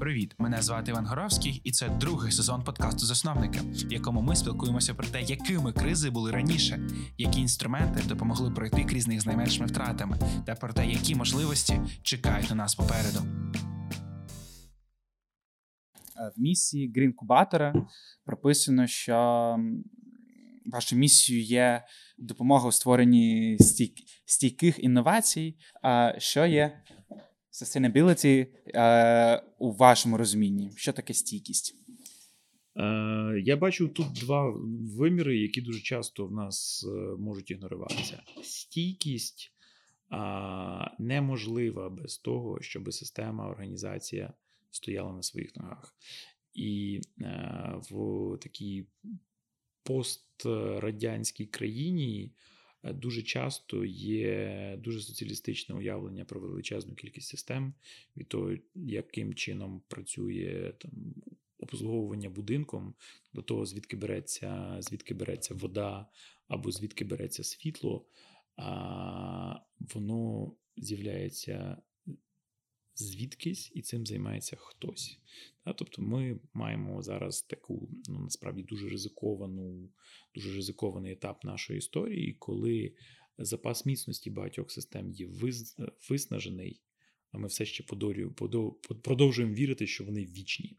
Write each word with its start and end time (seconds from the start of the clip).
Привіт, 0.00 0.34
мене 0.38 0.62
звати 0.62 0.90
Іван 0.90 1.06
Горовський, 1.06 1.60
і 1.64 1.70
це 1.70 1.88
другий 1.88 2.32
сезон 2.32 2.64
подкасту 2.64 3.06
Засновники, 3.06 3.58
в 3.60 3.92
якому 3.92 4.20
ми 4.22 4.36
спілкуємося 4.36 4.94
про 4.94 5.06
те, 5.06 5.22
якими 5.22 5.72
кризи 5.72 6.10
були 6.10 6.30
раніше, 6.30 6.88
які 7.18 7.40
інструменти 7.40 8.02
допомогли 8.08 8.50
пройти 8.50 8.84
крізь 8.84 9.06
них 9.08 9.20
з 9.20 9.26
найменшими 9.26 9.66
втратами, 9.66 10.18
та 10.46 10.54
про 10.54 10.72
те, 10.72 10.86
які 10.86 11.14
можливості 11.14 11.80
чекають 12.02 12.50
на 12.50 12.56
нас 12.56 12.74
попереду. 12.74 13.18
Е, 16.20 16.32
В 16.36 16.40
місії 16.40 16.92
Грінкубатора 16.96 17.74
прописано, 18.24 18.86
що 18.86 19.56
вашою 20.66 21.00
місією 21.00 21.44
є 21.44 21.84
допомога 22.18 22.68
у 22.68 22.72
створенні 22.72 23.56
стійк- 23.60 24.02
стійких 24.26 24.84
інновацій. 24.84 25.56
А 25.82 26.12
що 26.18 26.46
є 26.46 26.82
sustainability 27.62 28.46
е, 28.74 29.42
у 29.58 29.72
вашому 29.72 30.16
розумінні? 30.16 30.72
Що 30.76 30.92
таке 30.92 31.14
стійкість? 31.14 31.74
Е, 32.76 33.42
Я 33.44 33.56
бачу 33.56 33.88
тут 33.88 34.12
два 34.12 34.54
виміри, 34.98 35.38
які 35.38 35.60
дуже 35.60 35.80
часто 35.80 36.26
в 36.26 36.32
нас 36.32 36.86
е, 36.88 37.16
можуть 37.18 37.50
ігноруватися. 37.50 38.22
Стійкість 38.42 39.52
а, 40.10 40.90
неможлива 40.98 41.90
без 41.90 42.18
того, 42.18 42.60
щоб 42.60 42.92
система, 42.92 43.48
організація 43.48 44.32
стояла 44.70 45.12
на 45.12 45.22
своїх 45.22 45.56
ногах. 45.56 45.94
І 46.54 47.00
е, 47.20 47.74
в 47.90 48.38
такій 48.38 48.86
пострадянській 49.82 51.46
країні 51.46 52.32
е, 52.32 52.55
дуже 52.92 53.22
часто 53.22 53.84
є 53.84 54.78
дуже 54.84 55.00
соціалістичне 55.00 55.74
уявлення 55.74 56.24
про 56.24 56.40
величезну 56.40 56.94
кількість 56.94 57.28
систем, 57.28 57.74
від 58.16 58.28
того, 58.28 58.52
яким 58.74 59.34
чином 59.34 59.82
працює 59.88 60.74
там 60.78 60.92
обслуговування 61.58 62.30
будинком, 62.30 62.94
до 63.34 63.42
того, 63.42 63.66
звідки 63.66 63.96
береться, 63.96 64.76
звідки 64.80 65.14
береться 65.14 65.54
вода 65.54 66.06
або 66.48 66.70
звідки 66.70 67.04
береться 67.04 67.44
світло, 67.44 68.06
а 68.56 69.60
воно 69.78 70.52
з'являється 70.76 71.76
звідкись, 72.96 73.72
і 73.74 73.82
цим 73.82 74.06
займається 74.06 74.56
хтось. 74.56 75.18
Тобто 75.76 76.02
ми 76.02 76.40
маємо 76.54 77.02
зараз 77.02 77.42
таку 77.42 77.88
ну, 78.08 78.18
насправді 78.18 78.62
дуже 78.62 78.88
ризиковану, 78.88 79.88
дуже 80.34 80.56
ризикований 80.56 81.12
етап 81.12 81.44
нашої 81.44 81.78
історії, 81.78 82.36
коли 82.38 82.92
запас 83.38 83.86
міцності 83.86 84.30
багатьох 84.30 84.70
систем 84.70 85.10
є 85.10 85.28
виснажений, 86.08 86.80
а 87.32 87.38
ми 87.38 87.46
все 87.48 87.64
ще 87.64 87.84
продовжуємо 89.02 89.54
вірити, 89.54 89.86
що 89.86 90.04
вони 90.04 90.24
вічні. 90.24 90.76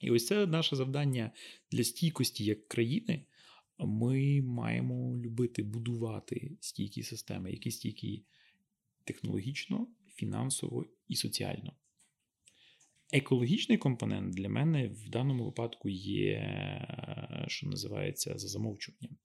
І 0.00 0.10
ось 0.10 0.26
це 0.26 0.46
наше 0.46 0.76
завдання 0.76 1.30
для 1.70 1.84
стійкості 1.84 2.44
як 2.44 2.68
країни. 2.68 3.26
Ми 3.78 4.42
маємо 4.42 5.18
любити 5.18 5.62
будувати 5.62 6.56
стійкі 6.60 7.02
системи, 7.02 7.50
які 7.50 7.70
стійкі 7.70 8.24
технологічно, 9.04 9.88
фінансово 10.14 10.84
і 11.08 11.16
соціально. 11.16 11.72
Екологічний 13.12 13.78
компонент 13.78 14.34
для 14.34 14.48
мене 14.48 14.88
в 14.88 15.08
даному 15.08 15.44
випадку 15.44 15.88
є, 15.88 16.38
що 17.48 17.66
називається, 17.66 18.38
за 18.38 18.48
замовчуванням. 18.48 19.16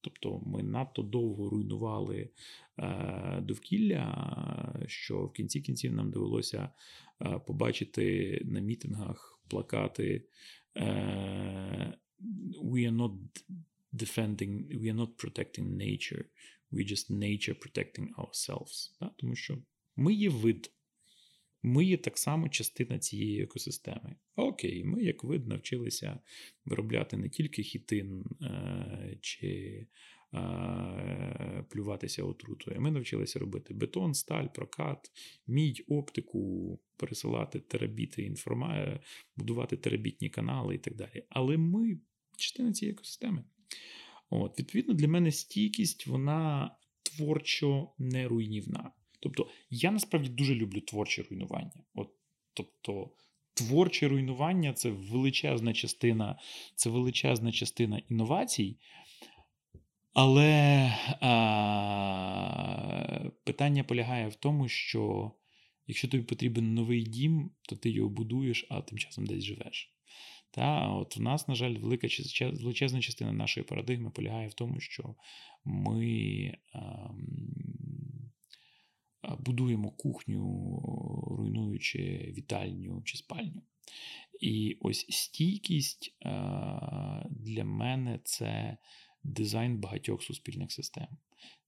Тобто 0.00 0.42
ми 0.46 0.62
надто 0.62 1.02
довго 1.02 1.50
руйнували 1.50 2.30
е, 2.78 3.40
довкілля, 3.42 4.84
що 4.86 5.24
в 5.24 5.32
кінці 5.32 5.60
кінців 5.60 5.92
нам 5.92 6.10
довелося 6.10 6.70
е, 7.22 7.38
побачити 7.46 8.38
на 8.44 8.60
мітингах 8.60 9.40
плакати 9.48 10.24
е, 10.76 11.98
We 12.62 12.90
are 12.90 12.96
not 12.96 13.16
defending, 13.92 14.80
we 14.80 14.92
are 14.92 14.96
not 14.96 15.16
protecting 15.16 15.76
nature, 15.76 16.24
we 16.72 16.78
are 16.82 16.88
just 16.88 17.10
nature 17.10 17.54
protecting 17.54 18.14
ourselves. 18.14 19.10
Тому 19.16 19.36
що 19.36 19.58
ми 19.96 20.14
є 20.14 20.28
вид, 20.28 20.70
ми 21.62 21.84
є 21.84 21.96
так 21.96 22.18
само 22.18 22.48
частина 22.48 22.98
цієї 22.98 23.42
екосистеми. 23.42 24.16
Окей, 24.36 24.84
ми, 24.84 25.02
як 25.02 25.24
вид, 25.24 25.46
навчилися 25.46 26.18
виробляти 26.64 27.16
не 27.16 27.28
тільки 27.28 27.62
хітин 27.62 28.24
е, 28.42 29.18
чи 29.20 29.86
е, 30.34 31.64
плюватися 31.70 32.24
отрутою. 32.24 32.80
Ми 32.80 32.90
навчилися 32.90 33.38
робити 33.38 33.74
бетон, 33.74 34.14
сталь, 34.14 34.46
прокат, 34.46 35.10
мідь, 35.46 35.84
оптику, 35.88 36.80
пересилати 36.96 37.60
терабіти 37.60 38.22
інформа, 38.22 39.00
будувати 39.36 39.76
терабітні 39.76 40.30
канали 40.30 40.74
і 40.74 40.78
так 40.78 40.94
далі. 40.94 41.26
Але 41.28 41.56
ми 41.56 42.00
частина 42.36 42.72
цієї 42.72 42.92
екосистеми. 42.92 43.44
От, 44.30 44.58
Відповідно, 44.58 44.94
для 44.94 45.08
мене 45.08 45.32
стійкість 45.32 46.06
вона 46.06 46.76
творчо 47.02 47.92
неруйнівна. 47.98 48.92
Тобто, 49.26 49.50
я 49.70 49.90
насправді 49.90 50.28
дуже 50.28 50.54
люблю 50.54 50.80
творче 50.80 51.22
руйнування. 51.22 51.84
От, 51.94 52.10
Тобто, 52.54 53.10
творче 53.54 54.08
руйнування 54.08 54.72
це 54.72 54.90
величезна 54.90 55.72
частина, 55.72 56.38
це 56.74 56.90
величезна 56.90 57.52
частина 57.52 58.02
інновацій. 58.08 58.76
Але 60.12 60.92
а, 61.20 61.30
питання 63.44 63.84
полягає 63.84 64.28
в 64.28 64.34
тому, 64.34 64.68
що 64.68 65.32
якщо 65.86 66.08
тобі 66.08 66.24
потрібен 66.24 66.74
новий 66.74 67.02
дім, 67.02 67.50
то 67.68 67.76
ти 67.76 67.90
його 67.90 68.08
будуєш, 68.08 68.66
а 68.70 68.80
тим 68.80 68.98
часом 68.98 69.26
десь 69.26 69.44
живеш. 69.44 69.92
Та 70.50 70.88
от 70.88 71.16
в 71.16 71.20
нас, 71.20 71.48
на 71.48 71.54
жаль, 71.54 71.74
велика 71.74 72.08
величезна 72.42 73.00
частина 73.00 73.32
нашої 73.32 73.66
парадигми 73.66 74.10
полягає 74.10 74.48
в 74.48 74.54
тому, 74.54 74.80
що 74.80 75.14
ми 75.64 76.44
ем, 76.74 76.80
а, 76.82 77.08
будуємо 79.38 79.90
кухню, 79.90 80.44
руйнуючи 81.38 82.32
вітальню 82.36 83.02
чи 83.04 83.16
спальню. 83.16 83.62
І 84.40 84.76
ось 84.80 85.06
стійкість 85.08 86.14
для 87.30 87.64
мене 87.64 88.20
це 88.24 88.76
дизайн 89.22 89.78
багатьох 89.78 90.22
суспільних 90.22 90.72
систем. 90.72 91.08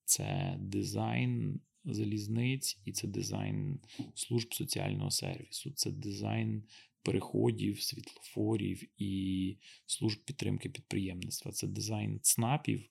Це 0.04 0.56
дизайн 0.60 1.60
залізниць 1.84 2.80
і 2.84 2.92
це 2.92 3.08
дизайн 3.08 3.80
служб 4.14 4.54
соціального 4.54 5.10
сервісу, 5.10 5.70
це 5.70 5.90
дизайн 5.90 6.62
переходів, 7.02 7.80
світлофорів 7.80 8.82
і 9.02 9.56
служб 9.86 10.25
підтримки 10.25 10.69
підприємництва. 10.69 11.52
Це 11.52 11.66
дизайн 11.66 12.20
ЦНАПів 12.22 12.88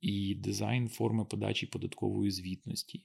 і 0.00 0.34
дизайн 0.34 0.88
форми 0.88 1.24
подачі 1.24 1.66
податкової 1.66 2.30
звітності. 2.30 3.04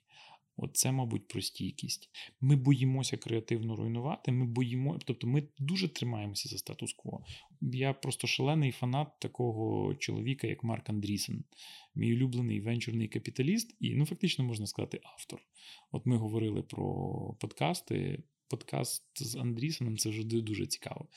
Оце, 0.57 0.91
мабуть, 0.91 1.27
про 1.27 1.41
стійкість. 1.41 2.09
Ми 2.41 2.55
боїмося 2.55 3.17
креативно 3.17 3.75
руйнувати. 3.75 4.31
Ми 4.31 4.45
боїмо, 4.45 4.99
тобто 5.05 5.27
ми 5.27 5.47
дуже 5.59 5.87
тримаємося 5.87 6.49
за 6.49 6.57
статус-кво. 6.57 7.23
Я 7.61 7.93
просто 7.93 8.27
шалений 8.27 8.71
фанат 8.71 9.19
такого 9.19 9.95
чоловіка, 9.95 10.47
як 10.47 10.63
Марк 10.63 10.89
Андрісен, 10.89 11.43
мій 11.95 12.13
улюблений 12.13 12.61
венчурний 12.61 13.07
капіталіст, 13.07 13.75
і 13.79 13.95
ну 13.95 14.05
фактично 14.05 14.45
можна 14.45 14.67
сказати 14.67 14.99
автор. 15.03 15.41
От 15.91 16.05
ми 16.05 16.17
говорили 16.17 16.61
про 16.61 16.85
подкасти. 17.39 18.23
Подкаст 18.49 19.03
з 19.15 19.35
Андрісеном 19.35 19.97
це 19.97 20.09
завжди 20.09 20.41
дуже 20.41 20.65
цікаво. 20.65 21.07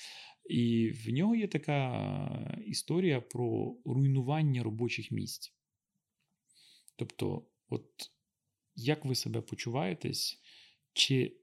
І 0.51 0.91
в 0.91 1.11
нього 1.13 1.35
є 1.35 1.49
така 1.49 2.59
історія 2.67 3.21
про 3.21 3.77
руйнування 3.85 4.63
робочих 4.63 5.11
місць. 5.11 5.55
Тобто, 6.97 7.47
от 7.69 7.87
як 8.79 9.05
ви 9.05 9.15
себе 9.15 9.41
почуваєтесь, 9.41 10.43
чи 10.93 11.37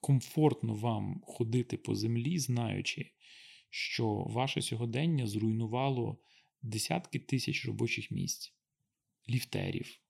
комфортно 0.00 0.74
вам 0.74 1.20
ходити 1.24 1.76
по 1.76 1.94
землі, 1.94 2.38
знаючи, 2.38 3.10
що 3.70 4.14
ваше 4.14 4.62
сьогодення 4.62 5.26
зруйнувало 5.26 6.18
десятки 6.62 7.18
тисяч 7.18 7.66
робочих 7.66 8.10
місць, 8.10 8.54
ліфтерів, 9.28 10.00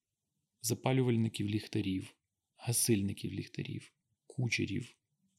запалювальників 0.63 1.49
ліхтарів, 1.49 2.15
гасильників 2.57 3.33
ліхтарів, 3.33 3.93
кучерів. 4.27 4.97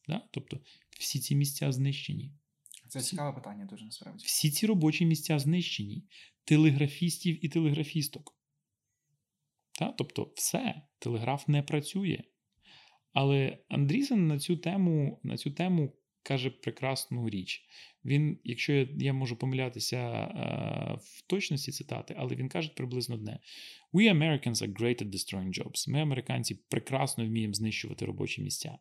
Да? 0.07 0.27
Тобто 0.31 0.59
всі 0.89 1.19
ці 1.19 1.35
місця 1.35 1.71
знищені. 1.71 2.31
Це 2.87 3.01
цікаве 3.01 3.35
питання, 3.35 3.65
дуже 3.65 3.85
насправді. 3.85 4.25
Всі 4.25 4.51
ці 4.51 4.65
робочі 4.65 5.05
місця 5.05 5.39
знищені, 5.39 6.03
телеграфістів 6.43 7.45
і 7.45 7.49
телеграфісток. 7.49 8.40
Та? 9.79 9.91
Тобто, 9.97 10.31
все, 10.35 10.81
телеграф 10.99 11.47
не 11.47 11.63
працює. 11.63 12.23
Але 13.13 13.57
Андрісен 13.69 14.27
на 14.27 14.39
цю 14.39 14.57
тему, 14.57 15.19
на 15.23 15.37
цю 15.37 15.51
тему 15.51 15.93
каже 16.23 16.49
прекрасну 16.49 17.29
річ. 17.29 17.65
Він, 18.05 18.39
якщо 18.43 18.73
я, 18.73 18.87
я 18.97 19.13
можу 19.13 19.35
помилятися 19.35 19.97
е, 19.97 20.97
в 21.01 21.21
точності 21.27 21.71
цитати, 21.71 22.15
але 22.17 22.35
він 22.35 22.49
каже 22.49 22.69
приблизно 22.75 23.15
одне: 23.15 23.39
We 23.93 24.13
Americans 24.13 24.53
are 24.53 24.73
great 24.73 25.03
at 25.03 25.09
destroying 25.09 25.63
jobs. 25.63 25.89
Ми, 25.89 26.01
американці, 26.01 26.55
прекрасно 26.69 27.25
вміємо 27.25 27.53
знищувати 27.53 28.05
робочі 28.05 28.41
місця. 28.41 28.77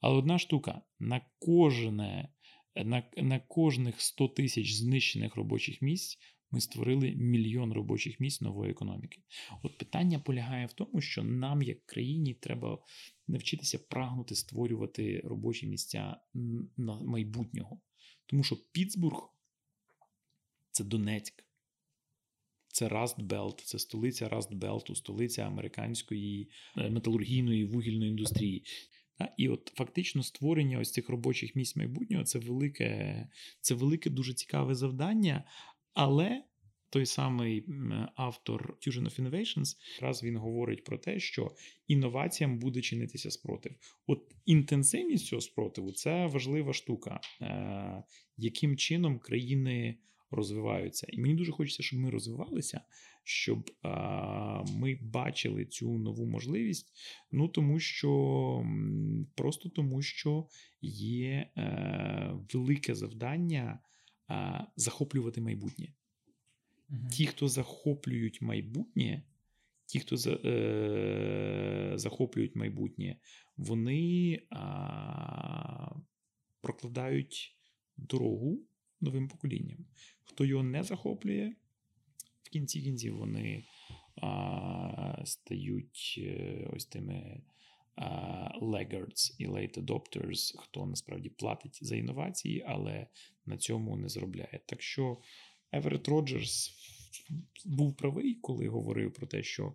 Але 0.00 0.16
одна 0.18 0.38
штука: 0.38 0.82
на 1.00 1.20
кожне, 1.38 2.28
на, 2.76 3.02
на 3.16 3.40
кожних 3.40 4.00
100 4.00 4.28
тисяч 4.28 4.72
знищених 4.72 5.36
робочих 5.36 5.82
місць. 5.82 6.18
Ми 6.52 6.60
створили 6.60 7.10
мільйон 7.10 7.72
робочих 7.72 8.20
місць 8.20 8.40
нової 8.40 8.70
економіки. 8.70 9.22
От 9.62 9.78
питання 9.78 10.18
полягає 10.18 10.66
в 10.66 10.72
тому, 10.72 11.00
що 11.00 11.22
нам, 11.22 11.62
як 11.62 11.86
країні, 11.86 12.34
треба 12.34 12.78
навчитися 13.28 13.78
прагнути 13.78 14.34
створювати 14.34 15.20
робочі 15.24 15.66
місця 15.66 16.16
на 16.76 17.00
майбутнього. 17.00 17.80
Тому 18.26 18.42
що 18.42 18.56
Пітсбург 18.72 19.28
це 20.70 20.84
Донецьк, 20.84 21.44
це 22.68 22.88
Растбелт, 22.88 23.60
це 23.60 23.78
столиця 23.78 24.28
Растбелту, 24.28 24.94
столиця 24.94 25.42
американської 25.42 26.50
е, 26.76 26.90
металургійної 26.90 27.64
вугільної 27.64 28.10
індустрії. 28.10 28.64
І 29.36 29.48
от 29.48 29.72
фактично 29.74 30.22
створення 30.22 30.78
ось 30.78 30.92
цих 30.92 31.08
робочих 31.08 31.56
місць 31.56 31.76
майбутнього 31.76 32.24
це 32.24 32.38
велике, 32.38 33.28
це 33.60 33.74
велике, 33.74 34.10
дуже 34.10 34.34
цікаве 34.34 34.74
завдання. 34.74 35.44
Але 35.94 36.42
той 36.92 37.06
самий 37.06 37.66
автор 38.14 38.76
Fusion 38.80 39.04
of 39.04 39.20
Innovations, 39.20 39.76
раз 40.00 40.22
він 40.22 40.36
говорить 40.36 40.84
про 40.84 40.98
те, 40.98 41.20
що 41.20 41.50
інноваціям 41.88 42.58
буде 42.58 42.80
чинитися 42.80 43.30
спротив. 43.30 43.72
От 44.06 44.34
інтенсивність 44.44 45.26
цього 45.26 45.40
спротиву 45.42 45.92
це 45.92 46.26
важлива 46.26 46.72
штука, 46.72 47.20
е, 47.40 48.02
яким 48.36 48.76
чином 48.76 49.18
країни 49.18 49.98
розвиваються. 50.30 51.06
І 51.10 51.20
мені 51.20 51.34
дуже 51.34 51.52
хочеться, 51.52 51.82
щоб 51.82 51.98
ми 51.98 52.10
розвивалися, 52.10 52.80
щоб 53.24 53.70
е, 53.84 53.88
ми 54.76 54.98
бачили 55.02 55.64
цю 55.64 55.98
нову 55.98 56.26
можливість. 56.26 56.92
Ну 57.30 57.48
тому 57.48 57.78
що 57.78 58.66
просто 59.34 59.68
тому, 59.68 60.02
що 60.02 60.46
є 60.82 61.50
е, 61.56 62.32
велике 62.52 62.94
завдання 62.94 63.78
захоплювати 64.76 65.40
майбутнє. 65.40 65.92
Ті, 67.10 67.26
хто 67.26 67.48
захоплюють 67.48 68.42
майбутнє, 68.42 69.22
ті, 69.86 70.00
хто 70.00 70.16
за, 70.16 70.32
е, 70.32 71.92
захоплюють 71.94 72.56
майбутнє, 72.56 73.16
вони 73.56 74.40
а, 74.50 75.94
прокладають 76.60 77.56
дорогу 77.96 78.62
новим 79.00 79.28
поколінням. 79.28 79.78
Хто 80.24 80.44
його 80.44 80.62
не 80.62 80.82
захоплює, 80.82 81.54
в 82.42 82.50
кінці 82.50 82.82
кінців 82.82 83.16
вони 83.16 83.64
а, 84.16 85.22
стають 85.24 86.14
е, 86.18 86.70
ось 86.72 86.86
тими 86.86 87.42
laggards 88.62 89.34
і 89.38 89.46
late 89.46 89.78
adopters, 89.78 90.54
хто 90.58 90.86
насправді 90.86 91.28
платить 91.28 91.78
за 91.82 91.96
інновації, 91.96 92.64
але 92.66 93.06
на 93.46 93.56
цьому 93.56 93.96
не 93.96 94.08
заробляє. 94.08 94.60
Так 94.66 94.82
що 94.82 95.18
Еверет 95.72 96.08
Роджерс 96.08 96.70
був 97.64 97.96
правий, 97.96 98.34
коли 98.34 98.68
говорив 98.68 99.12
про 99.12 99.26
те, 99.26 99.42
що 99.42 99.74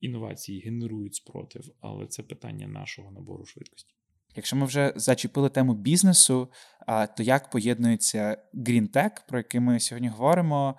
інновації 0.00 0.60
генерують 0.60 1.14
спротив, 1.14 1.74
але 1.80 2.06
це 2.06 2.22
питання 2.22 2.66
нашого 2.66 3.10
набору 3.10 3.46
швидкості. 3.46 3.94
Якщо 4.36 4.56
ми 4.56 4.66
вже 4.66 4.92
зачепили 4.96 5.48
тему 5.48 5.74
бізнесу, 5.74 6.48
то 7.16 7.22
як 7.22 7.50
поєднується 7.50 8.42
грінтек, 8.66 9.24
про 9.28 9.38
який 9.38 9.60
ми 9.60 9.80
сьогодні 9.80 10.08
говоримо, 10.08 10.76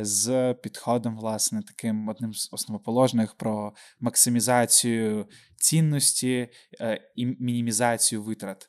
з 0.00 0.54
підходом, 0.54 1.16
власне, 1.16 1.62
таким 1.62 2.08
одним 2.08 2.34
з 2.34 2.48
основоположних 2.52 3.34
про 3.34 3.74
максимізацію 4.00 5.26
цінності 5.56 6.48
е, 6.80 7.10
і 7.16 7.26
мінімізацію 7.26 8.22
витрат? 8.22 8.68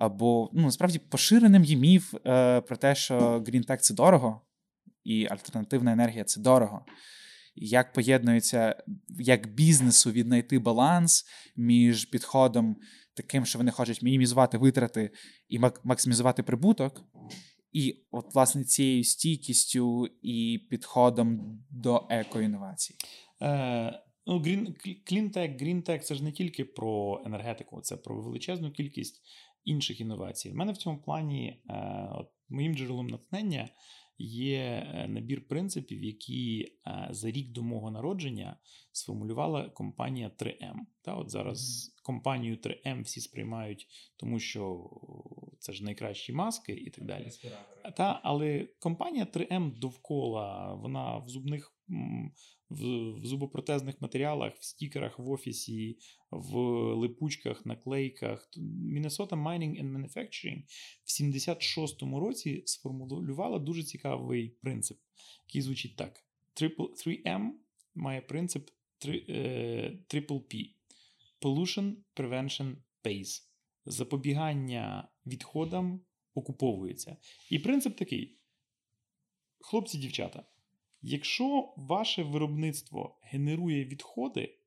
Або 0.00 0.50
ну, 0.52 0.62
насправді 0.62 0.98
поширеним 0.98 1.64
є 1.64 1.76
міф 1.76 2.14
е, 2.26 2.60
про 2.60 2.76
те, 2.76 2.94
що 2.94 3.44
грінтек 3.46 3.80
це 3.80 3.94
дорого, 3.94 4.40
і 5.04 5.26
альтернативна 5.26 5.92
енергія 5.92 6.24
це 6.24 6.40
дорого. 6.40 6.84
Як 7.54 7.92
поєднується 7.92 8.82
як 9.08 9.54
бізнесу 9.54 10.10
віднайти 10.10 10.58
баланс 10.58 11.24
між 11.56 12.04
підходом 12.04 12.76
таким, 13.14 13.46
що 13.46 13.58
вони 13.58 13.70
хочуть 13.70 14.02
мінімізувати 14.02 14.58
витрати 14.58 15.10
і 15.48 15.58
максимізувати 15.84 16.42
прибуток, 16.42 17.04
і, 17.72 18.06
от, 18.10 18.34
власне, 18.34 18.64
цією 18.64 19.04
стійкістю 19.04 20.06
і 20.22 20.66
підходом 20.70 21.58
до 21.70 22.06
екоінновацій? 22.10 22.94
Е, 23.42 24.02
ну, 24.26 24.42
Клінтек, 25.06 25.60
Грінтек 25.60 26.04
це 26.04 26.14
ж 26.14 26.24
не 26.24 26.32
тільки 26.32 26.64
про 26.64 27.22
енергетику, 27.26 27.80
це 27.80 27.96
про 27.96 28.22
величезну 28.22 28.70
кількість 28.70 29.22
інших 29.64 30.00
інновацій. 30.00 30.50
У 30.50 30.54
мене 30.54 30.72
в 30.72 30.76
цьому 30.76 31.02
плані 31.02 31.62
е, 31.70 31.74
от, 32.12 32.28
моїм 32.48 32.74
джерелом 32.74 33.06
натхнення 33.06 33.68
є 34.18 34.58
е, 34.58 35.08
набір 35.08 35.48
принципів, 35.48 36.02
які 36.04 36.72
е, 36.86 37.08
за 37.10 37.30
рік 37.30 37.52
до 37.52 37.62
мого 37.62 37.90
народження 37.90 38.56
сформулювала 38.98 39.68
компанія 39.68 40.30
3М. 40.38 40.76
Та 41.02 41.14
от 41.14 41.30
зараз 41.30 41.90
компанію 42.02 42.56
3М 42.56 43.02
всі 43.02 43.20
сприймають, 43.20 43.86
тому 44.16 44.38
що 44.38 44.90
це 45.58 45.72
ж 45.72 45.84
найкращі 45.84 46.32
маски 46.32 46.72
і 46.72 46.90
так 46.90 47.04
далі. 47.04 47.30
Та, 47.96 48.20
Але 48.22 48.68
компанія 48.78 49.24
3М 49.24 49.78
довкола 49.78 50.74
вона 50.74 51.18
в 51.18 51.28
зубних 51.28 51.74
в 52.70 53.26
зубопротезних 53.26 54.00
матеріалах, 54.00 54.54
в 54.54 54.64
стікерах 54.64 55.18
в 55.18 55.30
офісі, 55.30 55.98
в 56.30 56.56
липучках, 56.94 57.66
наклейках. 57.66 58.50
Minnesota 58.94 59.28
Mining 59.28 59.82
and 59.82 59.96
Manufacturing 59.96 60.62
в 61.04 61.22
76-му 61.22 62.20
році 62.20 62.62
сформулювала 62.66 63.58
дуже 63.58 63.82
цікавий 63.82 64.48
принцип, 64.48 64.98
який 65.46 65.62
звучить 65.62 65.96
так: 65.96 66.24
3M 66.60 67.48
має 67.94 68.20
принцип 68.20 68.70
Triple 69.00 70.40
P. 70.40 70.74
Pollution 71.40 71.94
Prevention 72.16 72.76
Pays. 73.04 73.42
Запобігання 73.86 75.08
відходам 75.26 76.00
окуповується. 76.34 77.16
І 77.50 77.58
принцип 77.58 77.96
такий: 77.96 78.38
хлопці-дівчата. 79.60 80.44
Якщо 81.02 81.74
ваше 81.76 82.22
виробництво 82.22 83.18
генерує 83.22 83.84
відходи, 83.84 84.58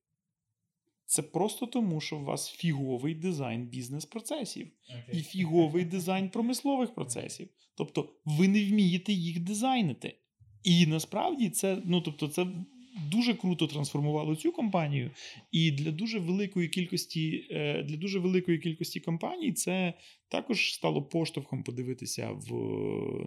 це 1.06 1.22
просто 1.22 1.66
тому, 1.66 2.01
що 2.01 2.18
у 2.18 2.24
вас 2.24 2.50
фіговий 2.50 3.16
дизайн 3.16 3.68
бізнес-процесів 3.68 4.68
okay. 4.89 5.19
і 5.19 5.22
фіговий 5.22 5.85
дизайн 5.85 6.30
промислових 6.30 6.94
процесів. 6.94 7.50
Тобто 7.76 8.14
ви 8.26 8.47
не 8.47 8.66
вмієте 8.66 9.14
їх 9.14 9.40
дизайнити. 9.40 10.18
І 10.64 10.85
насправді 10.85 11.50
це, 11.50 11.81
ну 11.85 12.02
тобто, 12.02 12.28
це 12.28 12.47
дуже 12.95 13.33
круто 13.33 13.68
трансформувало 13.68 14.36
цю 14.36 14.52
компанію, 14.52 15.12
і 15.52 15.71
для 15.71 15.92
дуже 15.92 16.19
великої 16.19 16.69
кількості 16.69 17.48
е, 17.52 17.83
для 17.83 17.98
дуже 17.98 18.19
великої 18.19 18.60
кількості 18.60 19.00
компаній 19.00 19.54
це 19.54 19.94
також 20.28 20.74
стало 20.74 21.04
поштовхом 21.04 21.64
подивитися 21.64 22.31
в 22.31 22.52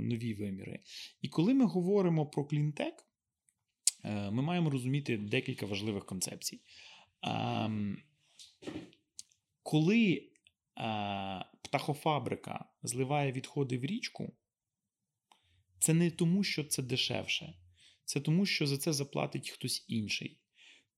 нові 0.01 0.35
виміри. 0.35 0.81
І 1.23 1.29
коли 1.29 1.55
ми 1.55 1.65
говоримо 1.65 2.27
про 2.27 2.45
клінтек, 2.45 2.95
е, 4.05 4.31
ми 4.31 4.43
маємо 4.43 4.71
розуміти 4.71 5.17
декілька 5.17 5.67
важливих 5.67 6.07
концепцій. 6.07 6.61
Коли 9.63 10.13
е, 10.13 10.23
птахофабрика 11.63 12.65
зливає 12.83 13.33
відходи 13.33 13.79
в 13.79 13.85
річку, 13.85 14.33
це 15.79 15.95
не 15.95 16.11
тому, 16.11 16.45
що 16.45 16.65
це 16.65 16.83
дешевше 16.83 17.55
це 18.05 18.21
тому, 18.21 18.47
що 18.47 18.67
за 18.67 18.79
це 18.79 18.93
заплатить 18.93 19.51
хтось 19.51 19.85
інший. 19.89 20.39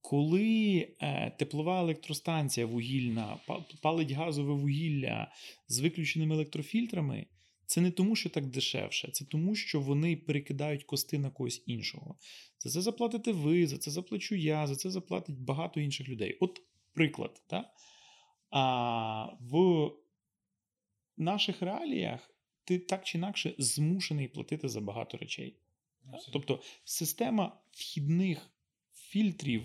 Коли 0.00 0.88
е, 1.00 1.30
теплова 1.38 1.80
електростанція 1.80 2.66
вугільна 2.66 3.38
палить 3.82 4.10
газове 4.10 4.54
вугілля 4.54 5.32
з 5.68 5.80
виключеними 5.80 6.34
електрофільтрами, 6.34 7.26
це 7.66 7.80
не 7.80 7.90
тому, 7.90 8.16
що 8.16 8.30
так 8.30 8.46
дешевше, 8.46 9.10
це 9.12 9.24
тому, 9.24 9.54
що 9.54 9.80
вони 9.80 10.16
перекидають 10.16 10.84
кости 10.84 11.18
на 11.18 11.30
когось 11.30 11.62
іншого. 11.66 12.16
За 12.58 12.70
це 12.70 12.80
заплатите 12.80 13.32
ви, 13.32 13.66
за 13.66 13.78
це 13.78 13.90
заплачу 13.90 14.34
я, 14.34 14.66
за 14.66 14.76
це 14.76 14.90
заплатить 14.90 15.40
багато 15.40 15.80
інших 15.80 16.08
людей. 16.08 16.38
От 16.40 16.62
приклад. 16.92 17.42
Так? 17.46 17.66
А 18.50 19.24
в 19.40 19.90
наших 21.16 21.62
реаліях 21.62 22.30
ти 22.64 22.78
так 22.78 23.04
чи 23.04 23.18
інакше 23.18 23.54
змушений 23.58 24.28
платити 24.28 24.68
за 24.68 24.80
багато 24.80 25.18
речей. 25.18 25.56
Тобто 26.32 26.60
система 26.84 27.60
вхідних 27.70 28.50
фільтрів 28.92 29.62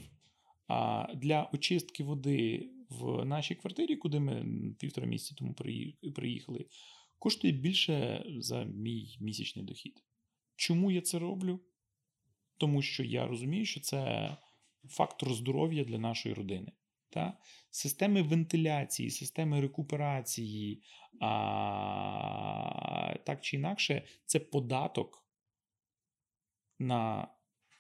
для 1.16 1.50
очистки 1.54 2.04
води 2.04 2.70
в 2.90 3.26
нашій 3.26 3.56
квартирі, 3.56 3.96
куди 3.96 4.20
ми 4.20 4.46
півтора 4.80 5.08
місяці 5.08 5.36
тому 5.38 5.54
приїхали, 6.16 6.66
коштує 7.20 7.54
більше 7.54 8.26
за 8.40 8.64
мій 8.64 9.18
місячний 9.20 9.66
дохід. 9.66 10.04
Чому 10.56 10.92
я 10.92 11.02
це 11.02 11.20
роблю? 11.20 11.60
Тому 12.58 12.82
що 12.82 13.04
я 13.04 13.28
розумію, 13.28 13.66
що 13.66 13.80
це 13.80 14.30
фактор 14.90 15.34
здоров'я 15.34 15.84
для 15.84 15.98
нашої 15.98 16.36
родини. 16.36 16.72
Та? 17.10 17.38
Системи 17.72 18.22
вентиляції, 18.22 19.10
системи 19.10 19.62
рекуперації, 19.62 20.84
а, 21.22 23.16
так 23.26 23.42
чи 23.42 23.58
інакше, 23.58 24.04
це 24.26 24.40
податок 24.40 25.26
на 26.82 27.28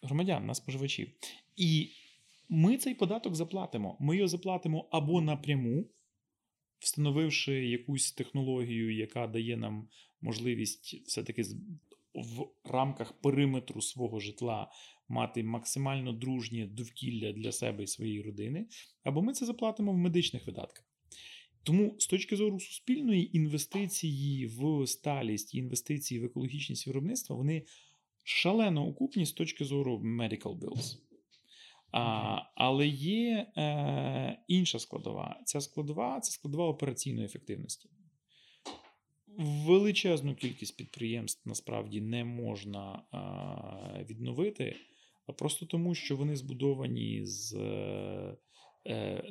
громадян, 0.01 0.45
на 0.45 0.53
споживачів. 0.53 1.11
І 1.55 1.89
ми 2.49 2.77
цей 2.77 2.95
податок 2.95 3.35
заплатимо. 3.35 3.97
Ми 3.99 4.15
його 4.15 4.27
заплатимо 4.27 4.89
або 4.91 5.21
напряму, 5.21 5.85
встановивши 6.79 7.67
якусь 7.67 8.11
технологію, 8.11 8.95
яка 8.95 9.27
дає 9.27 9.57
нам 9.57 9.87
можливість 10.21 11.07
все-таки 11.07 11.43
в 12.13 12.45
рамках 12.63 13.13
периметру 13.13 13.81
свого 13.81 14.19
житла 14.19 14.71
мати 15.07 15.43
максимально 15.43 16.13
дружнє 16.13 16.67
довкілля 16.67 17.31
для 17.31 17.51
себе 17.51 17.83
і 17.83 17.87
своєї 17.87 18.21
родини, 18.21 18.67
або 19.03 19.21
ми 19.21 19.33
це 19.33 19.45
заплатимо 19.45 19.91
в 19.93 19.97
медичних 19.97 20.47
видатках. 20.47 20.85
Тому 21.63 21.95
з 21.99 22.07
точки 22.07 22.35
зору 22.35 22.59
суспільної 22.59 23.37
інвестиції 23.37 24.45
в 24.45 24.87
сталість, 24.87 25.55
інвестиції 25.55 26.19
в 26.19 26.25
екологічність 26.25 26.87
виробництва, 26.87 27.35
вони 27.35 27.63
шалено 28.23 28.87
окупні 28.87 29.25
з 29.25 29.31
точки 29.31 29.65
зору 29.65 29.97
medical 29.97 30.59
bills. 30.59 30.97
А, 31.91 32.37
Але 32.55 32.87
є 32.87 33.47
е, 33.57 34.43
інша 34.47 34.79
складова. 34.79 35.41
Ця 35.45 35.61
складова 35.61 36.19
це 36.19 36.31
складова 36.31 36.67
операційної 36.67 37.25
ефективності. 37.25 37.89
Величезну 39.37 40.35
кількість 40.35 40.77
підприємств 40.77 41.49
насправді 41.49 42.01
не 42.01 42.23
можна 42.23 43.03
а, 43.11 44.03
відновити, 44.09 44.75
а 45.27 45.33
просто 45.33 45.65
тому, 45.65 45.95
що 45.95 46.17
вони 46.17 46.35
збудовані 46.35 47.25
з 47.25 47.53
е, 47.53 48.37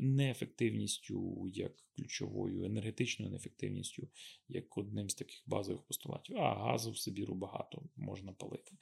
неефективністю 0.01 1.49
як 1.55 1.73
ключовою, 1.97 2.65
енергетичною 2.65 3.31
неефективністю, 3.31 4.09
як 4.49 4.79
одним 4.79 5.09
з 5.09 5.15
таких 5.15 5.43
базових 5.47 5.83
постулатів. 5.83 6.37
А 6.37 6.55
газу 6.55 6.91
в 6.91 6.99
Сибіру 6.99 7.35
багато 7.35 7.83
можна 7.97 8.33
палити. 8.33 8.73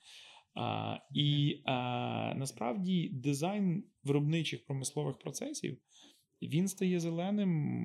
А, 0.54 0.96
І 1.14 1.60
а, 1.64 2.34
насправді 2.36 3.08
дизайн 3.08 3.84
виробничих 4.04 4.66
промислових 4.66 5.18
процесів 5.18 5.78
він 6.42 6.68
стає 6.68 7.00
зеленим 7.00 7.84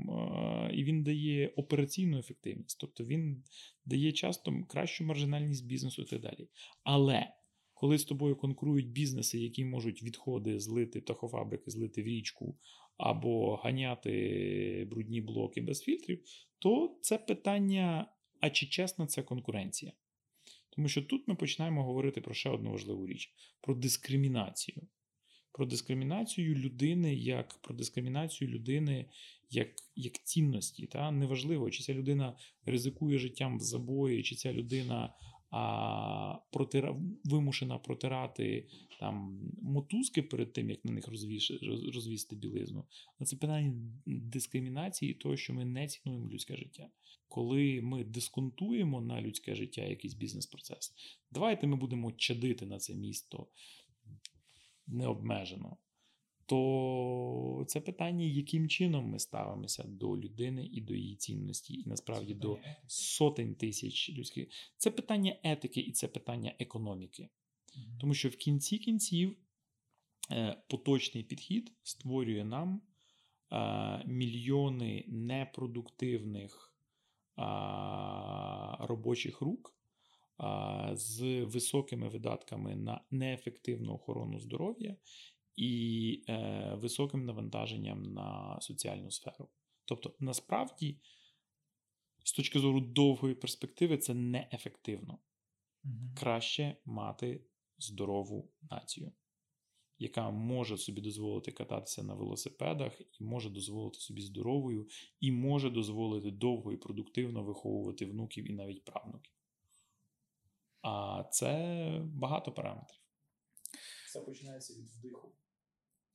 і 0.73 0.83
він 0.83 1.03
дає 1.03 1.47
операційну 1.47 2.19
ефективність, 2.19 2.79
тобто 2.79 3.03
він 3.03 3.43
дає 3.85 4.11
часто 4.11 4.63
кращу 4.69 5.03
маржинальність 5.03 5.67
бізнесу 5.67 6.01
і 6.01 6.05
так 6.05 6.21
далі. 6.21 6.47
Але 6.83 7.27
коли 7.73 7.97
з 7.97 8.05
тобою 8.05 8.35
конкурують 8.35 8.91
бізнеси, 8.91 9.39
які 9.39 9.65
можуть 9.65 10.03
відходи 10.03 10.59
злити 10.59 11.01
птахофабрики, 11.01 11.71
злити 11.71 12.03
в 12.03 12.05
річку 12.05 12.57
або 12.97 13.55
ганяти 13.55 14.87
брудні 14.89 15.21
блоки 15.21 15.61
без 15.61 15.81
фільтрів, 15.81 16.23
то 16.59 16.97
це 17.01 17.17
питання: 17.17 18.11
а 18.39 18.49
чи 18.49 18.65
чесна 18.65 19.07
це 19.07 19.23
конкуренція? 19.23 19.91
Тому 20.69 20.87
що 20.87 21.01
тут 21.01 21.27
ми 21.27 21.35
починаємо 21.35 21.83
говорити 21.83 22.21
про 22.21 22.33
ще 22.33 22.49
одну 22.49 22.71
важливу 22.71 23.07
річ: 23.07 23.33
про 23.61 23.75
дискримінацію 23.75 24.87
про 25.53 25.65
дискримінацію 25.65 26.55
людини, 26.55 27.15
як 27.15 27.59
про 27.61 27.75
дискримінацію 27.75 28.51
людини 28.51 29.05
як 29.49 29.69
як 29.95 30.23
цінності. 30.23 30.87
Та? 30.87 31.11
Неважливо, 31.11 31.69
чи 31.69 31.83
ця 31.83 31.93
людина 31.93 32.37
ризикує 32.65 33.17
життям 33.17 33.57
в 33.57 33.61
забої, 33.61 34.23
чи 34.23 34.35
ця 34.35 34.53
людина 34.53 35.13
а, 35.55 36.39
протира, 36.51 36.95
вимушена 37.23 37.77
протирати 37.77 38.67
там 38.99 39.39
мотузки 39.61 40.21
перед 40.21 40.53
тим, 40.53 40.69
як 40.69 40.85
на 40.85 40.91
них 40.91 41.07
розвіш, 41.07 41.51
розвісти 41.93 42.35
білизну. 42.35 42.85
Але 43.19 43.27
це 43.27 43.35
питання 43.35 43.73
дискримінації, 44.05 45.13
того, 45.13 45.37
що 45.37 45.53
ми 45.53 45.65
не 45.65 45.87
цінуємо 45.87 46.29
людське 46.29 46.57
життя. 46.57 46.89
Коли 47.27 47.81
ми 47.81 48.03
дисконтуємо 48.03 49.01
на 49.01 49.21
людське 49.21 49.55
життя 49.55 49.81
якийсь 49.81 50.13
бізнес-процес, 50.13 50.93
давайте 51.31 51.67
ми 51.67 51.75
будемо 51.75 52.11
чадити 52.11 52.65
на 52.65 52.77
це 52.77 52.95
місто 52.95 53.47
не 54.87 55.07
обмежено, 55.07 55.77
то 56.53 57.65
це 57.67 57.81
питання, 57.81 58.25
яким 58.25 58.69
чином 58.69 59.05
ми 59.05 59.19
ставимося 59.19 59.83
до 59.83 60.17
людини 60.17 60.69
і 60.73 60.81
до 60.81 60.93
її 60.95 61.15
цінності, 61.15 61.73
і 61.73 61.83
насправді 61.85 62.33
до 62.33 62.59
сотень 62.87 63.55
тисяч 63.55 64.09
людських. 64.09 64.47
Це 64.77 64.91
питання 64.91 65.35
етики 65.43 65.79
і 65.79 65.91
це 65.91 66.07
питання 66.07 66.53
економіки. 66.59 67.29
Тому 67.99 68.13
що 68.13 68.29
в 68.29 68.35
кінці 68.35 68.77
кінців 68.77 69.37
е, 70.31 70.63
поточний 70.69 71.23
підхід 71.23 71.71
створює 71.83 72.43
нам 72.43 72.81
е, 73.51 74.03
мільйони 74.05 75.05
непродуктивних 75.07 76.69
робочих 78.79 79.41
рук 79.41 79.75
з 80.91 81.43
високими 81.43 82.09
видатками 82.09 82.75
на 82.75 83.01
неефективну 83.11 83.93
охорону 83.93 84.39
здоров'я 84.39 84.95
і 85.55 86.23
е, 86.29 86.73
високим 86.75 87.25
навантаженням 87.25 88.13
на 88.13 88.57
соціальну 88.61 89.11
сферу. 89.11 89.49
Тобто, 89.85 90.15
насправді, 90.19 90.97
з 92.23 92.33
точки 92.33 92.59
зору 92.59 92.81
довгої 92.81 93.35
перспективи, 93.35 93.97
це 93.97 94.13
неефективно. 94.13 95.19
Краще 96.15 96.77
мати 96.85 97.45
здорову 97.77 98.51
націю, 98.71 99.11
яка 99.99 100.29
може 100.31 100.77
собі 100.77 101.01
дозволити 101.01 101.51
кататися 101.51 102.03
на 102.03 102.13
велосипедах, 102.13 103.01
і 103.19 103.23
може 103.23 103.49
дозволити 103.49 103.99
собі 103.99 104.21
здоровою, 104.21 104.87
і 105.19 105.31
може 105.31 105.69
дозволити 105.69 106.31
довго 106.31 106.73
і 106.73 106.77
продуктивно 106.77 107.43
виховувати 107.43 108.05
внуків 108.05 108.49
і 108.51 108.53
навіть 108.53 108.85
правнуків. 108.85 109.33
А 110.81 111.23
це 111.31 112.01
багато 112.05 112.51
параметрів. 112.51 112.99
Все 114.05 114.21
починається 114.21 114.73
від 114.73 114.89
вдиху. 114.89 115.31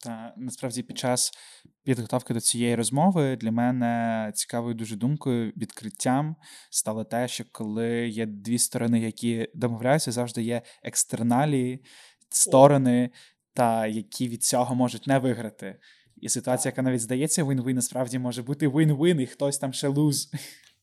Та 0.05 0.35
насправді 0.37 0.83
під 0.83 0.99
час 0.99 1.33
підготовки 1.85 2.35
до 2.35 2.41
цієї 2.41 2.75
розмови 2.75 3.37
для 3.37 3.53
мене 3.53 4.33
цікавою 4.35 4.75
дуже 4.75 4.97
думкою, 4.97 5.53
відкриттям 5.57 6.37
стало 6.71 7.05
те, 7.05 7.29
що 7.29 7.45
коли 7.53 8.09
є 8.09 8.27
дві 8.27 8.59
сторони, 8.59 9.01
які 9.01 9.49
домовляються, 9.55 10.13
завжди 10.13 10.43
є 10.43 10.63
екстерналії, 10.83 11.85
сторони, 12.29 13.11
та 13.55 13.87
які 13.87 14.29
від 14.29 14.45
цього 14.45 14.75
можуть 14.75 15.07
не 15.07 15.19
виграти. 15.19 15.79
І 16.17 16.29
ситуація, 16.29 16.71
яка 16.71 16.83
навіть 16.83 17.01
здається, 17.01 17.45
win-win, 17.45 17.75
насправді 17.75 18.19
може 18.19 18.43
бути 18.43 18.69
win-win, 18.69 19.21
і 19.21 19.27
хтось 19.27 19.59
там 19.59 19.73
ще 19.73 19.89
луз. 19.89 20.31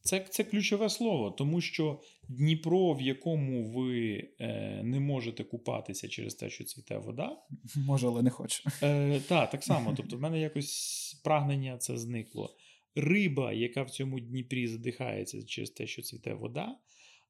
Це 0.05 0.25
це 0.29 0.43
ключове 0.43 0.89
слово, 0.89 1.31
тому 1.31 1.61
що 1.61 1.99
Дніпро, 2.29 2.93
в 2.93 3.01
якому 3.01 3.71
ви 3.71 4.23
е, 4.39 4.81
не 4.83 4.99
можете 4.99 5.43
купатися 5.43 6.07
через 6.07 6.35
те, 6.35 6.49
що 6.49 6.63
цвіте 6.63 6.97
вода, 6.97 7.37
може, 7.75 8.07
але 8.07 8.21
не 8.21 8.29
хочу. 8.29 8.63
Е, 8.83 9.19
Так, 9.27 9.49
так 9.49 9.63
само. 9.71 9.93
Тобто, 9.97 10.17
в 10.17 10.21
мене 10.21 10.39
якось 10.39 11.21
прагнення 11.23 11.77
це 11.77 11.97
зникло. 11.97 12.55
Риба, 12.95 13.53
яка 13.53 13.83
в 13.83 13.89
цьому 13.89 14.19
Дніпрі 14.19 14.67
задихається 14.67 15.45
через 15.45 15.69
те, 15.69 15.87
що 15.87 16.01
цвіте 16.01 16.33
вода, 16.33 16.77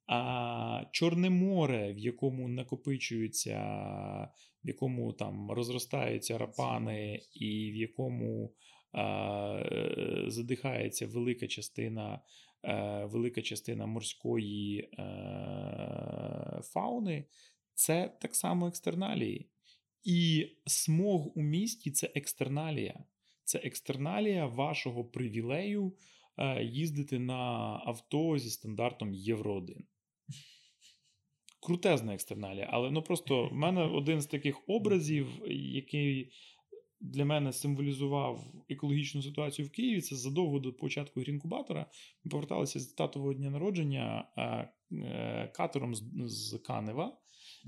а 0.07 0.83
Чорне 0.91 1.29
море, 1.29 1.93
в 1.93 1.97
якому 1.97 2.47
накопичуються, 2.47 3.59
в 4.63 4.67
якому 4.67 5.13
там 5.13 5.51
розростаються 5.51 6.37
рапани, 6.37 7.21
і 7.33 7.71
в 7.71 7.75
якому 7.75 8.53
а, 8.91 9.63
е, 9.71 10.23
задихається 10.27 11.07
велика 11.07 11.47
частина 11.47 12.19
велика 13.05 13.41
частина 13.41 13.85
морської 13.85 14.79
е, 14.79 16.61
фауни 16.63 17.25
це 17.73 18.17
так 18.21 18.35
само 18.35 18.67
екстерналії. 18.67 19.49
І 20.03 20.47
смог 20.65 21.37
у 21.37 21.41
місті 21.41 21.91
це 21.91 22.11
екстерналія. 22.15 23.03
Це 23.43 23.59
екстерналія 23.59 24.45
вашого 24.45 25.05
привілею 25.05 25.93
е, 26.37 26.63
їздити 26.63 27.19
на 27.19 27.35
авто 27.85 28.37
зі 28.37 28.49
стандартом 28.49 29.13
Євро 29.13 29.55
1. 29.55 29.85
Крутезна 31.61 32.13
екстерналія, 32.13 32.69
але 32.71 32.91
ну 32.91 33.01
просто 33.01 33.47
в 33.47 33.53
мене 33.53 33.83
один 33.83 34.21
з 34.21 34.25
таких 34.25 34.69
образів, 34.69 35.27
який 35.47 36.31
для 37.05 37.25
мене 37.25 37.53
символізував 37.53 38.53
екологічну 38.69 39.21
ситуацію 39.21 39.67
в 39.67 39.71
Києві. 39.71 40.01
Це 40.01 40.15
задовго 40.15 40.59
до 40.59 40.73
початку 40.73 41.19
грінкубатора. 41.19 41.85
Ми 42.23 42.29
поверталися 42.29 42.79
з 42.79 42.87
татового 42.87 43.33
дня 43.33 43.49
народження 43.49 44.29
е, 44.91 45.51
катером 45.55 45.95
з 46.25 46.57
Канева. 46.57 47.17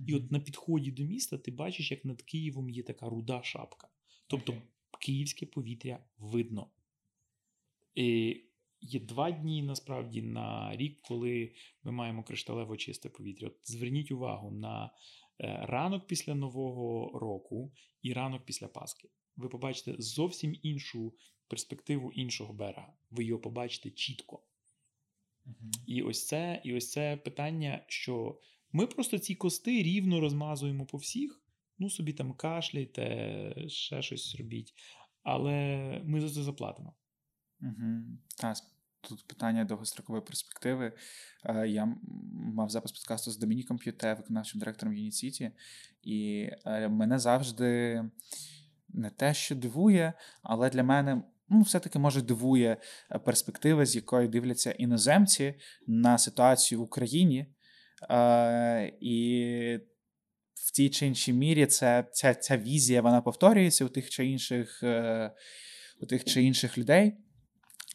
І 0.08 0.16
от 0.16 0.32
на 0.32 0.40
підході 0.40 0.92
до 0.92 1.04
міста 1.04 1.38
ти 1.38 1.52
бачиш, 1.52 1.92
як 1.92 2.06
над 2.06 2.22
Києвом 2.22 2.70
є 2.70 2.84
така 2.84 3.10
руда 3.10 3.44
шапка. 3.44 3.88
Тобто 4.28 4.54
okay. 4.54 4.62
київське 5.02 5.46
повітря 5.46 6.06
видно. 6.18 6.70
І 7.96 8.42
є 8.82 9.00
два 9.00 9.32
дні 9.32 9.64
насправді 9.64 10.22
на 10.22 10.76
рік, 10.76 11.02
коли 11.02 11.54
ми 11.84 11.92
маємо 11.92 12.24
кришталево 12.24 12.78
чисте 12.78 13.10
повітря. 13.10 13.48
От 13.48 13.58
Зверніть 13.64 14.12
увагу 14.12 14.52
на 14.52 14.86
е, 15.40 15.66
ранок 15.66 16.08
після 16.08 16.36
Нового 16.36 17.20
року 17.20 17.74
і 18.02 18.14
ранок 18.14 18.46
після 18.46 18.68
Пасхи. 18.68 19.10
Ви 19.38 19.50
побачите 19.50 19.96
зовсім 20.00 20.56
іншу 20.62 21.14
перспективу 21.48 22.12
іншого 22.12 22.54
берега. 22.54 22.94
Ви 23.12 23.24
його 23.24 23.42
побачите 23.42 23.90
чітко. 23.90 24.44
І 25.86 26.02
ось 26.02 26.28
це, 26.28 26.62
і 26.64 26.74
ось 26.74 26.92
це 26.92 27.18
питання, 27.18 27.86
що 27.88 28.40
ми 28.72 28.88
просто 28.88 29.20
ці 29.20 29.36
кости 29.36 29.84
рівно 29.84 30.20
розмазуємо 30.20 30.86
по 30.86 30.98
всіх. 30.98 31.42
Ну, 31.80 31.90
собі 31.90 32.14
там 32.14 32.34
кашляйте, 32.34 33.66
ще 33.68 34.02
щось 34.02 34.36
робіть. 34.36 34.74
Але 35.24 36.02
ми 36.06 36.22
за 36.22 36.30
це 36.30 36.44
заплатимо. 36.44 36.94
Угу. 37.62 38.04
Та, 38.38 38.54
тут 39.02 39.28
питання 39.28 39.66
довгострокової 39.66 40.24
перспективи. 40.26 40.94
Е, 41.46 41.68
Я 41.68 41.98
мав 42.34 42.70
запис 42.70 42.92
подкасту 42.92 43.32
з 43.32 43.38
Домініком 43.38 43.78
П'юте, 43.78 44.14
виконавчим 44.14 44.60
директором 44.60 44.96
Юніціті, 44.96 45.52
і 46.04 46.50
е, 46.66 46.90
мене 46.90 47.20
завжди 47.20 48.04
не 48.90 49.10
те, 49.10 49.34
що 49.34 49.56
дивує, 49.56 50.14
але 50.44 50.70
для 50.70 50.84
мене. 50.84 51.22
Ну, 51.50 51.62
все-таки 51.62 52.00
може 52.00 52.22
дивує 52.22 52.78
е, 53.12 53.20
перспектива, 53.20 53.86
з 53.86 53.96
якої 53.96 54.28
дивляться 54.28 54.72
іноземці 54.72 55.56
на 55.88 56.18
ситуацію 56.18 56.80
в 56.80 56.84
Україні. 56.84 57.46
Е, 58.10 58.94
і 59.02 59.80
в 60.54 60.72
тій 60.72 60.90
чи 60.90 61.08
іншій 61.08 61.34
мірі 61.34 61.66
це, 61.66 62.06
ця, 62.12 62.34
ця 62.34 62.58
візія 62.58 63.02
вона 63.02 63.22
повторюється 63.22 63.86
у 63.86 63.90
тих 63.90 64.10
чи 64.10 64.28
інших, 64.28 64.84
е, 64.84 65.32
у 66.02 66.06
тих 66.06 66.24
чи 66.24 66.44
інших 66.44 66.78
людей. 66.78 67.18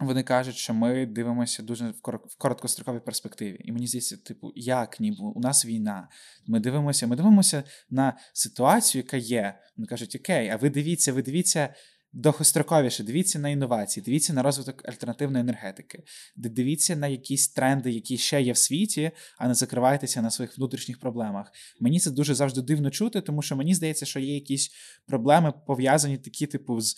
Вони 0.07 0.23
кажуть, 0.23 0.57
що 0.57 0.75
ми 0.75 1.07
дивимося 1.07 1.63
дуже 1.63 1.89
в 1.89 2.37
короткостроковій 2.39 3.01
перспективі. 3.01 3.57
І 3.65 3.73
мені 3.73 3.87
здається, 3.87 4.17
типу, 4.17 4.53
як 4.55 5.01
ніби 5.01 5.25
у 5.35 5.41
нас 5.41 5.67
війна. 5.67 6.09
Ми 6.47 6.61
дивимося, 6.61 7.07
ми 7.07 7.17
дивимося 7.17 7.65
на 7.91 8.17
ситуацію, 8.33 9.03
яка 9.03 9.17
є. 9.17 9.59
Вони 9.77 9.87
кажуть, 9.87 10.17
окей, 10.17 10.49
а 10.49 10.57
ви 10.57 10.71
дивіться, 10.71 11.13
ви 11.13 11.23
дивіться 11.23 11.75
довгостроковіше, 12.13 13.05
дивіться 13.05 13.39
на 13.39 13.49
інновації, 13.49 14.05
дивіться 14.05 14.33
на 14.33 14.43
розвиток 14.43 14.89
альтернативної 14.89 15.41
енергетики, 15.41 16.03
дивіться 16.37 16.97
на 16.97 17.07
якісь 17.07 17.49
тренди, 17.49 17.91
які 17.91 18.19
ще 18.19 18.43
є 18.43 18.53
в 18.53 18.57
світі, 18.57 19.11
а 19.39 19.49
не 19.49 19.55
закривайтеся 19.55 20.23
на 20.23 20.31
своїх 20.31 20.59
внутрішніх 20.59 21.01
проблемах. 21.01 21.53
Мені 21.81 22.01
це 22.01 22.11
дуже 22.11 22.35
завжди 22.35 22.63
дивно 22.63 22.91
чути, 22.91 23.21
тому 23.21 23.43
що 23.43 23.57
мені 23.57 23.75
здається, 23.75 24.07
що 24.07 24.21
є 24.21 24.35
якісь 24.35 24.71
проблеми 25.07 25.53
пов'язані 25.67 26.19
такі, 26.19 26.47
типу, 26.47 26.81
з 26.81 26.97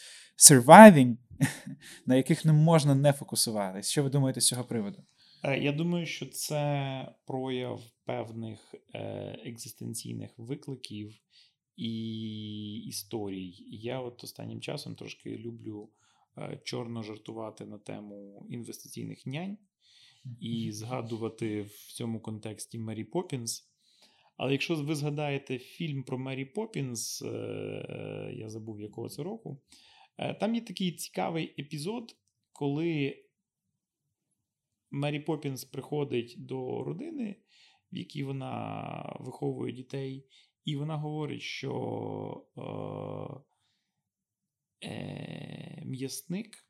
surviving, 0.51 1.17
на 2.07 2.17
яких 2.17 2.45
не 2.45 2.53
можна 2.53 2.95
не 2.95 3.13
фокусуватись. 3.13 3.91
Що 3.91 4.03
ви 4.03 4.11
думаєте 4.11 4.41
з 4.41 4.47
цього 4.47 4.65
приводу? 4.65 5.03
Е, 5.45 5.59
Я 5.59 5.73
думаю, 5.73 6.07
що 6.07 6.27
це 6.27 7.15
прояв 7.27 7.83
певних 8.05 8.75
е, 8.95 9.01
екзистенційних 9.45 10.31
викликів 10.39 11.15
і 11.77 12.77
історій. 12.77 13.55
Я 13.71 14.01
от 14.01 14.25
останнім 14.25 14.61
часом 14.61 14.95
трошки 14.95 15.39
люблю 15.39 15.91
е, 16.39 16.61
чорно 16.65 17.03
жартувати 17.03 17.67
на 17.67 17.79
тему 17.79 18.47
інвестиційних 18.51 19.27
нянь 19.27 19.59
і 20.41 20.73
згадувати 20.73 21.63
в 21.63 21.93
цьому 21.93 22.21
контексті 22.21 22.79
Мері 22.79 23.05
Поппінс. 23.05 23.71
Але 24.37 24.53
якщо 24.53 24.75
ви 24.75 24.95
згадаєте 24.95 25.59
фільм 25.59 26.03
про 26.03 26.19
Мері 26.19 26.45
Поппінс, 26.45 27.23
я 28.33 28.49
забув 28.49 28.81
якого 28.81 29.09
це 29.09 29.23
року, 29.23 29.61
там 30.41 30.55
є 30.55 30.61
такий 30.61 30.93
цікавий 30.93 31.55
епізод, 31.59 32.17
коли 32.53 33.25
Мері 34.95 35.21
Поппінс 35.21 35.65
приходить 35.65 36.35
до 36.39 36.85
родини, 36.85 37.37
в 37.93 37.97
якій 37.97 38.25
вона 38.25 39.17
виховує 39.21 39.73
дітей, 39.73 40.27
і 40.65 40.77
вона 40.77 40.97
говорить, 40.97 41.43
що 41.43 42.47
е, 44.83 44.89
е, 44.89 45.83
м'ясник 45.85 46.69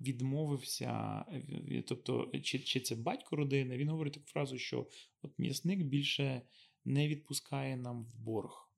відмовився, 0.00 1.24
е, 1.32 1.82
тобто, 1.88 2.30
чи, 2.42 2.58
чи 2.58 2.80
це 2.80 2.94
батько 2.96 3.36
родини, 3.36 3.76
він 3.76 3.88
говорить 3.88 4.14
таку 4.14 4.26
фразу, 4.26 4.58
що 4.58 4.88
от 5.22 5.38
м'ясник 5.38 5.82
більше 5.82 6.42
не 6.84 7.08
відпускає 7.08 7.76
нам 7.76 8.04
в 8.04 8.14
борг. 8.14 8.70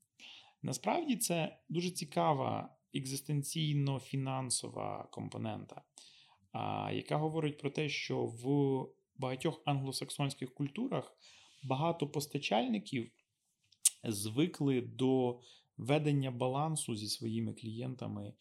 Насправді 0.62 1.16
це 1.16 1.58
дуже 1.68 1.90
цікава 1.90 2.77
екзистенційно-фінансова 2.94 5.10
компонента, 5.10 5.82
яка 6.92 7.16
говорить 7.16 7.58
про 7.58 7.70
те, 7.70 7.88
що 7.88 8.24
в 8.24 8.86
багатьох 9.18 9.62
англосаксонських 9.64 10.54
культурах 10.54 11.16
багато 11.62 12.08
постачальників 12.08 13.10
звикли 14.04 14.80
до 14.80 15.40
ведення 15.76 16.30
балансу 16.30 16.96
зі 16.96 17.08
своїми 17.08 17.52
клієнтами 17.52 18.32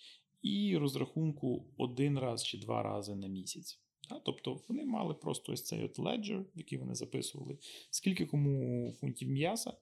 і 0.42 0.78
розрахунку 0.78 1.66
один 1.78 2.20
раз 2.20 2.46
чи 2.46 2.58
два 2.58 2.84
рази 2.84 3.16
на 3.16 3.28
місяць. 3.28 3.80
Тобто 4.26 4.62
вони 4.68 4.86
мали 4.86 5.14
просто 5.14 5.52
ось 5.52 5.64
цей 5.64 5.84
от 5.84 6.00
леджер, 6.00 6.46
який 6.56 6.78
вони 6.78 6.96
записували, 6.96 7.58
скільки 7.90 8.26
кому 8.26 8.92
фунтів 8.92 9.30
м'яса 9.30 9.74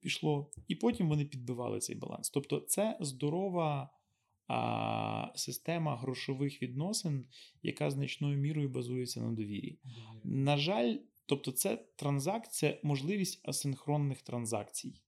пішло, 0.00 0.50
і 0.68 0.74
потім 0.74 1.08
вони 1.08 1.24
підбивали 1.24 1.78
цей 1.78 1.96
баланс. 1.96 2.30
Тобто, 2.30 2.60
це 2.60 2.98
здорова 3.00 3.90
система 5.34 5.96
грошових 5.96 6.62
відносин, 6.62 7.26
яка 7.62 7.90
значною 7.90 8.38
мірою 8.38 8.68
базується 8.68 9.20
на 9.20 9.32
довірі. 9.32 9.78
На 10.24 10.56
жаль, 10.56 10.96
тобто, 11.26 11.52
це 11.52 11.76
транзакція, 11.96 12.78
можливість 12.82 13.48
асинхронних 13.48 14.22
транзакцій. 14.22 15.02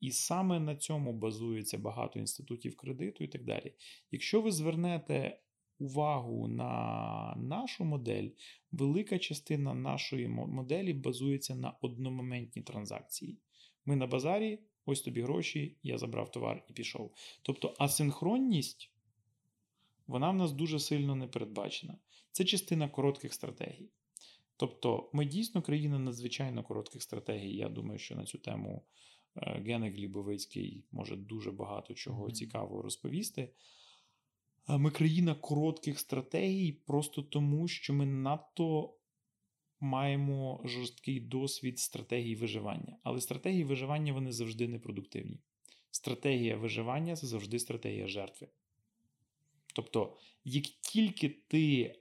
І 0.00 0.10
саме 0.10 0.60
на 0.60 0.76
цьому 0.76 1.12
базується 1.12 1.78
багато 1.78 2.18
інститутів 2.18 2.76
кредиту 2.76 3.24
і 3.24 3.28
так 3.28 3.44
далі. 3.44 3.74
Якщо 4.10 4.42
ви 4.42 4.52
звернете 4.52 5.38
увагу 5.78 6.48
на 6.48 7.34
нашу 7.36 7.84
модель, 7.84 8.28
велика 8.72 9.18
частина 9.18 9.74
нашої 9.74 10.28
моделі 10.28 10.92
базується 10.92 11.54
на 11.54 11.70
одномоментній 11.80 12.62
транзакції. 12.62 13.38
Ми 13.84 13.96
на 13.96 14.06
базарі, 14.06 14.58
ось 14.86 15.00
тобі 15.00 15.22
гроші, 15.22 15.76
я 15.82 15.98
забрав 15.98 16.30
товар 16.30 16.64
і 16.70 16.72
пішов. 16.72 17.14
Тобто 17.42 17.74
асинхронність, 17.78 18.90
вона 20.06 20.30
в 20.30 20.36
нас 20.36 20.52
дуже 20.52 20.78
сильно 20.80 21.14
не 21.14 21.26
передбачена. 21.26 21.98
Це 22.32 22.44
частина 22.44 22.88
коротких 22.88 23.34
стратегій. 23.34 23.88
Тобто, 24.56 25.10
ми 25.12 25.24
дійсно 25.24 25.62
країна 25.62 25.98
надзвичайно 25.98 26.62
коротких 26.62 27.02
стратегій. 27.02 27.56
Я 27.56 27.68
думаю, 27.68 27.98
що 27.98 28.14
на 28.16 28.24
цю 28.24 28.38
тему 28.38 28.82
е, 29.36 29.62
Генек 29.66 29.94
Глібовицький 29.94 30.84
може 30.92 31.16
дуже 31.16 31.50
багато 31.50 31.94
чого 31.94 32.24
Мгм. 32.24 32.32
цікавого 32.32 32.82
розповісти. 32.82 33.48
Ми 34.68 34.90
країна 34.90 35.34
коротких 35.34 35.98
стратегій, 35.98 36.72
просто 36.72 37.22
тому, 37.22 37.68
що 37.68 37.94
ми 37.94 38.06
надто 38.06 38.94
маємо 39.82 40.60
жорсткий 40.64 41.20
досвід 41.20 41.78
стратегій 41.78 42.34
виживання. 42.34 42.96
Але 43.02 43.20
стратегії 43.20 43.64
виживання 43.64 44.12
вони 44.12 44.32
завжди 44.32 44.68
непродуктивні. 44.68 45.40
Стратегія 45.90 46.56
виживання 46.56 47.16
це 47.16 47.26
завжди 47.26 47.58
стратегія 47.58 48.06
жертви. 48.06 48.48
Тобто, 49.74 50.16
як 50.44 50.64
тільки 50.64 51.28
ти 51.28 51.94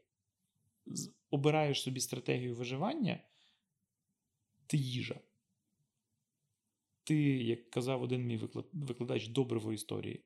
обираєш 1.30 1.82
собі 1.82 2.00
стратегію 2.00 2.56
виживання, 2.56 3.24
ти 4.68 4.78
їжа. 4.78 5.20
Ти, 7.04 7.16
як 7.44 7.70
казав 7.70 8.04
один 8.04 8.26
мій 8.26 8.40
викладач, 8.74 9.28
добриво 9.28 9.74
історії. 9.74 10.24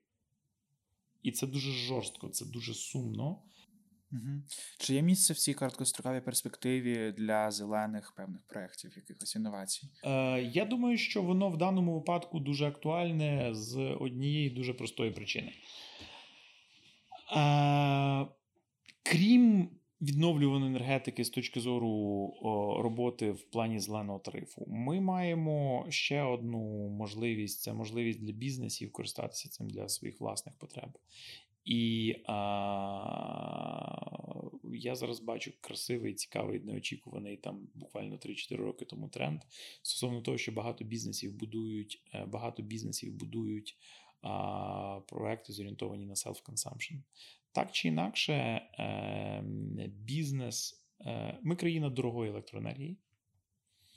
І 1.24 1.32
це 1.32 1.48
дуже 1.48 1.72
жорстко, 1.72 2.30
це 2.30 2.46
дуже 2.46 2.74
сумно. 2.74 3.42
Угу. 4.16 4.42
Чи 4.78 4.94
є 4.94 5.02
місце 5.02 5.34
в 5.34 5.38
цій 5.38 5.54
короткостроковій 5.54 6.22
перспективі 6.22 7.14
для 7.18 7.52
зелених 7.52 8.14
певних 8.18 8.42
проєктів, 8.48 8.94
якихось 8.96 9.36
інновацій? 9.36 9.90
Е, 10.04 10.42
я 10.42 10.66
думаю, 10.66 10.98
що 10.98 11.22
воно 11.22 11.50
в 11.50 11.58
даному 11.58 11.94
випадку 11.94 12.40
дуже 12.40 12.68
актуальне 12.68 13.50
з 13.52 13.78
однієї 14.00 14.50
дуже 14.50 14.74
простої 14.74 15.12
причини. 15.12 15.54
Е, 17.38 18.28
крім 19.04 19.70
відновлюваної 20.02 20.72
енергетики 20.72 21.24
з 21.24 21.30
точки 21.30 21.60
зору 21.60 22.34
роботи 22.84 23.32
в 23.32 23.44
плані 23.44 23.80
зеленого 23.80 24.20
тарифу, 24.20 24.66
ми 24.68 25.02
маємо 25.02 25.86
ще 25.90 26.22
одну 26.22 26.90
можливість: 26.90 27.62
це 27.62 27.74
можливість 27.74 28.20
для 28.26 28.32
бізнесів 28.32 28.92
користатися 28.92 29.50
цим 29.50 29.70
для 29.70 29.90
своїх 29.90 30.22
власних 30.22 30.56
потреб. 30.56 30.90
І 31.66 32.16
а, 32.26 32.36
я 34.74 34.96
зараз 34.96 35.20
бачу 35.20 35.52
красивий, 35.62 36.14
цікавий, 36.14 36.60
неочікуваний 36.60 37.38
там 37.38 37.68
буквально 37.74 38.16
3-4 38.16 38.56
роки 38.56 38.86
тому 38.86 39.10
тренд 39.10 39.42
стосовно 39.82 40.22
того, 40.22 40.38
що 40.38 40.52
багато 40.52 40.84
бізнесів 40.84 41.34
будують, 41.34 42.04
е, 42.14 42.26
багато 42.26 42.64
бізнесів 42.64 43.14
будують 43.14 43.78
а, 44.22 45.00
проекти 45.08 45.54
зорієнтовані 45.54 46.06
на 46.06 46.14
self-consumption. 46.14 47.02
Так 47.52 47.72
чи 47.72 47.88
інакше, 47.88 48.34
е, 48.34 49.44
бізнес. 49.88 50.86
Е, 51.02 51.40
ми 51.44 51.56
країна 51.56 51.90
дорогої 51.90 52.32
електроенергії. 52.32 52.98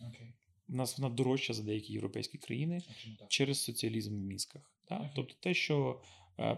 Окей. 0.00 0.34
У 0.68 0.74
нас 0.74 0.98
вона 0.98 1.14
дорожча 1.14 1.52
за 1.52 1.62
деякі 1.62 1.92
європейські 1.92 2.38
країни 2.38 2.80
через 3.28 3.62
соціалізм 3.62 4.14
в 4.14 4.22
мізках. 4.22 4.72
Так? 4.88 5.00
Окей. 5.00 5.10
Тобто, 5.16 5.34
те, 5.40 5.54
що 5.54 6.00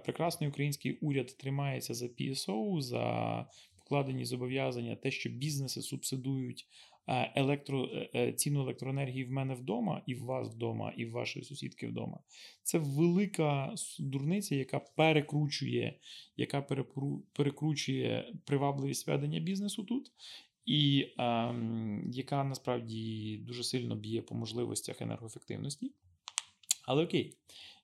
прекрасний 0.04 0.50
український 0.50 0.92
уряд 0.92 1.36
тримається 1.36 1.94
за 1.94 2.06
PSO, 2.06 2.80
за 2.80 3.46
покладені 3.90 4.24
зобов'язання, 4.24 4.96
те, 4.96 5.10
що 5.10 5.30
бізнеси 5.30 5.82
субсидують 5.82 6.66
е, 7.08 7.32
електро, 7.36 7.84
е, 7.84 8.10
е, 8.14 8.32
ціну 8.32 8.60
електроенергії 8.60 9.24
в 9.24 9.30
мене 9.30 9.54
вдома, 9.54 10.02
і 10.06 10.14
в 10.14 10.24
вас 10.24 10.48
вдома, 10.48 10.92
і 10.96 11.04
в 11.04 11.10
вашої 11.10 11.44
сусідки 11.44 11.88
вдома. 11.88 12.20
Це 12.62 12.78
велика 12.78 13.74
дурниця, 13.98 14.54
яка 14.54 14.78
перекручує, 14.78 15.98
яка 16.36 16.62
перекручує 17.32 18.32
привабливість 18.44 19.06
ведення 19.06 19.40
бізнесу 19.40 19.84
тут. 19.84 20.12
І 20.66 21.08
ем, 21.18 22.10
яка 22.12 22.44
насправді 22.44 23.36
дуже 23.38 23.64
сильно 23.64 23.96
б'є 23.96 24.22
по 24.22 24.34
можливостях 24.34 25.02
енергоефективності. 25.02 25.92
Але 26.86 27.04
окей, 27.04 27.34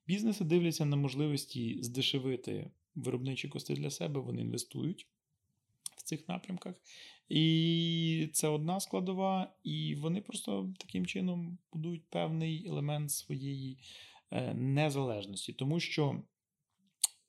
бізнеси 0.06 0.44
дивляться 0.44 0.84
на 0.84 0.96
можливості 0.96 1.78
здешевити 1.82 2.70
виробничі 2.94 3.48
кости 3.48 3.74
для 3.74 3.90
себе, 3.90 4.20
вони 4.20 4.42
інвестують 4.42 5.06
в 5.96 6.02
цих 6.02 6.28
напрямках. 6.28 6.74
І 7.28 8.28
це 8.32 8.48
одна 8.48 8.80
складова, 8.80 9.54
і 9.62 9.94
вони 9.94 10.20
просто 10.20 10.74
таким 10.78 11.06
чином 11.06 11.58
будують 11.72 12.04
певний 12.10 12.66
елемент 12.66 13.10
своєї 13.10 13.78
е, 14.30 14.54
незалежності, 14.54 15.52
тому 15.52 15.80
що. 15.80 16.22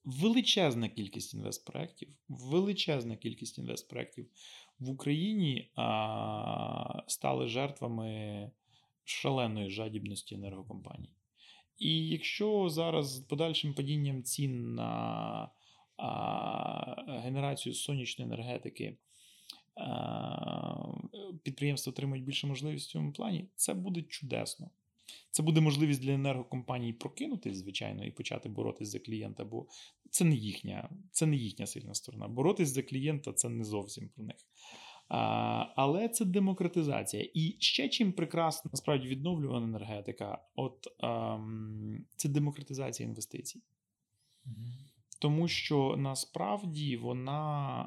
Величезна 0.10 0.90
кількість 0.90 1.34
інвестпроєктів, 1.34 2.10
величезна 2.28 3.16
кількість 3.16 3.58
інвестпроєктів 3.58 4.30
в 4.80 4.90
Україні 4.90 5.72
а, 5.76 7.04
стали 7.08 7.48
жертвами 7.48 8.52
шаленої 9.04 9.70
жадібності 9.70 10.36
енергокомпаній. 10.36 11.10
І 11.78 12.08
якщо 12.08 12.70
зараз 12.70 13.16
з 13.16 13.20
подальшим 13.20 13.74
падінням 13.74 14.24
цін 14.24 14.76
на 14.76 15.50
а, 15.98 17.20
генерацію 17.22 17.74
сонячної 17.76 18.32
енергетики 18.32 18.98
підприємства 21.44 21.92
отримують 21.92 22.26
більше 22.26 22.48
можливість 22.48 22.90
в 22.90 22.92
цьому 22.92 23.12
плані, 23.12 23.48
це 23.56 23.74
буде 23.74 24.02
чудесно. 24.02 24.70
Це 25.32 25.44
буде 25.44 25.62
можливість 25.62 26.02
для 26.02 26.12
енергокомпаній 26.12 26.94
прокинутись, 26.94 27.58
звичайно, 27.58 28.06
і 28.06 28.12
почати 28.12 28.50
боротись 28.50 28.90
за 28.90 29.00
клієнта, 29.00 29.46
бо 29.46 29.68
це 30.10 30.26
не 30.26 30.36
їхня, 30.36 30.90
це 31.12 31.26
не 31.26 31.36
їхня 31.36 31.68
сильна 31.68 31.94
сторона. 31.94 32.28
Боротись 32.28 32.70
за 32.70 32.84
клієнта 32.84 33.34
це 33.34 33.50
не 33.50 33.64
зовсім 33.64 34.10
про 34.10 34.24
них. 34.24 34.36
А, 35.10 35.66
але 35.76 36.10
це 36.10 36.26
демократизація. 36.26 37.30
І 37.34 37.56
ще 37.60 37.90
чим 37.90 38.14
прекрасна 38.14 38.70
насправді 38.74 39.08
відновлювана 39.08 39.66
енергетика, 39.66 40.42
от 40.56 40.88
ем, 41.00 42.06
це 42.16 42.30
демократизація 42.30 43.10
інвестицій. 43.10 43.62
Тому 45.20 45.48
що 45.48 45.96
насправді 45.98 46.98
вона 46.98 47.82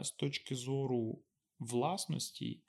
е, 0.00 0.04
з 0.04 0.10
точки 0.10 0.54
зору 0.54 1.18
власності, 1.58 2.60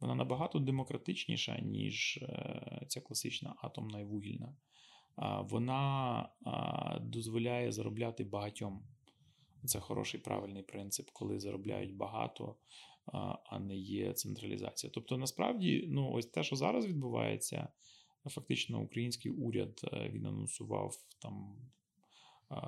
вона 0.00 0.14
набагато 0.14 0.58
демократичніша, 0.58 1.58
ніж 1.58 2.16
е, 2.22 2.84
ця 2.88 3.00
класична 3.00 3.54
атомна 3.62 4.00
і 4.00 4.04
вугільна. 4.04 4.54
Вона 5.40 6.28
дозволяє 7.00 7.72
заробляти 7.72 8.24
багатьом. 8.24 8.82
Це 9.64 9.80
хороший 9.80 10.20
правильний 10.20 10.62
принцип, 10.62 11.10
коли 11.12 11.40
заробляють 11.40 11.96
багато, 11.96 12.56
а, 13.06 13.58
не 13.58 13.76
є 13.76 14.12
централізація. 14.12 14.90
Тобто, 14.94 15.18
насправді, 15.18 15.84
ну, 15.88 16.12
ось 16.12 16.26
те, 16.26 16.42
що 16.42 16.56
зараз 16.56 16.86
відбувається, 16.86 17.68
фактично, 18.26 18.80
український 18.80 19.32
уряд 19.32 19.80
е, 19.92 20.10
він 20.12 20.26
анонсував 20.26 20.96
там 21.18 21.56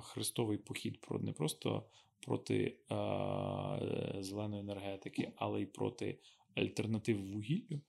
хрестовий 0.03 0.59
похід 0.59 1.01
про 1.01 1.19
не 1.19 1.33
просто 1.33 1.87
проти 2.21 2.65
е, 2.65 2.77
зеленої 4.23 4.61
енергетики, 4.61 5.33
але 5.37 5.63
й 5.63 5.67
проти 5.67 6.19
альтернатив 6.55 7.33
вугіллю. 7.33 7.81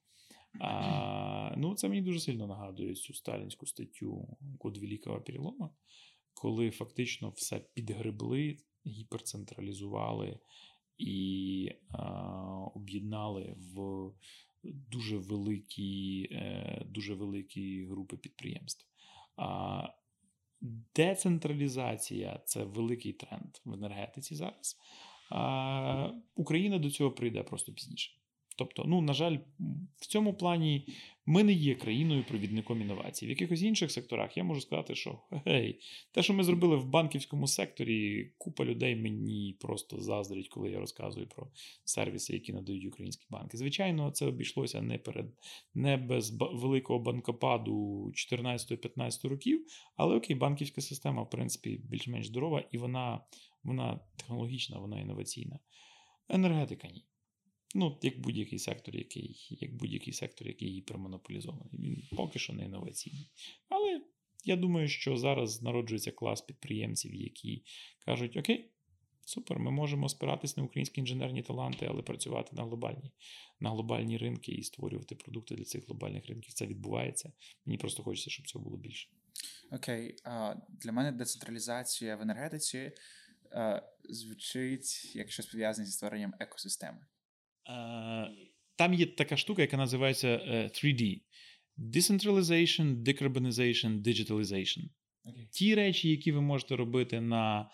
А, 0.60 1.54
ну, 1.58 1.76
це 1.76 1.90
мені 1.90 2.02
дуже 2.02 2.20
сильно 2.20 2.48
нагадує 2.48 2.96
цю 2.96 3.14
сталінську 3.14 3.66
статтю 3.66 4.38
Код 4.60 4.78
Великого 4.78 5.22
перелома, 5.22 5.70
коли 6.34 6.72
фактично 6.72 7.30
все 7.30 7.60
підгребли, 7.60 8.58
гіперцентралізували 8.86 10.40
і 10.98 11.72
об'єднали 12.74 13.56
в 13.58 14.12
дуже 14.64 15.18
великі, 15.18 16.28
е, 16.32 16.86
дуже 16.86 17.14
великі 17.14 17.86
групи 17.86 18.18
підприємств. 18.18 18.88
Децентралізація 20.96 22.42
це 22.46 22.64
великий 22.64 23.14
тренд 23.14 23.56
в 23.66 23.74
енергетиці 23.74 24.36
зараз. 24.36 24.78
Україна 26.36 26.80
до 26.80 26.92
цього 26.92 27.12
прийде 27.12 27.44
просто 27.44 27.74
пізніше. 27.74 28.17
Тобто, 28.58 28.84
ну, 28.88 29.02
на 29.02 29.14
жаль, 29.14 29.38
в 29.98 30.06
цьому 30.06 30.34
плані 30.34 30.88
ми 31.26 31.44
не 31.44 31.54
є 31.54 31.76
країною 31.76 32.24
провідником 32.28 32.82
інновацій. 32.82 33.26
В 33.26 33.30
якихось 33.30 33.62
інших 33.62 33.92
секторах 33.92 34.38
я 34.38 34.44
можу 34.44 34.62
сказати, 34.62 34.96
що 34.96 35.20
гей, 35.46 35.80
те, 36.12 36.24
що 36.24 36.34
ми 36.34 36.44
зробили 36.44 36.76
в 36.76 36.86
банківському 36.86 37.48
секторі, 37.48 38.32
купа 38.38 38.66
людей 38.66 38.96
мені 38.96 39.58
просто 39.60 40.02
заздрить, 40.02 40.50
коли 40.50 40.70
я 40.70 40.80
розказую 40.80 41.28
про 41.28 41.48
сервіси, 41.84 42.34
які 42.34 42.54
надають 42.54 42.86
українські 42.86 43.26
банки. 43.30 43.58
Звичайно, 43.58 44.12
це 44.12 44.26
обійшлося 44.26 44.82
не 44.82 44.98
перед 44.98 45.26
не 45.74 45.98
без 45.98 46.38
великого 46.54 47.00
банкопаду 47.00 48.06
14-15 48.34 49.28
років, 49.28 49.66
але 49.96 50.16
окей, 50.16 50.36
банківська 50.36 50.82
система, 50.82 51.24
в 51.24 51.30
принципі, 51.30 51.82
більш-менш 51.90 52.28
здорова, 52.28 52.64
і 52.72 52.78
вона, 52.78 53.22
вона 53.64 54.00
технологічна, 54.18 54.80
вона 54.80 55.00
інноваційна. 55.00 55.60
Енергетика 56.30 56.88
ні. 56.88 57.06
Ну, 57.76 58.00
як 58.02 58.20
будь-який 58.20 58.60
сектор, 58.60 58.96
який, 58.96 59.58
як 59.62 59.76
будь-який 59.76 60.14
сектор, 60.14 60.48
який 60.48 60.70
гіпермонополізований. 60.70 61.80
Він 61.80 62.18
поки 62.18 62.40
що 62.40 62.54
не 62.54 62.66
інноваційний. 62.66 63.30
Але 63.70 64.02
я 64.44 64.56
думаю, 64.56 64.88
що 64.88 65.18
зараз 65.18 65.62
народжується 65.62 66.12
клас 66.12 66.42
підприємців, 66.42 67.16
які 67.16 67.64
кажуть: 68.06 68.38
Окей, 68.38 68.72
супер, 69.26 69.60
ми 69.60 69.72
можемо 69.72 70.10
спиратись 70.10 70.58
на 70.58 70.64
українські 70.64 71.02
інженерні 71.02 71.44
таланти, 71.44 71.88
але 71.90 72.02
працювати 72.02 72.56
на 72.56 72.64
глобальні, 72.64 73.12
на 73.60 73.70
глобальні 73.70 74.18
ринки 74.18 74.52
і 74.52 74.64
створювати 74.64 75.16
продукти 75.16 75.56
для 75.56 75.64
цих 75.64 75.88
глобальних 75.88 76.26
ринків. 76.28 76.54
Це 76.54 76.68
відбувається. 76.68 77.32
Мені 77.66 77.78
просто 77.78 78.04
хочеться, 78.04 78.30
щоб 78.30 78.48
цього 78.48 78.64
було 78.66 78.78
більше. 78.78 79.10
Окей, 79.72 80.16
а, 80.24 80.56
для 80.70 80.92
мене 80.92 81.12
децентралізація 81.12 82.16
в 82.16 82.22
енергетиці 82.22 82.92
звучить 84.10 85.16
як 85.16 85.32
щось 85.32 85.46
пов'язане 85.46 85.86
зі 85.86 85.92
створенням 85.92 86.34
екосистеми. 86.40 87.06
Е, 87.70 88.32
Там 88.76 88.94
є 88.94 89.06
така 89.06 89.38
штука, 89.38 89.62
яка 89.62 89.78
називається 89.78 90.28
е, 90.28 90.64
3D: 90.74 91.22
Decentralization, 91.78 93.04
Decarbonization, 93.04 94.02
Digitalization. 94.02 94.84
Ті 95.52 95.76
речі, 95.76 96.10
які 96.10 96.32
ви 96.32 96.42
можете 96.42 96.76
робити 96.76 97.22
на 97.22 97.70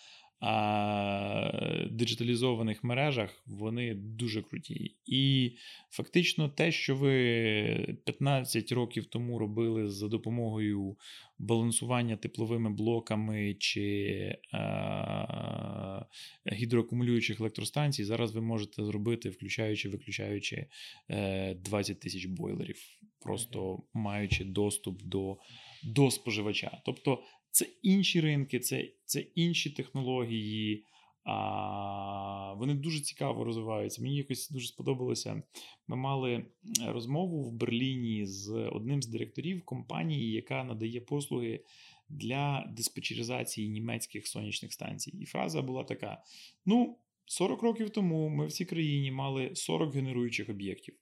а, 0.45 1.87
диджиталізованих 1.91 2.83
мережах, 2.83 3.43
вони 3.47 3.93
дуже 3.93 4.41
круті. 4.41 4.95
І 5.05 5.51
фактично 5.89 6.49
те, 6.49 6.71
що 6.71 6.95
ви 6.95 7.97
15 8.05 8.71
років 8.71 9.05
тому 9.05 9.39
робили 9.39 9.89
за 9.89 10.07
допомогою 10.07 10.97
балансування 11.39 12.17
тепловими 12.17 12.69
блоками 12.69 13.55
чи 13.59 14.37
а, 14.51 16.05
гідроакумулюючих 16.51 17.39
електростанцій, 17.39 18.03
зараз 18.03 18.35
ви 18.35 18.41
можете 18.41 18.85
зробити, 18.85 19.29
включаючи, 19.29 19.89
виключаючи 19.89 20.65
е, 21.09 21.53
20 21.53 21.99
тисяч 21.99 22.25
бойлерів, 22.25 22.77
просто 23.21 23.83
маючи 23.93 24.45
доступ 24.45 25.03
до, 25.03 25.37
до 25.83 26.11
споживача. 26.11 26.81
Тобто 26.85 27.19
це 27.53 27.65
інші 27.81 28.21
ринки, 28.21 28.59
це, 28.59 28.89
це 29.05 29.19
інші 29.19 29.69
технології. 29.69 30.85
А, 31.23 32.53
вони 32.53 32.73
дуже 32.73 32.99
цікаво 32.99 33.43
розвиваються. 33.43 34.01
Мені 34.01 34.17
якось 34.17 34.49
дуже 34.49 34.67
сподобалося. 34.67 35.43
Ми 35.87 35.95
мали 35.95 36.45
розмову 36.85 37.43
в 37.43 37.53
Берліні 37.53 38.25
з 38.25 38.49
одним 38.51 39.01
з 39.01 39.07
директорів 39.07 39.65
компанії, 39.65 40.31
яка 40.31 40.63
надає 40.63 41.01
послуги 41.01 41.63
для 42.09 42.73
диспетчеризації 42.77 43.69
німецьких 43.69 44.27
сонячних 44.27 44.73
станцій. 44.73 45.17
І 45.17 45.25
фраза 45.25 45.61
була 45.61 45.83
така: 45.83 46.23
ну, 46.65 46.97
40 47.25 47.63
років 47.63 47.89
тому 47.89 48.29
ми 48.29 48.47
в 48.47 48.51
цій 48.51 48.65
країні 48.65 49.11
мали 49.11 49.51
40 49.55 49.95
генеруючих 49.95 50.49
об'єктів. 50.49 50.95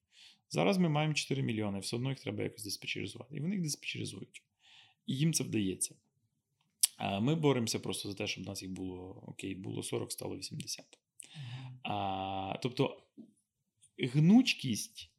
Зараз 0.49 0.77
ми 0.77 0.89
маємо 0.89 1.13
4 1.13 1.43
мільйони, 1.43 1.79
все 1.79 1.95
одно 1.95 2.09
їх 2.09 2.19
треба 2.19 2.43
якось 2.43 2.63
диспетчеризувати. 2.63 3.35
І 3.35 3.39
вони 3.39 3.55
їх 3.55 3.63
диспетчеризують. 3.63 4.43
І 5.05 5.15
їм 5.15 5.33
це 5.33 5.43
вдається. 5.43 5.95
А 7.03 7.19
Ми 7.19 7.35
боремося 7.35 7.79
просто 7.79 8.09
за 8.09 8.15
те, 8.15 8.27
щоб 8.27 8.43
в 8.43 8.47
нас 8.47 8.61
їх 8.61 8.71
було 8.71 9.23
окей, 9.27 9.55
було 9.55 9.83
40, 9.83 10.11
стало 10.11 10.37
80. 10.37 10.85
А, 11.83 12.53
Тобто 12.61 13.03
гнучкість, 13.99 15.11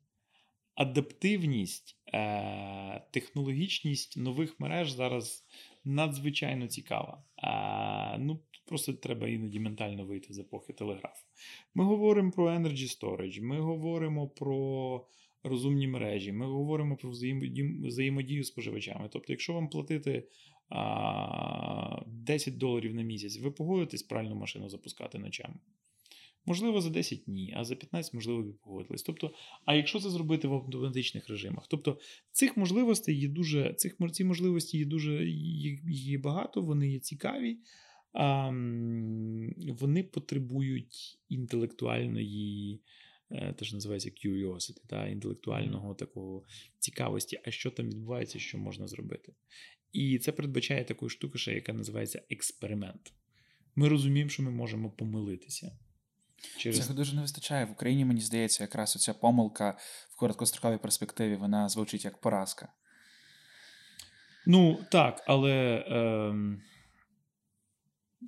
адаптивність, 0.74 1.98
е, 2.14 3.06
технологічність 3.10 4.16
нових 4.16 4.60
мереж 4.60 4.90
зараз 4.90 5.44
надзвичайно 5.84 6.68
цікава. 6.68 7.24
А, 7.36 8.16
Ну, 8.18 8.40
Просто 8.66 8.92
треба 8.92 9.28
іноді 9.28 9.60
ментально 9.60 10.04
вийти 10.04 10.34
з 10.34 10.38
епохи 10.38 10.72
телеграфу. 10.72 11.26
Ми 11.74 11.84
говоримо 11.84 12.30
про 12.30 12.50
Energy 12.50 12.98
Storage, 12.98 13.42
ми 13.42 13.60
говоримо 13.60 14.28
про 14.28 15.06
розумні 15.42 15.88
мережі, 15.88 16.32
ми 16.32 16.46
говоримо 16.46 16.96
про 16.96 17.10
взаємодію, 17.10 18.44
з 18.44 18.46
споживачами. 18.46 19.08
Тобто, 19.12 19.32
якщо 19.32 19.52
вам 19.52 19.68
платити 19.68 20.28
10 22.06 22.58
доларів 22.58 22.94
на 22.94 23.02
місяць, 23.02 23.38
ви 23.38 23.50
погодитесь 23.50 24.02
пральну 24.02 24.34
машину 24.34 24.68
запускати 24.68 25.18
ночами. 25.18 25.54
Можливо, 26.46 26.80
за 26.80 26.90
10 26.90 27.28
ні, 27.28 27.54
а 27.56 27.64
за 27.64 27.76
15, 27.76 28.14
можливо, 28.14 28.42
ви 28.42 28.52
погодились. 28.52 29.02
Тобто, 29.02 29.34
а 29.64 29.74
якщо 29.74 30.00
це 30.00 30.10
зробити 30.10 30.48
в 30.48 30.54
автоматичних 30.54 31.28
режимах? 31.28 31.66
Тобто 31.68 31.98
цих 32.32 32.56
можливостей 32.56 33.18
є 33.18 33.28
дуже, 33.28 33.74
цих 33.74 33.96
ці 34.12 34.24
можливості 34.24 34.78
є 34.78 34.84
дуже 34.84 35.24
їх 35.26 35.80
є 35.88 36.18
багато, 36.18 36.62
вони 36.62 36.88
є 36.88 36.98
цікаві, 36.98 37.58
а, 38.12 38.48
вони 39.80 40.02
потребують 40.02 41.18
інтелектуальної, 41.28 42.80
е, 43.30 43.54
те, 43.58 43.64
що 43.64 43.76
називається 43.76 44.10
curiosity, 44.10 44.86
та, 44.86 45.08
інтелектуального 45.08 45.94
такого 45.94 46.44
цікавості, 46.78 47.40
а 47.44 47.50
що 47.50 47.70
там 47.70 47.86
відбувається, 47.86 48.38
що 48.38 48.58
можна 48.58 48.88
зробити. 48.88 49.32
І 49.92 50.18
це 50.18 50.32
передбачає 50.32 50.84
таку 50.84 51.08
штуку, 51.08 51.38
що 51.38 51.52
яка 51.52 51.72
називається 51.72 52.22
експеримент. 52.30 53.12
Ми 53.74 53.88
розуміємо, 53.88 54.30
що 54.30 54.42
ми 54.42 54.50
можемо 54.50 54.90
помилитися. 54.90 55.78
Через... 56.58 56.78
Цього 56.78 56.94
дуже 56.94 57.16
не 57.16 57.22
вистачає. 57.22 57.64
В 57.64 57.70
Україні, 57.70 58.04
мені 58.04 58.20
здається, 58.20 58.64
якраз 58.64 58.96
оця 58.96 59.14
помилка 59.14 59.78
в 60.10 60.16
короткостроковій 60.16 60.78
перспективі 60.78 61.36
вона 61.36 61.68
звучить 61.68 62.04
як 62.04 62.20
поразка. 62.20 62.72
Ну, 64.46 64.84
так, 64.90 65.24
але 65.26 65.52
е, 65.52 66.34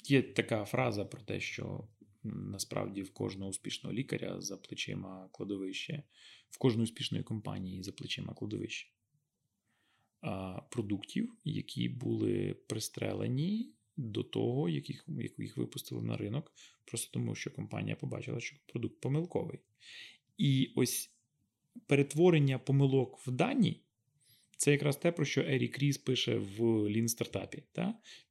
є 0.04 0.22
така 0.22 0.64
фраза 0.64 1.04
про 1.04 1.22
те, 1.22 1.40
що 1.40 1.88
насправді 2.24 3.02
в 3.02 3.12
кожного 3.12 3.50
успішного 3.50 3.94
лікаря 3.94 4.40
за 4.40 4.56
плечима 4.56 5.28
кладовище, 5.32 6.02
в 6.50 6.58
кожної 6.58 6.84
успішної 6.84 7.24
компанії 7.24 7.82
за 7.82 7.92
плечима 7.92 8.34
кладовище 8.34 8.93
продуктів, 10.70 11.34
які 11.44 11.88
були 11.88 12.56
пристрелені 12.68 13.72
до 13.96 14.22
того, 14.22 14.68
яких, 14.68 15.06
їх 15.38 15.56
випустили 15.56 16.02
на 16.02 16.16
ринок, 16.16 16.52
просто 16.84 17.12
тому, 17.12 17.34
що 17.34 17.50
компанія 17.50 17.96
побачила, 17.96 18.40
що 18.40 18.56
продукт 18.66 19.00
помилковий. 19.00 19.58
І 20.38 20.72
ось 20.76 21.10
перетворення 21.86 22.58
помилок 22.58 23.26
в 23.26 23.30
дані 23.30 23.80
це 24.56 24.72
якраз 24.72 24.96
те, 24.96 25.12
про 25.12 25.24
що 25.24 25.40
Ерік 25.40 25.74
Кріс 25.74 25.98
пише 25.98 26.38
в 26.38 26.60
Lean 26.60 27.08
стартапі. 27.08 27.62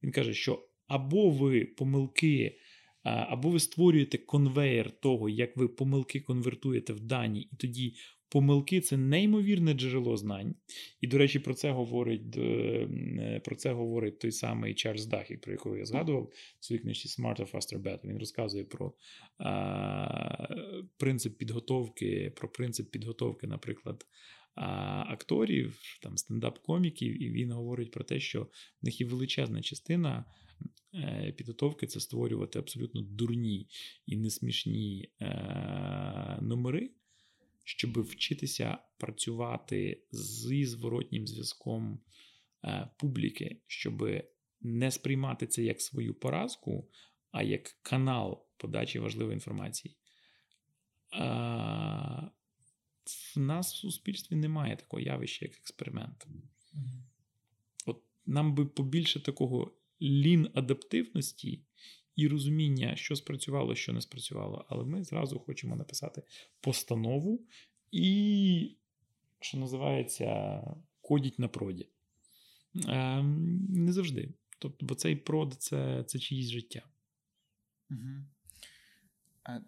Він 0.04 0.12
каже, 0.12 0.34
що 0.34 0.68
або 0.88 1.30
ви 1.30 1.66
помилки. 1.66 2.60
Або 3.04 3.50
ви 3.50 3.60
створюєте 3.60 4.18
конвейер 4.18 4.92
того, 4.92 5.30
як 5.30 5.58
ви 5.58 5.68
помилки 5.68 6.20
конвертуєте 6.20 6.94
в 6.94 7.00
дані, 7.00 7.42
і 7.42 7.56
тоді 7.56 7.96
Помилки 8.34 8.82
це 8.82 8.98
неймовірне 8.98 9.74
джерело 9.74 10.18
знань. 10.18 10.56
І, 11.02 11.08
до 11.08 11.18
речі, 11.18 11.40
про 11.40 11.54
це 11.54 11.72
говорить 11.72 12.38
е, 12.38 13.42
про 13.46 13.56
це 13.56 13.74
говорить 13.74 14.20
той 14.20 14.32
самий 14.32 14.74
Чарльз 14.74 15.06
Дахік, 15.06 15.42
про 15.42 15.52
якого 15.52 15.78
я 15.78 15.86
згадував 15.86 16.32
в 16.60 16.66
своїй 16.66 16.82
книжці 16.82 17.22
Smarter, 17.22 17.52
Faster, 17.52 17.82
Better. 17.82 18.08
Він 18.08 18.18
розказує 18.18 18.64
про 18.64 18.94
а, 19.38 20.48
принцип 20.98 21.38
підготовки, 21.38 22.34
про 22.36 22.52
принцип 22.52 22.92
підготовки, 22.92 23.48
наприклад, 23.48 24.06
а, 24.56 24.66
акторів, 25.08 25.80
там 26.02 26.16
стендап-коміків, 26.16 27.24
і 27.24 27.30
він 27.30 27.52
говорить 27.52 27.92
про 27.92 28.04
те, 28.04 28.20
що 28.20 28.42
в 28.44 28.50
них 28.86 29.02
є 29.02 29.08
величезна 29.08 29.62
частина. 29.62 30.26
Е, 30.96 31.34
підготовки 31.38 31.88
це 31.88 32.00
створювати 32.00 32.60
абсолютно 32.60 33.02
дурні 33.02 33.68
і 34.06 34.18
несмішні 34.18 35.12
е, 35.22 36.40
номери, 36.42 36.90
щоб 37.64 38.02
вчитися 38.02 38.78
працювати 38.98 40.04
зі 40.12 40.66
зворотнім 40.66 41.28
зв'язком 41.28 42.00
е, 42.64 42.90
публіки, 42.98 43.62
щоб 43.68 44.24
не 44.62 44.92
сприймати 44.92 45.48
це 45.48 45.64
як 45.64 45.82
свою 45.82 46.14
поразку, 46.14 46.90
а 47.32 47.44
як 47.44 47.64
канал 47.82 48.48
подачі 48.58 49.00
важливої 49.00 49.34
інформації. 49.34 49.98
В 53.36 53.40
нас 53.40 53.74
в 53.74 53.78
суспільстві 53.78 54.36
немає 54.36 54.76
такого 54.76 55.00
явища, 55.02 55.46
як 55.46 55.58
експеримент. 55.58 56.28
От 57.86 58.04
Нам 58.26 58.56
би 58.56 58.66
побільше 58.66 59.24
такого 59.24 59.78
лін 60.02 60.50
адаптивності 60.54 61.66
і 62.16 62.28
розуміння, 62.28 62.96
що 62.96 63.16
спрацювало, 63.16 63.76
що 63.76 63.94
не 63.94 64.02
спрацювало. 64.02 64.66
Але 64.70 64.86
ми 64.86 65.04
зразу 65.04 65.40
хочемо 65.40 65.76
написати 65.76 66.24
постанову 66.62 67.42
і, 67.92 68.76
що 69.40 69.58
називається, 69.58 70.62
кодіть 71.02 71.40
на 71.40 71.48
проді. 71.48 71.90
Е, 72.88 73.24
Не 73.70 73.94
завжди. 73.94 74.34
Тобто, 74.60 74.86
бо 74.86 74.96
цей 74.96 75.16
прод 75.16 75.56
це 75.60 76.04
це 76.08 76.20
чиїсь 76.20 76.50
життя. 76.50 76.82
Угу. 77.92 79.60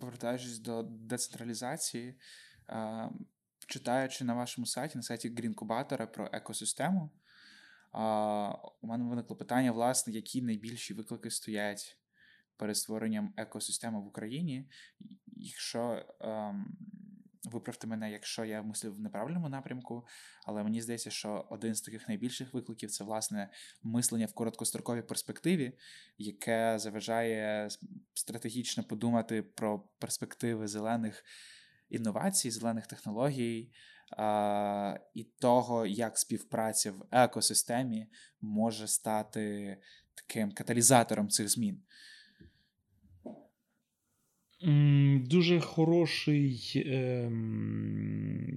Повертаючись 0.00 0.58
до 0.58 0.82
децентралізації, 0.82 2.14
е, 2.68 3.10
читаючи 3.66 4.24
на 4.24 4.34
вашому 4.34 4.66
сайті, 4.66 4.98
на 4.98 5.02
сайті 5.02 5.28
Грінкубатора 5.28 6.06
про 6.06 6.30
екосистему, 6.32 7.10
у 8.82 8.86
мене 8.86 9.04
виникло 9.04 9.36
питання, 9.36 9.72
власне, 9.72 10.12
які 10.12 10.42
найбільші 10.42 10.94
виклики 10.94 11.30
стоять 11.30 11.98
перед 12.56 12.76
створенням 12.76 13.34
екосистеми 13.36 14.00
в 14.00 14.06
Україні. 14.06 14.68
Якщо 15.26 16.06
ем, 16.20 16.76
виправте 17.44 17.86
мене, 17.86 18.10
якщо 18.10 18.44
я 18.44 18.62
мислив 18.62 18.94
в 18.94 19.00
неправильному 19.00 19.48
напрямку, 19.48 20.06
але 20.46 20.64
мені 20.64 20.82
здається, 20.82 21.10
що 21.10 21.46
один 21.50 21.74
з 21.74 21.80
таких 21.80 22.08
найбільших 22.08 22.54
викликів 22.54 22.90
це 22.90 23.04
власне 23.04 23.50
мислення 23.82 24.26
в 24.26 24.32
короткостроковій 24.32 25.02
перспективі, 25.02 25.78
яке 26.18 26.78
заважає 26.78 27.68
стратегічно 28.14 28.84
подумати 28.84 29.42
про 29.42 29.88
перспективи 29.98 30.68
зелених 30.68 31.24
інновацій, 31.88 32.50
зелених 32.50 32.86
технологій 32.86 33.72
і 35.14 35.24
того, 35.38 35.86
як 35.86 36.18
співпраця 36.18 36.92
в 36.92 37.06
екосистемі 37.10 38.06
може 38.40 38.86
стати 38.86 39.76
таким 40.14 40.52
каталізатором 40.52 41.28
цих 41.28 41.48
змін. 41.48 41.82
Дуже 45.20 45.60
хороший 45.60 46.72
е, 46.76 47.28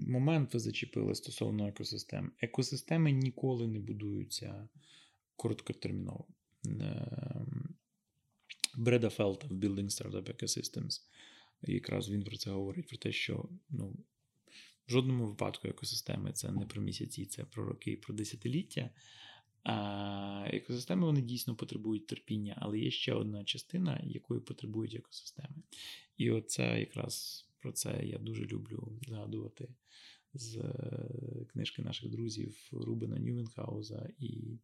момент 0.07 0.53
ви 0.53 0.59
зачепили 0.59 1.15
стосовно 1.15 1.67
екосистем. 1.67 2.31
Екосистеми 2.41 3.11
ніколи 3.11 3.67
не 3.67 3.79
будуються 3.79 4.67
короткотерміново. 5.35 6.27
Ем, 6.65 7.75
Бреда 8.77 9.09
Фелта 9.09 9.47
в 9.47 9.51
Building 9.51 9.89
Startup 9.89 10.23
Ecosystems. 10.23 11.01
Якраз 11.61 12.09
він 12.09 12.23
про 12.23 12.37
це 12.37 12.51
говорить: 12.51 12.87
про 12.87 12.97
те, 12.97 13.11
що 13.11 13.49
ну, 13.69 13.95
в 14.88 14.91
жодному 14.91 15.26
випадку 15.26 15.67
екосистеми 15.67 16.32
це 16.32 16.52
не 16.52 16.65
про 16.65 16.82
місяці, 16.82 17.26
це 17.26 17.43
про 17.43 17.65
роки 17.65 17.91
і 17.91 17.97
про 17.97 18.13
десятиліття. 18.13 18.89
А 19.63 20.47
Екосистеми 20.47 21.06
вони 21.06 21.21
дійсно 21.21 21.56
потребують 21.56 22.08
терпіння, 22.08 22.58
але 22.58 22.80
є 22.80 22.91
ще 22.91 23.13
одна 23.13 23.43
частина, 23.43 24.02
якої 24.06 24.41
потребують 24.41 24.95
екосистеми. 24.95 25.63
І 26.17 26.32
оце 26.32 26.80
якраз 26.80 27.45
про 27.60 27.71
це 27.71 28.02
я 28.06 28.17
дуже 28.17 28.45
люблю 28.45 29.00
згадувати 29.08 29.69
з 30.34 30.58
е, 30.58 31.45
книжки 31.52 31.82
наших 31.82 32.10
друзів 32.10 32.69
Рубена 32.71 33.19
Нювенхауза 33.19 34.10
і 34.19 34.60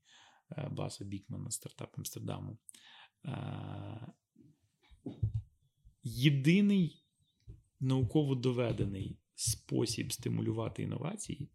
е, 0.52 0.70
Баса 0.72 1.06
Бікмана 1.06 1.52
стартап 1.52 1.98
Амстердаму. 1.98 2.58
Єдиний 6.04 7.04
науково 7.80 8.36
доведений 8.36 9.18
спосіб 9.44 10.12
стимулювати 10.12 10.84
інновації 10.84 11.50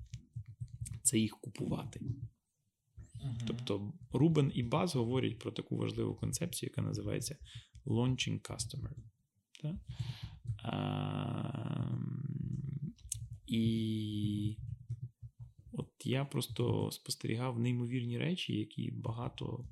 це 1.03 1.19
їх 1.19 1.37
купувати. 1.41 2.01
Uh-huh. 2.01 3.43
Тобто 3.47 3.93
Рубен 4.13 4.53
і 4.55 4.63
Баз 4.63 4.95
говорять 4.95 5.39
про 5.39 5.53
таку 5.53 5.77
важливу 5.77 6.15
концепцію, 6.15 6.71
яка 6.71 6.83
називається 6.83 7.37
Launching 7.87 8.41
Customer. 8.41 8.93
Так? 9.63 9.77
А, 10.63 11.99
І 13.47 14.57
от 15.73 15.89
я 16.05 16.25
просто 16.25 16.91
спостерігав 16.91 17.59
неймовірні 17.59 18.19
речі, 18.19 18.59
які 18.59 18.91
багато 18.91 19.69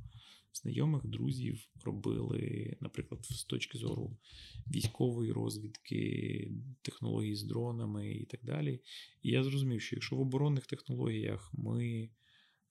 знайомих 0.57 1.07
друзів 1.07 1.69
робили, 1.85 2.77
наприклад, 2.81 3.25
з 3.25 3.45
точки 3.45 3.79
зору 3.79 4.19
військової 4.67 5.33
розвідки, 5.33 6.51
технологій 6.83 7.35
з 7.35 7.43
дронами 7.43 8.13
і 8.13 8.25
так 8.25 8.45
далі. 8.45 8.81
І 9.23 9.31
я 9.31 9.45
зрозумів, 9.45 9.81
що 9.81 9.97
якщо 9.97 10.17
в 10.17 10.21
оборонних 10.21 10.67
технологіях 10.67 11.51
ми 11.55 12.11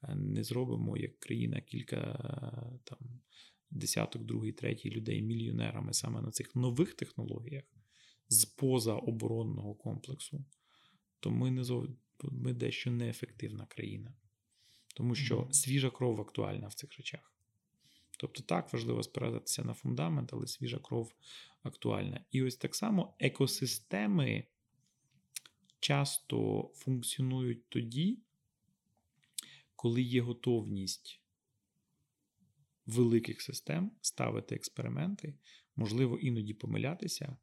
е, 0.04 0.16
не 0.16 0.44
зробимо 0.44 0.98
як 0.98 1.20
країна 1.20 1.62
кілька 1.62 2.02
там 2.84 3.00
десяток, 3.72 4.24
другий, 4.24 4.52
третій 4.52 4.90
людей 4.90 5.22
мільйонерами 5.22 5.94
саме 5.94 6.22
на 6.22 6.32
цих 6.32 6.56
нових 6.56 6.94
технологіях 6.94 7.64
з 8.30 8.46
поза 8.46 8.94
оборонного 8.94 9.76
комплексу, 9.76 10.46
то 11.20 11.32
ми 11.32 11.52
не 11.52 11.64
зов... 11.64 11.88
ми 12.24 12.54
дещо 12.54 12.92
неефективна 12.92 13.66
країна. 13.66 14.14
Тому 14.96 15.16
що 15.16 15.48
свіжа 15.52 15.90
кров 15.90 16.22
актуальна 16.22 16.68
в 16.68 16.74
цих 16.74 16.98
речах. 16.98 17.35
Тобто 18.18 18.44
так 18.44 18.74
важливо 18.74 19.04
спиратися 19.04 19.64
на 19.64 19.74
фундамент, 19.74 20.34
але 20.34 20.48
свіжа 20.48 20.80
кров 20.80 21.14
актуальна. 21.64 22.26
І 22.32 22.44
ось 22.44 22.56
так 22.56 22.76
само 22.76 23.16
екосистеми 23.20 24.44
часто 25.80 26.70
функціонують 26.76 27.70
тоді, 27.70 28.20
коли 29.76 30.02
є 30.02 30.22
готовність 30.22 31.22
великих 32.86 33.42
систем 33.42 33.92
ставити 34.02 34.56
експерименти, 34.56 35.34
можливо, 35.76 36.18
іноді 36.18 36.54
помилятися, 36.54 37.38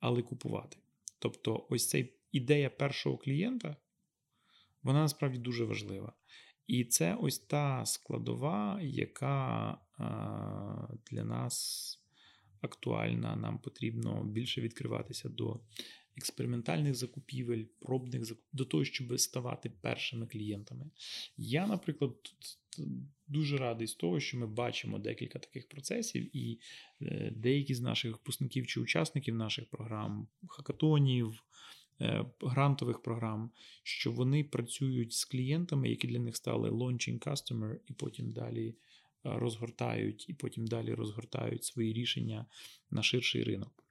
але 0.00 0.22
купувати. 0.22 0.76
Тобто, 1.18 1.66
ось 1.70 1.88
ця 1.88 2.06
ідея 2.32 2.70
першого 2.70 3.18
клієнта, 3.18 3.76
вона 4.82 5.00
насправді 5.00 5.38
дуже 5.38 5.64
важлива. 5.64 6.12
І 6.66 6.84
це 6.84 7.14
ось 7.14 7.38
та 7.38 7.86
складова, 7.86 8.80
яка 8.82 9.78
для 11.10 11.24
нас 11.24 11.98
актуальна. 12.60 13.36
Нам 13.36 13.58
потрібно 13.58 14.24
більше 14.24 14.60
відкриватися 14.60 15.28
до 15.28 15.60
експериментальних 16.16 16.94
закупівель, 16.94 17.64
пробних 17.80 18.24
закупівель, 18.24 18.56
до 18.58 18.64
того, 18.64 18.84
щоб 18.84 19.20
ставати 19.20 19.70
першими 19.70 20.26
клієнтами. 20.26 20.90
Я, 21.36 21.66
наприклад, 21.66 22.22
тут 22.22 22.58
дуже 23.28 23.56
радий 23.56 23.86
з 23.86 23.94
того, 23.94 24.20
що 24.20 24.38
ми 24.38 24.46
бачимо 24.46 24.98
декілька 24.98 25.38
таких 25.38 25.68
процесів, 25.68 26.36
і 26.36 26.60
е, 27.02 27.32
деякі 27.36 27.74
з 27.74 27.80
наших 27.80 28.12
випускників 28.12 28.66
чи 28.66 28.80
учасників 28.80 29.34
наших 29.34 29.70
програм, 29.70 30.28
хакатонів, 30.48 31.44
е, 32.00 32.24
грантових 32.40 33.02
програм, 33.02 33.50
що 33.82 34.12
вони 34.12 34.44
працюють 34.44 35.12
з 35.12 35.24
клієнтами, 35.24 35.88
які 35.88 36.06
для 36.06 36.18
них 36.18 36.36
стали 36.36 36.70
launching 36.70 37.18
customer, 37.18 37.76
і 37.86 37.92
потім 37.92 38.32
далі 38.32 38.74
розгортають, 39.34 40.28
і 40.28 40.34
потім 40.34 40.66
далі 40.66 40.94
розгортають 40.94 41.64
свої 41.64 41.92
рішення 41.92 42.46
на 42.90 43.02
ширший 43.02 43.44
ринок. 43.44 43.84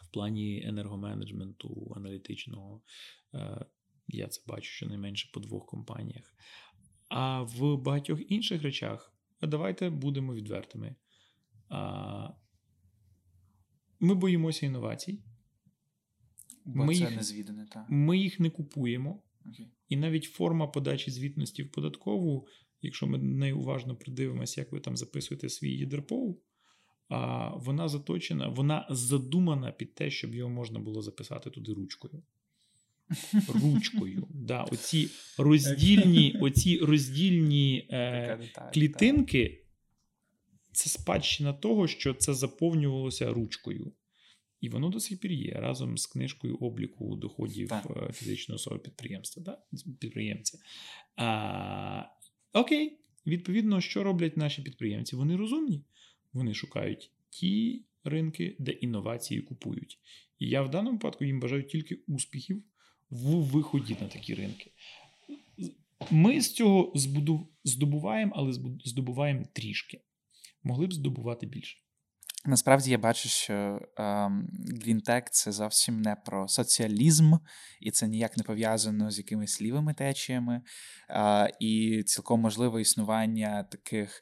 В 0.00 0.08
плані 0.12 0.62
енергоменеджменту, 0.66 1.92
аналітичного, 1.96 2.82
е, 3.34 3.66
я 4.08 4.28
це 4.28 4.42
бачу 4.46 4.70
щонайменше 4.70 5.30
по 5.32 5.40
двох 5.40 5.66
компаніях. 5.66 6.34
А 7.08 7.42
в 7.42 7.76
багатьох 7.76 8.30
інших 8.30 8.62
речах, 8.62 9.14
давайте 9.42 9.90
будемо 9.90 10.34
відвертими. 10.34 10.96
Ми 14.00 14.14
боїмося 14.14 14.66
інновацій, 14.66 15.22
Бо 16.64 16.84
Ми 16.84 16.94
це 16.94 17.00
їх- 17.00 17.16
незвідане, 17.16 17.66
так. 17.72 17.86
ми 17.88 18.18
їх 18.18 18.40
не 18.40 18.50
купуємо. 18.50 19.22
Окей. 19.46 19.68
І 19.88 19.96
навіть 19.96 20.24
форма 20.24 20.66
подачі 20.66 21.10
звітності 21.10 21.62
в 21.62 21.70
податкову, 21.72 22.46
якщо 22.86 23.06
ми 23.06 23.18
неуважно 23.18 23.96
придивимося, 23.96 24.60
як 24.60 24.72
ви 24.72 24.80
там 24.80 24.96
записуєте 24.96 25.48
свій 25.48 25.72
ЄДРПОУ, 25.72 26.40
а 27.08 27.48
вона 27.56 27.88
заточена, 27.88 28.48
вона 28.48 28.86
задумана 28.90 29.72
під 29.72 29.94
те, 29.94 30.10
щоб 30.10 30.34
його 30.34 30.50
можна 30.50 30.78
було 30.78 31.02
записати 31.02 31.50
туди 31.50 31.72
ручкою. 31.72 32.22
Ручкою. 33.48 34.26
Да, 34.34 34.62
оці 34.62 35.08
роздільні, 35.38 36.38
оці 36.40 36.78
роздільні 36.78 37.88
е, 37.90 38.38
клітинки 38.74 39.62
це 40.72 40.90
спадщина 40.90 41.52
того, 41.52 41.88
що 41.88 42.14
це 42.14 42.34
заповнювалося 42.34 43.32
ручкою. 43.32 43.92
І 44.60 44.68
воно 44.68 44.88
до 44.88 45.00
сих 45.00 45.20
пір 45.20 45.32
є 45.32 45.52
разом 45.52 45.98
з 45.98 46.06
книжкою 46.06 46.56
обліку 46.56 47.16
доходів 47.16 47.68
Так. 47.68 47.86
е, 47.96 48.12
фізичної 48.12 48.56
особи 48.56 48.78
підприємства. 48.78 49.42
Да? 49.42 49.58
Підприємця. 50.00 50.58
А, 51.16 52.02
окей, 52.52 52.98
відповідно, 53.26 53.80
що 53.80 54.02
роблять 54.02 54.36
наші 54.36 54.62
підприємці? 54.62 55.16
Вони 55.16 55.36
розумні. 55.36 55.82
Вони 56.32 56.54
шукають 56.54 57.10
ті 57.30 57.82
ринки, 58.04 58.56
де 58.58 58.72
інновації 58.72 59.40
купують. 59.40 59.98
І 60.38 60.48
я 60.48 60.62
в 60.62 60.70
даному 60.70 60.92
випадку 60.92 61.24
їм 61.24 61.40
бажаю 61.40 61.62
тільки 61.62 61.94
успіхів 62.08 62.62
в 63.10 63.42
виході 63.42 63.96
на 64.00 64.08
такі 64.08 64.34
ринки. 64.34 64.70
Ми 66.10 66.40
з 66.40 66.54
цього 66.54 66.92
здобуваємо, 67.64 68.32
але 68.36 68.52
здобуваємо 68.84 69.44
трішки. 69.52 70.00
Могли 70.62 70.86
б 70.86 70.92
здобувати 70.92 71.46
більше. 71.46 71.78
Насправді 72.46 72.90
я 72.90 72.98
бачу, 72.98 73.28
що 73.28 73.80
ем, 73.96 74.48
Грінтек 74.82 75.30
це 75.30 75.52
зовсім 75.52 76.02
не 76.02 76.16
про 76.16 76.48
соціалізм, 76.48 77.34
і 77.80 77.90
це 77.90 78.08
ніяк 78.08 78.36
не 78.36 78.42
пов'язано 78.42 79.10
з 79.10 79.18
якимись 79.18 79.62
лівими 79.62 79.94
течіями. 79.94 80.62
Е, 81.10 81.52
і 81.60 82.02
цілком 82.06 82.40
можливе 82.40 82.80
існування 82.80 83.62
таких 83.62 84.20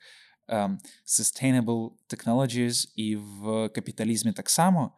ем, 0.48 0.78
sustainable 1.06 1.90
technologies 2.08 2.92
і 2.96 3.16
в 3.16 3.68
капіталізмі 3.68 4.32
так 4.32 4.50
само. 4.50 4.92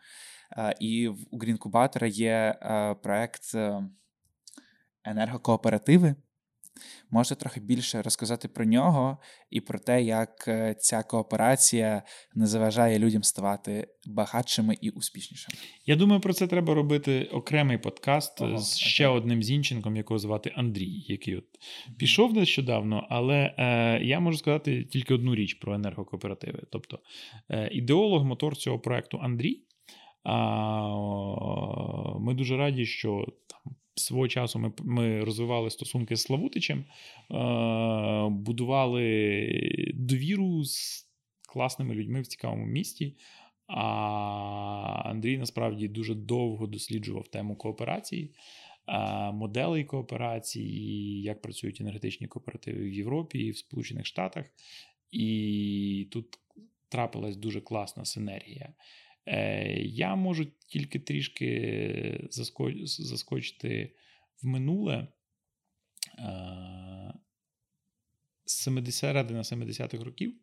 Е, 0.53 0.75
і 0.81 1.09
в, 1.09 1.17
у 1.31 1.39
Грінкубатора 1.39 2.07
є 2.07 2.59
е, 2.63 2.95
проект 2.95 3.55
е, 3.55 3.83
енергокооперативи. 5.05 6.15
Можете 7.11 7.35
трохи 7.35 7.61
більше 7.61 8.03
розказати 8.03 8.49
про 8.49 8.65
нього 8.65 9.19
і 9.51 9.61
про 9.61 9.79
те, 9.79 10.03
як 10.03 10.49
е, 10.49 10.75
ця 10.79 11.03
кооперація 11.03 12.03
не 12.35 12.47
заважає 12.47 12.99
людям 12.99 13.23
ставати 13.23 13.89
багатшими 14.07 14.77
і 14.81 14.91
успішнішими. 14.91 15.59
Я 15.87 15.97
думаю, 15.97 16.21
про 16.21 16.33
це 16.33 16.47
треба 16.47 16.75
робити 16.75 17.25
окремий 17.33 17.79
подкаст 17.79 18.41
Ого, 18.41 18.59
з 18.59 18.77
окей. 18.77 18.89
ще 18.89 19.07
одним 19.07 19.43
зінченком, 19.43 19.97
якого 19.97 20.19
звати 20.19 20.53
Андрій, 20.55 21.05
який 21.09 21.37
от 21.37 21.45
пішов 21.99 22.35
нещодавно, 22.35 23.07
але 23.11 23.55
е, 23.59 24.01
я 24.05 24.21
можу 24.21 24.39
сказати 24.39 24.85
тільки 24.85 25.15
одну 25.15 25.35
річ 25.35 25.55
про 25.55 25.75
енергокооперативи. 25.75 26.63
Тобто 26.73 26.99
е, 27.51 27.69
ідеолог, 27.73 28.25
мотор 28.25 28.57
цього 28.57 28.79
проекту 28.79 29.19
Андрій. 29.23 29.63
А, 30.23 30.35
о, 30.95 32.19
ми 32.21 32.35
дуже 32.35 32.57
раді, 32.57 32.87
що 32.87 33.27
там. 33.47 33.77
Свого 33.97 34.29
часу 34.29 34.59
ми, 34.59 34.73
ми 34.79 35.25
розвивали 35.25 35.71
стосунки 35.71 36.17
з 36.17 36.23
Славутичем, 36.23 36.79
е, 36.79 36.85
будували 38.31 39.93
довіру 39.95 40.65
з 40.65 41.07
класними 41.49 41.95
людьми 41.95 42.21
в 42.21 42.27
цікавому 42.27 42.67
місті. 42.67 43.17
А 43.67 45.03
Андрій 45.05 45.39
насправді 45.39 45.89
дуже 45.89 46.15
довго 46.15 46.67
досліджував 46.67 47.29
тему 47.29 47.57
кооперації, 47.57 48.35
а, 48.87 49.33
моделей 49.33 49.85
кооперації, 49.85 51.23
як 51.23 51.43
працюють 51.43 51.81
енергетичні 51.81 52.27
кооперативи 52.27 52.85
в 52.85 52.93
Європі 52.93 53.39
і 53.39 53.51
в 53.51 53.59
Сполучених 53.59 54.07
Штатах. 54.07 54.45
І 55.11 56.09
тут 56.13 56.39
трапилась 56.89 57.37
дуже 57.37 57.61
класна 57.61 58.05
синергія. 58.05 58.75
Е, 59.27 59.81
Я 59.81 60.15
можу 60.15 60.47
тільки 60.67 60.99
трішки 60.99 62.29
заскочити 62.87 63.95
в 64.43 64.47
минуле. 64.47 65.09
Е, 66.19 67.13
З 68.45 68.53
70 68.53 68.95
середини 68.95 69.41
70-х 69.41 70.05
років 70.05 70.35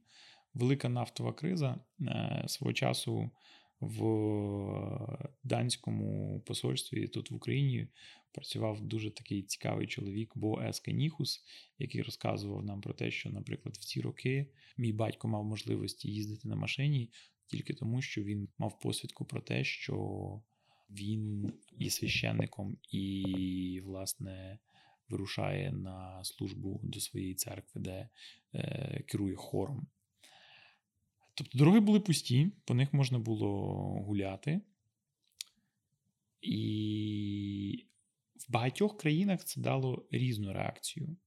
велика 0.53 0.89
нафтова 0.89 1.33
криза 1.33 1.79
е, 2.01 2.43
свого 2.47 2.73
часу 2.73 3.31
в 3.79 5.27
данському 5.43 6.41
посольстві 6.41 7.07
тут 7.07 7.31
в 7.31 7.35
Україні 7.35 7.87
працював 8.31 8.81
дуже 8.81 9.11
такий 9.11 9.43
цікавий 9.43 9.87
чоловік 9.87 10.31
Бо 10.35 10.61
Ескеніхус, 10.61 11.43
який 11.77 12.01
розказував 12.01 12.65
нам 12.65 12.81
про 12.81 12.93
те, 12.93 13.11
що, 13.11 13.29
наприклад, 13.29 13.75
в 13.75 13.85
ці 13.85 14.01
роки 14.01 14.47
мій 14.77 14.93
батько 14.93 15.27
мав 15.27 15.43
можливості 15.43 16.11
їздити 16.11 16.47
на 16.47 16.55
машині 16.55 17.09
тільки 17.57 17.73
тому, 17.73 18.01
що 18.01 18.23
він 18.23 18.49
мав 18.57 18.79
посвідку 18.79 19.25
про 19.25 19.41
те, 19.41 19.63
що 19.63 20.41
він 20.89 21.53
є 21.79 21.89
священником 21.89 22.77
і, 22.91 23.81
власне, 23.83 24.59
вирушає 25.09 25.71
на 25.71 26.23
службу 26.23 26.79
до 26.83 26.99
своєї 26.99 27.35
церкви, 27.35 27.81
де 27.81 28.09
е, 28.53 29.03
керує 29.07 29.35
хором. 29.35 29.87
Тобто 31.33 31.57
дороги 31.57 31.79
були 31.79 31.99
пусті, 31.99 32.51
по 32.65 32.73
них 32.73 32.93
можна 32.93 33.19
було 33.19 33.73
гуляти. 34.05 34.61
І 36.41 37.85
в 38.35 38.51
багатьох 38.51 38.97
країнах 38.97 39.45
це 39.45 39.61
дало 39.61 40.07
різну 40.11 40.53
реакцію. 40.53 41.17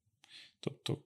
Тобто. 0.61 1.03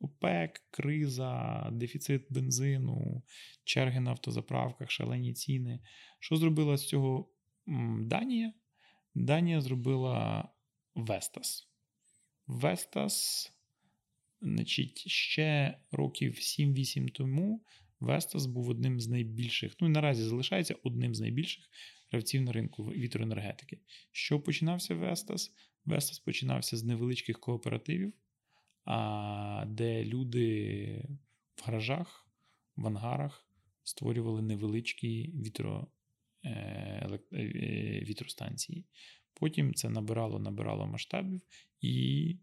ОПЕК, 0.00 0.62
криза, 0.70 1.68
дефіцит 1.72 2.26
бензину, 2.30 3.22
черги 3.64 4.00
на 4.00 4.10
автозаправках, 4.10 4.90
шалені 4.90 5.32
ціни. 5.32 5.80
Що 6.18 6.36
зробила 6.36 6.76
з 6.76 6.88
цього 6.88 7.30
Данія? 8.00 8.52
Данія 9.14 9.60
зробила 9.60 10.48
Вестас. 10.94 11.68
Вестас, 12.46 13.50
значить, 14.40 15.08
ще 15.08 15.78
років 15.92 16.32
7-8 16.32 17.10
тому 17.10 17.64
Вестас 18.00 18.46
був 18.46 18.68
одним 18.68 19.00
з 19.00 19.08
найбільших, 19.08 19.76
ну 19.80 19.86
і 19.86 19.90
наразі 19.90 20.22
залишається 20.22 20.76
одним 20.82 21.14
з 21.14 21.20
найбільших 21.20 21.64
гравців 22.10 22.42
на 22.42 22.52
ринку 22.52 22.84
вітроенергетики. 22.84 23.80
Що 24.12 24.40
починався 24.40 24.94
Вестас? 24.94 25.52
Вестас 25.84 26.18
починався 26.18 26.76
з 26.76 26.84
невеличких 26.84 27.40
кооперативів, 27.40 28.12
де 29.66 30.04
люди 30.04 31.08
в 31.56 31.66
гаражах, 31.66 32.28
в 32.76 32.86
ангарах 32.86 33.46
створювали 33.82 34.42
невеличкі 34.42 35.32
вітро, 35.34 35.86
е, 36.44 36.50
е, 37.32 38.00
вітростанції. 38.08 38.86
Потім 39.34 39.74
це 39.74 39.88
набирало 39.88 40.38
набирало 40.38 40.86
масштабів, 40.86 41.42
і 41.80 42.36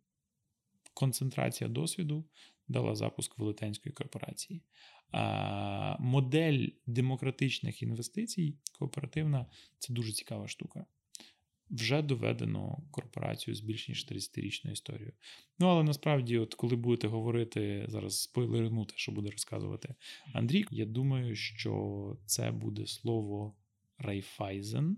концентрація 0.93 1.69
досвіду 1.69 2.25
дала 2.67 2.95
запуск 2.95 3.37
велетенської 3.37 3.93
корпорації. 3.93 4.63
А 5.11 5.97
Модель 5.99 6.67
демократичних 6.85 7.83
інвестицій 7.83 8.57
кооперативна 8.79 9.45
це 9.79 9.93
дуже 9.93 10.11
цікава 10.11 10.47
штука. 10.47 10.85
Вже 11.71 12.01
доведено 12.01 12.83
кооперацією 12.91 13.55
з 13.55 13.61
більш 13.61 13.89
ніж 13.89 14.11
30-річною 14.11 14.71
історією. 14.71 15.13
Ну, 15.59 15.67
але 15.67 15.83
насправді, 15.83 16.37
от 16.37 16.53
коли 16.53 16.75
будете 16.75 17.07
говорити, 17.07 17.85
зараз 17.89 18.21
спойлерну, 18.21 18.93
що 18.97 19.11
буде 19.11 19.29
розказувати 19.29 19.95
Андрій, 20.33 20.65
я 20.71 20.85
думаю, 20.85 21.35
що 21.35 22.17
це 22.25 22.51
буде 22.51 22.87
слово 22.87 23.55
Райффайзен. 23.97 24.97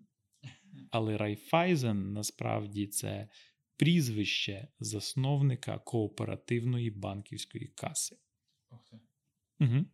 Але 0.92 1.18
Райффайзен 1.18 2.14
насправді 2.14 2.88
це 2.88 3.30
прізвище 3.78 4.68
засновника 4.80 5.80
кооперативної 5.80 6.92
банківської 6.92 7.68
каси. 7.68 8.18
Угу. 9.60 9.86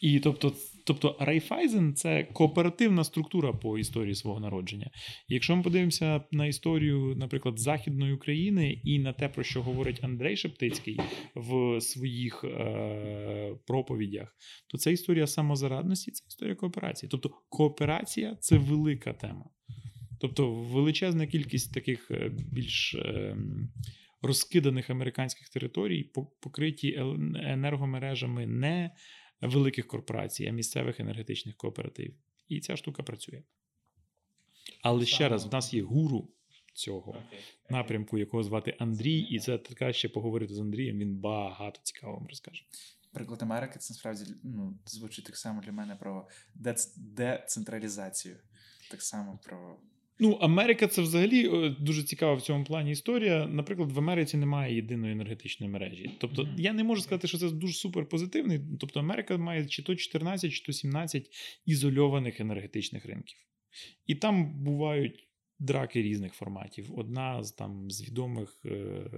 І 0.00 0.20
тобто, 0.20 0.52
тобто 0.86 1.16
Райфайзен 1.20 1.94
це 1.94 2.24
кооперативна 2.24 3.04
структура 3.04 3.52
по 3.52 3.78
історії 3.78 4.14
свого 4.14 4.40
народження. 4.40 4.90
І 5.28 5.34
якщо 5.34 5.56
ми 5.56 5.62
подивимося 5.62 6.22
на 6.32 6.46
історію, 6.46 7.14
наприклад, 7.16 7.58
Західної 7.58 8.12
України 8.12 8.80
і 8.84 8.98
на 8.98 9.12
те, 9.12 9.28
про 9.28 9.42
що 9.42 9.62
говорить 9.62 10.04
Андрей 10.04 10.36
Шептицький 10.36 11.00
в 11.34 11.80
своїх 11.80 12.44
е- 12.44 13.54
проповідях, 13.66 14.36
то 14.70 14.78
це 14.78 14.92
історія 14.92 15.26
самозарадності, 15.26 16.10
це 16.10 16.24
історія 16.28 16.54
кооперації. 16.54 17.10
Тобто 17.10 17.30
кооперація 17.48 18.36
це 18.40 18.58
велика 18.58 19.12
тема. 19.12 19.44
Тобто 20.20 20.52
величезна 20.52 21.26
кількість 21.26 21.74
таких 21.74 22.10
е, 22.10 22.30
більш 22.52 22.94
е- 22.94 23.36
розкиданих 24.22 24.90
американських 24.90 25.48
територій 25.48 26.12
покриті 26.42 26.94
енергомережами 27.44 28.46
не 28.46 28.90
великих 29.48 29.86
корпорацій, 29.86 30.46
а 30.46 30.50
місцевих 30.50 31.00
енергетичних 31.00 31.56
кооперативів. 31.56 32.14
І 32.48 32.60
ця 32.60 32.76
штука 32.76 33.02
працює. 33.02 33.42
Але 34.82 35.06
ще 35.06 35.28
раз, 35.28 35.46
в 35.46 35.52
нас 35.52 35.74
є 35.74 35.82
гуру 35.82 36.28
цього 36.72 37.22
напрямку, 37.70 38.18
якого 38.18 38.42
звати 38.42 38.76
Андрій, 38.78 39.18
і 39.18 39.38
це 39.38 39.58
така 39.58 39.92
ще 39.92 40.08
поговорити 40.08 40.54
з 40.54 40.60
Андрієм. 40.60 40.98
Він 40.98 41.16
багато 41.16 41.80
цікавого 41.82 42.18
вам 42.18 42.28
розкаже. 42.28 42.64
Приклад 43.12 43.42
Америки 43.42 43.78
це 43.78 43.94
насправді 43.94 44.34
ну, 44.42 44.78
звучить 44.86 45.24
так 45.24 45.36
само 45.36 45.60
для 45.60 45.72
мене 45.72 45.96
про 45.96 46.28
децентралізацію. 46.96 48.36
Так 48.90 49.02
само 49.02 49.38
про 49.44 49.76
Ну, 50.20 50.32
Америка 50.32 50.86
це 50.86 51.02
взагалі 51.02 51.68
дуже 51.80 52.02
цікава 52.02 52.34
в 52.34 52.42
цьому 52.42 52.64
плані 52.64 52.90
історія. 52.90 53.46
Наприклад, 53.46 53.92
в 53.92 53.98
Америці 53.98 54.36
немає 54.36 54.74
єдиної 54.74 55.12
енергетичної 55.12 55.72
мережі. 55.72 56.10
Тобто, 56.20 56.42
mm-hmm. 56.42 56.60
я 56.60 56.72
не 56.72 56.84
можу 56.84 57.02
сказати, 57.02 57.28
що 57.28 57.38
це 57.38 57.50
дуже 57.50 57.74
супер 57.74 58.08
позитивний. 58.08 58.60
Тобто, 58.80 59.00
Америка 59.00 59.36
має 59.36 59.66
чи 59.66 59.82
то 59.82 59.96
14, 59.96 60.52
чи 60.52 60.64
то 60.64 60.72
17 60.72 61.30
ізольованих 61.66 62.40
енергетичних 62.40 63.06
ринків. 63.06 63.38
І 64.06 64.14
там 64.14 64.62
бувають 64.64 65.28
драки 65.58 66.02
різних 66.02 66.34
форматів. 66.34 66.98
Одна 66.98 67.42
з 67.42 67.52
там 67.52 67.90
з 67.90 68.08
відомих 68.08 68.60
е, 68.64 69.10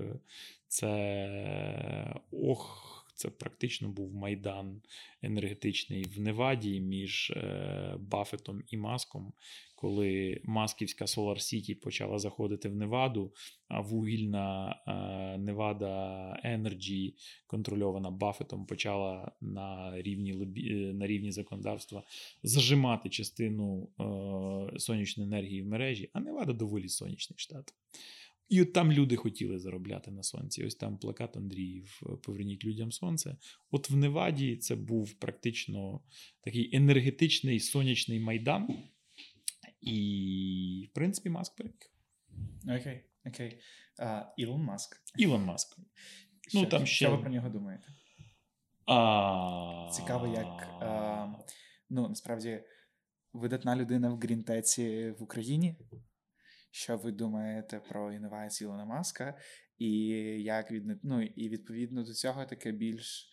це 0.68 2.20
ох. 2.32 2.98
Це 3.22 3.30
практично 3.30 3.88
був 3.88 4.14
майдан 4.14 4.82
енергетичний 5.22 6.02
в 6.02 6.20
Неваді 6.20 6.80
між 6.80 7.30
е, 7.30 7.96
Баффетом 8.00 8.62
і 8.68 8.76
Маском, 8.76 9.32
коли 9.74 10.40
Масківська 10.44 11.04
Solar 11.04 11.36
City 11.36 11.74
почала 11.74 12.18
заходити 12.18 12.68
в 12.68 12.76
Неваду, 12.76 13.32
а 13.68 13.80
вугільна 13.80 14.76
Невада 15.38 15.96
Energy, 16.44 17.14
контрольована 17.46 18.10
Баффетом, 18.10 18.66
почала 18.66 19.32
на 19.40 19.92
рівні 20.02 20.32
е, 20.56 20.72
на 20.92 21.06
рівні 21.06 21.32
законодавства 21.32 22.02
зажимати 22.42 23.08
частину 23.08 23.88
е, 24.00 24.78
сонячної 24.78 25.28
енергії 25.28 25.62
в 25.62 25.66
мережі, 25.66 26.10
а 26.12 26.20
Невада 26.20 26.52
доволі 26.52 26.88
сонячний 26.88 27.38
штат. 27.38 27.74
І 28.49 28.62
от 28.62 28.72
там 28.72 28.93
люди 28.93 29.16
хотіли 29.16 29.59
заробляти 29.59 30.11
на 30.11 30.22
сонці. 30.22 30.64
Ось 30.64 30.74
там 30.74 30.99
плакат 30.99 31.36
Андріїв 31.36 32.03
Поверніть 32.22 32.64
людям 32.64 32.93
сонце. 32.93 33.36
От 33.70 33.90
в 33.90 33.97
Неваді 33.97 34.57
це 34.57 34.76
був 34.76 35.14
практично 35.14 36.01
такий 36.45 36.76
енергетичний 36.76 37.61
сонячний 37.61 38.20
майдан. 38.20 38.68
І, 39.80 40.88
в 40.90 40.95
принципі, 40.95 41.30
Маск 41.30 41.57
переміг. 41.57 41.93
Окей, 42.64 43.05
окей. 43.26 43.59
Ілон 44.36 44.62
Маск. 44.62 45.03
Ілон 45.18 45.45
Маск. 45.45 45.78
Що, 46.49 46.59
ну, 46.61 46.66
там 46.66 46.86
ще... 46.86 47.07
що 47.07 47.16
ви 47.16 47.22
про 47.22 47.30
нього 47.30 47.49
думаєте? 47.49 47.88
А... 48.86 49.90
Цікаво, 49.93 50.26
як 50.26 50.68
а, 50.80 51.32
ну, 51.90 52.09
насправді 52.09 52.64
видатна 53.32 53.76
людина 53.76 54.09
в 54.09 54.18
Грінтеці 54.18 55.11
в 55.11 55.22
Україні. 55.22 55.76
Що 56.74 56.96
ви 56.96 57.12
думаєте 57.12 57.80
про 57.80 58.12
інновації 58.12 58.68
Ілона 58.68 58.84
Маска? 58.84 59.38
І 59.78 59.90
як 60.42 60.70
від, 60.70 61.04
ну, 61.04 61.22
і 61.22 61.48
відповідно 61.48 62.02
до 62.02 62.14
цього 62.14 62.44
таке 62.44 62.72
більш 62.72 63.30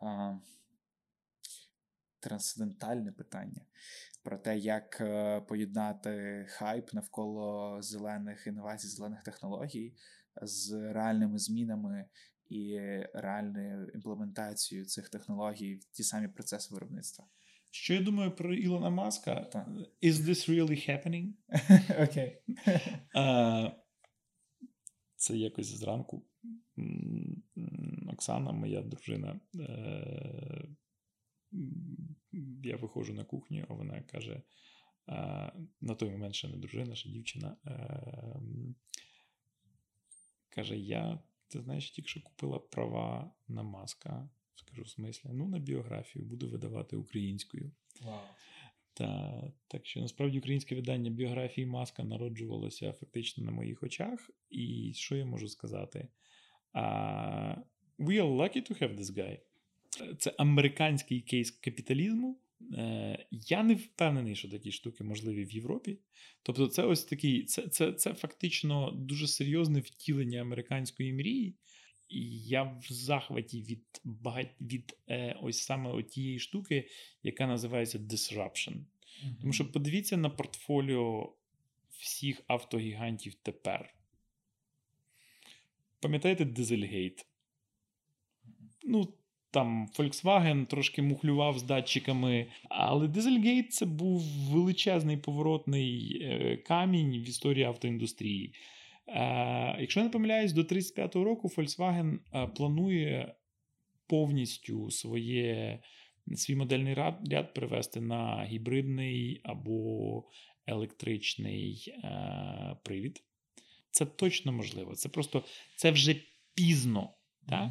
а, 0.00 0.38
трансцендентальне 2.20 3.12
питання 3.12 3.66
про 4.22 4.38
те, 4.38 4.58
як 4.58 5.00
е, 5.00 5.40
поєднати 5.40 6.46
хайп 6.48 6.92
навколо 6.92 7.78
зелених 7.82 8.46
інновацій, 8.46 8.88
зелених 8.88 9.22
технологій 9.22 9.94
з 10.42 10.92
реальними 10.92 11.38
змінами 11.38 12.04
і 12.48 12.80
реальною 13.14 13.88
імплементацією 13.94 14.86
цих 14.86 15.08
технологій 15.08 15.74
в 15.74 15.84
ті 15.84 16.02
самі 16.02 16.28
процеси 16.28 16.74
виробництва. 16.74 17.26
Що 17.74 17.94
я 17.94 18.00
думаю 18.00 18.30
про 18.30 18.54
Ілона 18.54 18.90
Маска? 18.90 19.40
Так. 19.40 19.68
Is 20.02 20.12
this 20.12 20.50
really 20.50 20.90
happening? 20.90 21.32
Окей. 22.04 22.42
Це 25.16 25.36
якось 25.36 25.66
зранку. 25.66 26.26
Оксана, 28.12 28.52
моя 28.52 28.82
дружина, 28.82 29.40
е, 29.60 30.68
я 32.64 32.76
виходжу 32.76 33.14
на 33.14 33.24
кухню, 33.24 33.66
а 33.68 33.74
вона 33.74 34.00
каже: 34.02 34.42
на 35.80 35.94
той 35.98 36.10
момент 36.10 36.34
ще 36.34 36.48
не 36.48 36.56
дружина, 36.56 36.94
ще 36.94 37.08
дівчина. 37.08 37.56
Ем, 37.64 38.74
каже: 40.48 40.78
Я, 40.78 41.18
ти 41.48 41.60
знаєш, 41.60 41.90
тільки 41.90 42.08
що 42.08 42.22
купила 42.22 42.58
права 42.58 43.34
на 43.48 43.62
маска. 43.62 44.28
Скажу 44.54 44.82
в 44.82 44.88
смислі, 44.88 45.30
ну, 45.32 45.48
на 45.48 45.58
біографію 45.58 46.24
буду 46.24 46.48
видавати 46.48 46.96
українською. 46.96 47.72
Wow. 48.02 48.20
Та, 48.94 49.42
Так 49.68 49.86
що 49.86 50.00
насправді 50.00 50.38
українське 50.38 50.74
видання 50.74 51.10
біографії 51.10 51.66
Маска 51.66 52.04
народжувалося 52.04 52.92
фактично 52.92 53.44
на 53.44 53.50
моїх 53.50 53.82
очах. 53.82 54.30
І 54.50 54.92
що 54.94 55.16
я 55.16 55.24
можу 55.24 55.48
сказати? 55.48 56.08
Uh, 56.74 57.56
we 57.98 58.20
are 58.22 58.36
lucky 58.36 58.70
to 58.70 58.82
have 58.82 58.98
this 58.98 59.16
guy 59.18 59.38
це 60.18 60.34
американський 60.38 61.20
кейс 61.20 61.50
капіталізму. 61.50 62.40
Е, 62.72 63.26
я 63.30 63.62
не 63.62 63.74
впевнений, 63.74 64.36
що 64.36 64.48
такі 64.48 64.72
штуки 64.72 65.04
можливі 65.04 65.44
в 65.44 65.52
Європі. 65.52 65.98
Тобто, 66.42 66.66
це 66.66 66.82
ось 66.82 67.04
такий, 67.04 67.44
це 67.44 67.68
це, 67.68 67.92
це 67.92 68.14
фактично 68.14 68.90
дуже 68.90 69.28
серйозне 69.28 69.80
втілення 69.80 70.40
американської 70.40 71.12
мрії. 71.12 71.56
Я 72.48 72.62
в 72.62 72.86
захваті 72.90 73.62
від 73.62 73.84
багать, 74.04 74.54
від 74.60 74.96
е, 75.08 75.38
ось 75.42 75.58
саме 75.58 76.02
тієї 76.02 76.38
штуки, 76.38 76.88
яка 77.22 77.46
називається 77.46 77.98
disruption. 77.98 78.72
Mm-hmm. 78.72 79.40
Тому 79.40 79.52
що 79.52 79.72
подивіться 79.72 80.16
на 80.16 80.30
портфоліо 80.30 81.32
всіх 81.90 82.42
автогігантів 82.46 83.34
тепер. 83.34 83.94
Пам'ятаєте 86.00 86.44
Дизельгейт? 86.44 87.26
ну. 88.84 89.14
Там 89.50 89.88
Volkswagen 89.98 90.66
трошки 90.66 91.02
мухлював 91.02 91.58
з 91.58 91.62
датчиками, 91.62 92.46
але 92.68 93.06
Dieselgate 93.06 93.68
це 93.68 93.86
був 93.86 94.22
величезний 94.22 95.16
поворотний 95.16 96.18
е, 96.22 96.56
камінь 96.56 97.10
в 97.10 97.28
історії 97.28 97.64
автоіндустрії. 97.64 98.54
Якщо 99.78 100.00
я 100.00 100.04
не 100.04 100.10
помиляюсь, 100.10 100.52
до 100.52 100.62
35-го 100.62 101.24
року 101.24 101.48
Volkswagen 101.56 102.18
планує 102.54 103.34
повністю 104.06 104.90
своє, 104.90 105.80
свій 106.36 106.56
модельний 106.56 106.94
ряд, 106.94 107.54
привести 107.54 108.00
на 108.00 108.44
гібридний 108.44 109.40
або 109.44 110.24
електричний 110.66 111.94
привід. 112.84 113.22
Це 113.90 114.06
точно 114.06 114.52
можливо. 114.52 114.94
Це 114.94 115.08
просто 115.08 115.44
це 115.76 115.90
вже 115.90 116.16
пізно. 116.54 117.10
Так? 117.48 117.70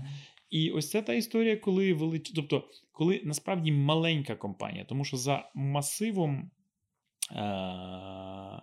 І 0.49 0.71
ось 0.71 0.89
це 0.89 1.01
та 1.01 1.13
історія, 1.13 1.57
коли 1.57 1.93
велич... 1.93 2.31
тобто, 2.35 2.69
коли 2.91 3.21
насправді 3.23 3.71
маленька 3.71 4.35
компанія, 4.35 4.85
тому 4.85 5.05
що 5.05 5.17
за 5.17 5.51
масивом 5.55 6.51
е- 7.31 8.61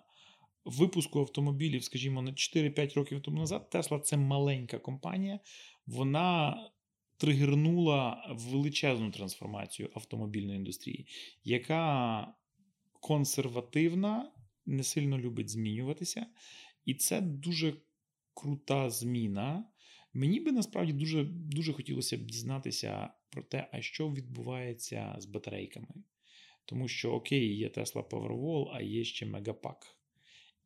випуску 0.64 1.20
автомобілів, 1.20 1.84
скажімо, 1.84 2.22
на 2.22 2.30
4-5 2.30 2.94
років 2.94 3.22
тому 3.22 3.38
назад, 3.38 3.70
Тесла 3.70 3.98
це 3.98 4.16
маленька 4.16 4.78
компанія, 4.78 5.40
вона 5.86 6.56
тригернула 7.16 8.26
величезну 8.30 9.11
трансформацію 9.11 9.90
автомобільної 9.94 10.58
індустрії, 10.58 11.06
яка 11.44 12.34
консервативна, 13.00 14.32
не 14.66 14.82
сильно 14.82 15.18
любить 15.18 15.50
змінюватися. 15.50 16.26
І 16.84 16.94
це 16.94 17.20
дуже 17.20 17.74
крута 18.34 18.90
зміна. 18.90 19.64
Мені 20.12 20.40
би 20.40 20.52
насправді 20.52 20.92
дуже 20.92 21.24
дуже 21.24 21.72
хотілося 21.72 22.16
б 22.16 22.20
дізнатися 22.20 23.11
про 23.30 23.42
те, 23.42 23.68
а 23.72 23.82
що 23.82 24.11
відбувається 24.11 25.16
з 25.18 25.26
батарейками. 25.26 25.94
Тому 26.64 26.88
що, 26.88 27.12
окей, 27.12 27.56
є 27.56 27.68
Tesla 27.68 28.08
Powerwall, 28.08 28.70
а 28.74 28.80
є 28.80 29.04
ще 29.04 29.26
Megapack. 29.26 29.99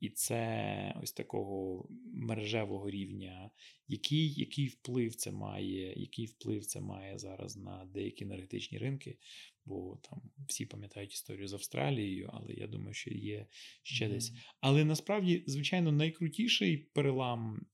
І 0.05 0.11
це 0.11 0.95
ось 1.03 1.13
такого 1.13 1.89
мережевого 2.05 2.91
рівня, 2.91 3.51
який 3.89 4.33
який 4.33 4.67
вплив 4.67 5.15
це 5.15 5.33
має, 5.33 6.01
який 6.01 6.27
вплив 6.27 6.67
це 6.67 6.81
має 6.81 7.19
зараз 7.19 7.57
на 7.57 7.85
деякі 7.85 8.25
енергетичні 8.25 8.79
ринки, 8.79 9.19
бо 9.65 9.99
там 10.03 10.23
всі 10.49 10.67
пам'ятають 10.67 11.13
історію 11.13 11.49
з 11.49 11.53
Австралією, 11.53 12.31
але 12.33 12.53
я 12.53 12.67
думаю, 12.67 12.95
що 12.95 13.11
є 13.11 13.47
ще 13.83 14.07
mm-hmm. 14.07 14.11
десь. 14.11 14.33
Але 14.61 14.85
насправді, 14.85 15.45
звичайно, 15.47 15.93
найкрутіший 15.93 16.77
перелам 16.77 17.67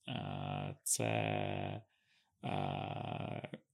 це 0.83 1.83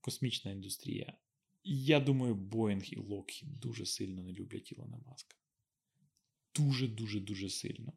космічна 0.01 0.51
індустрія. 0.51 1.17
Я 1.63 1.99
думаю, 1.99 2.35
Боїнг 2.35 2.83
і 2.83 2.97
Lockheed 2.97 3.59
дуже 3.59 3.85
сильно 3.85 4.23
не 4.23 4.33
люблять 4.33 4.71
Ілона 4.71 4.97
Маска. 4.97 5.35
Дуже, 6.55 6.87
дуже, 6.87 7.19
дуже 7.19 7.49
сильно 7.49 7.93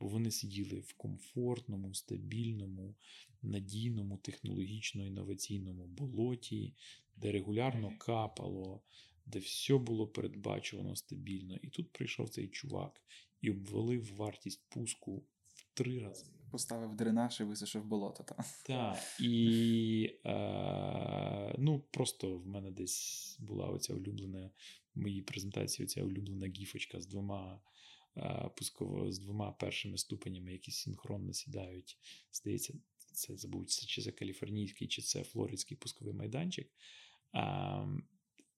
бо 0.00 0.08
вони 0.08 0.30
сиділи 0.30 0.80
в 0.80 0.92
комфортному, 0.92 1.94
стабільному, 1.94 2.94
надійному, 3.42 4.16
технологічно 4.16 5.06
інноваційному 5.06 5.86
болоті, 5.86 6.74
де 7.16 7.32
регулярно 7.32 7.92
капало, 7.98 8.82
де 9.26 9.38
все 9.38 9.78
було 9.78 10.06
передбачувано 10.06 10.96
стабільно. 10.96 11.56
І 11.62 11.68
тут 11.68 11.92
прийшов 11.92 12.28
цей 12.28 12.48
чувак 12.48 13.02
і 13.40 13.50
обвалив 13.50 14.14
вартість 14.16 14.62
пуску 14.68 15.24
в 15.46 15.66
три 15.74 15.98
рази. 15.98 16.26
Поставив 16.50 16.96
дренаж 16.96 17.40
і 17.40 17.44
висушив 17.44 17.84
болото. 17.84 18.24
Так, 18.24 18.46
Так, 18.66 18.98
і 19.20 20.10
е, 20.24 21.54
ну, 21.58 21.84
просто 21.90 22.38
в 22.38 22.46
мене 22.46 22.70
десь 22.70 23.36
була 23.40 23.66
оця 23.66 23.94
улюблена 23.94 24.50
в 24.94 25.00
моїй 25.00 25.22
презентації 25.22 25.86
оця 25.86 26.02
улюблена 26.02 26.46
гіфочка 26.46 27.00
з 27.00 27.06
двома 27.06 27.60
пусково 28.56 29.12
з 29.12 29.18
двома 29.18 29.52
першими 29.52 29.98
ступенями, 29.98 30.52
які 30.52 30.70
синхронно 30.70 31.32
сідають. 31.32 31.98
Здається, 32.32 32.74
це 33.12 33.36
забудь, 33.36 33.70
чи 33.70 34.02
це 34.02 34.12
каліфорнійський, 34.12 34.88
чи 34.88 35.02
це 35.02 35.24
флоридський 35.24 35.76
пусковий 35.76 36.14
майданчик. 36.14 36.72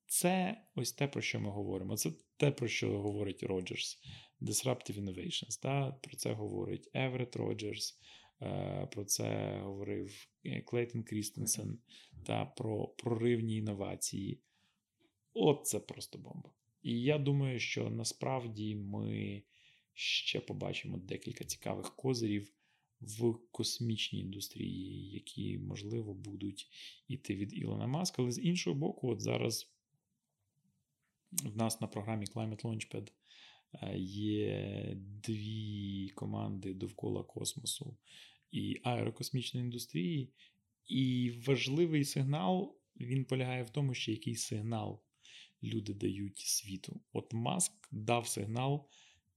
Це 0.06 0.64
ось 0.74 0.92
те, 0.92 1.09
про 1.09 1.22
що 1.22 1.40
ми 1.40 1.50
говоримо. 1.50 1.96
Це 1.96 2.12
те, 2.36 2.50
про 2.50 2.68
що 2.68 2.98
говорить 2.98 3.42
Роджерс. 3.42 3.98
Disruptive 4.40 5.00
Innovations. 5.00 5.62
Та? 5.62 5.92
Про 5.92 6.16
це 6.16 6.32
говорить 6.32 6.90
Everett 6.94 7.38
Роджерс, 7.38 7.98
е, 8.42 8.88
про 8.92 9.04
це 9.04 9.59
говорив 9.59 10.28
Клейтон 10.64 11.02
Крістенсен 11.02 11.78
та 12.26 12.44
про 12.44 12.88
проривні 12.88 13.56
інновації. 13.56 14.40
От 15.34 15.66
це 15.66 15.80
просто 15.80 16.18
бомба. 16.18 16.50
І 16.83 17.03
я 17.03 17.18
думаю, 17.18 17.59
що 17.59 17.91
насправді 17.91 18.76
ми 18.76 19.43
ще 19.95 20.41
побачимо 20.41 20.99
декілька 20.99 21.45
цікавих 21.45 21.97
козирів 21.97 22.53
в 23.01 23.35
космічній 23.51 24.20
індустрії, 24.20 25.11
які, 25.11 25.59
можливо, 25.59 26.14
будуть 26.14 26.68
йти 27.09 27.37
від 27.37 27.59
Ілона 27.59 27.87
Маска. 27.87 28.22
Але 28.22 28.31
з 28.31 28.41
іншого 28.41 28.76
боку, 28.76 29.09
от 29.09 29.20
зараз 29.20 29.72
в 31.33 31.57
нас 31.57 31.81
на 31.81 31.87
програмі 31.87 32.26
Climate 32.26 32.62
Launchpad 32.62 33.12
е, 33.74 33.99
є 33.99 34.93
дві 34.97 36.09
команди 36.09 36.74
довкола 36.74 37.22
космосу 37.22 37.97
і 38.51 38.81
аерокосмічної 38.83 39.66
індустрії. 39.66 40.33
І 40.87 41.33
важливий 41.47 42.05
сигнал 42.05 42.76
він 43.01 43.24
полягає 43.24 43.62
в 43.62 43.70
тому, 43.70 43.95
що 43.95 44.11
який 44.11 44.35
сигнал 44.35 45.03
люди 45.62 45.94
дають 45.94 46.38
світу. 46.38 47.00
От 47.12 47.32
Маск 47.32 47.72
дав 47.92 48.28
сигнал 48.28 48.88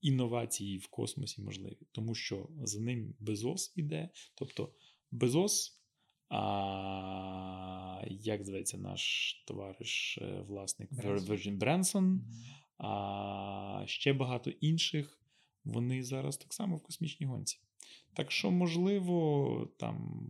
інновації 0.01 0.78
в 0.78 0.88
космосі 0.88 1.41
можливі, 1.41 1.88
тому 1.91 2.15
що 2.15 2.49
за 2.63 2.80
ним 2.80 3.15
Безос 3.19 3.74
іде. 3.76 4.09
Тобто 4.36 4.74
Безос, 5.11 5.82
а 6.30 8.01
як 8.09 8.45
зветься 8.45 8.78
наш 8.78 9.34
товариш, 9.47 10.17
е, 10.22 10.41
власник 10.47 10.91
Virgin 10.91 11.57
Branson, 11.57 12.19
а 12.78 13.84
ще 13.86 14.13
багато 14.13 14.49
інших. 14.49 15.17
Вони 15.63 16.03
зараз 16.03 16.38
так 16.38 16.53
само 16.53 16.78
в 16.78 16.82
космічній 16.82 17.26
гонці. 17.26 17.59
Так 18.13 18.32
що, 18.32 18.51
можливо, 18.51 19.69
там 19.78 20.26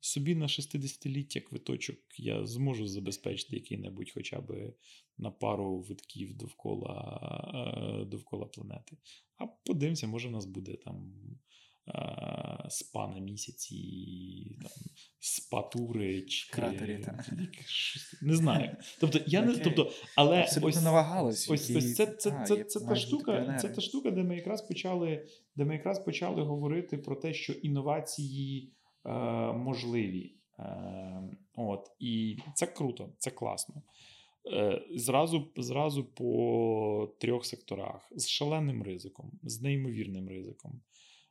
собі 0.00 0.34
на 0.34 0.46
60-ліття 0.46 1.40
квиточок 1.40 1.96
я 2.16 2.46
зможу 2.46 2.86
забезпечити 2.86 3.56
який-небудь 3.56 4.10
хоча 4.14 4.40
б 4.40 4.72
на 5.18 5.30
пару 5.30 5.80
витків 5.80 6.34
довкола 6.34 6.94
е, 8.02 8.04
довкола 8.04 8.46
планети. 8.46 8.96
А 9.36 9.46
подивимося, 9.46 10.06
може, 10.06 10.28
в 10.28 10.30
нас 10.30 10.46
буде 10.46 10.76
там 10.76 11.12
е, 11.88 12.66
спа 12.68 13.08
на 13.08 13.18
місяці, 13.18 14.58
там, 14.62 14.72
спа-тури 15.20 16.22
чи 16.22 16.52
Кратері, 16.52 17.06
не 18.22 18.36
знаю. 18.36 18.76
Тобто, 19.00 19.20
я 19.26 19.42
не 19.42 19.56
тобто, 19.56 19.92
але 20.16 20.44
ось, 20.44 20.58
ось, 20.62 21.48
ось, 21.48 21.70
ось 21.70 21.94
це, 21.94 22.06
це, 22.06 22.16
це, 22.16 22.44
це, 22.46 22.64
це 22.64 22.80
та 22.80 22.96
штука, 22.96 23.58
це 23.60 23.68
та 23.68 23.80
штука, 23.80 24.10
де 24.10 24.22
ми 24.22 24.36
якраз 24.36 24.62
почали, 24.62 25.26
де 25.56 25.64
ми 25.64 25.74
якраз 25.74 26.04
почали 26.04 26.42
говорити 26.42 26.98
про 26.98 27.16
те, 27.16 27.34
що 27.34 27.52
інновації. 27.52 28.72
Е, 29.06 29.10
можливі. 29.52 30.34
Е, 30.58 31.22
от, 31.56 31.90
І 31.98 32.38
це 32.54 32.66
круто, 32.66 33.12
це 33.18 33.30
класно. 33.30 33.82
Е, 34.52 34.82
зразу 34.94 35.48
зразу 35.56 36.04
по 36.04 37.14
трьох 37.18 37.46
секторах: 37.46 38.12
з 38.16 38.28
шаленим 38.28 38.82
ризиком, 38.82 39.32
з 39.42 39.60
неймовірним 39.60 40.28
ризиком, 40.28 40.80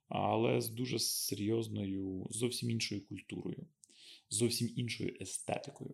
але 0.08 0.62
з 0.62 0.70
дуже 0.70 1.00
серйозною, 1.00 2.28
зовсім 2.30 2.70
іншою 2.70 3.08
культурою, 3.08 3.66
зовсім 4.30 4.70
іншою 4.76 5.18
естетикою. 5.22 5.94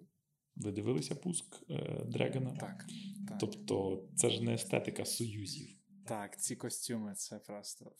Ви 0.55 0.71
дивилися 0.71 1.15
пуск 1.15 1.67
Дрегона? 2.05 2.51
Так, 2.51 2.86
так. 3.28 3.38
Тобто, 3.39 4.03
це 4.15 4.30
ж 4.30 4.43
не 4.43 4.53
естетика 4.53 5.05
союзів. 5.05 5.74
Так, 6.08 6.39
ці 6.39 6.56
костюми 6.56 7.14
це 7.16 7.39
просто. 7.39 7.91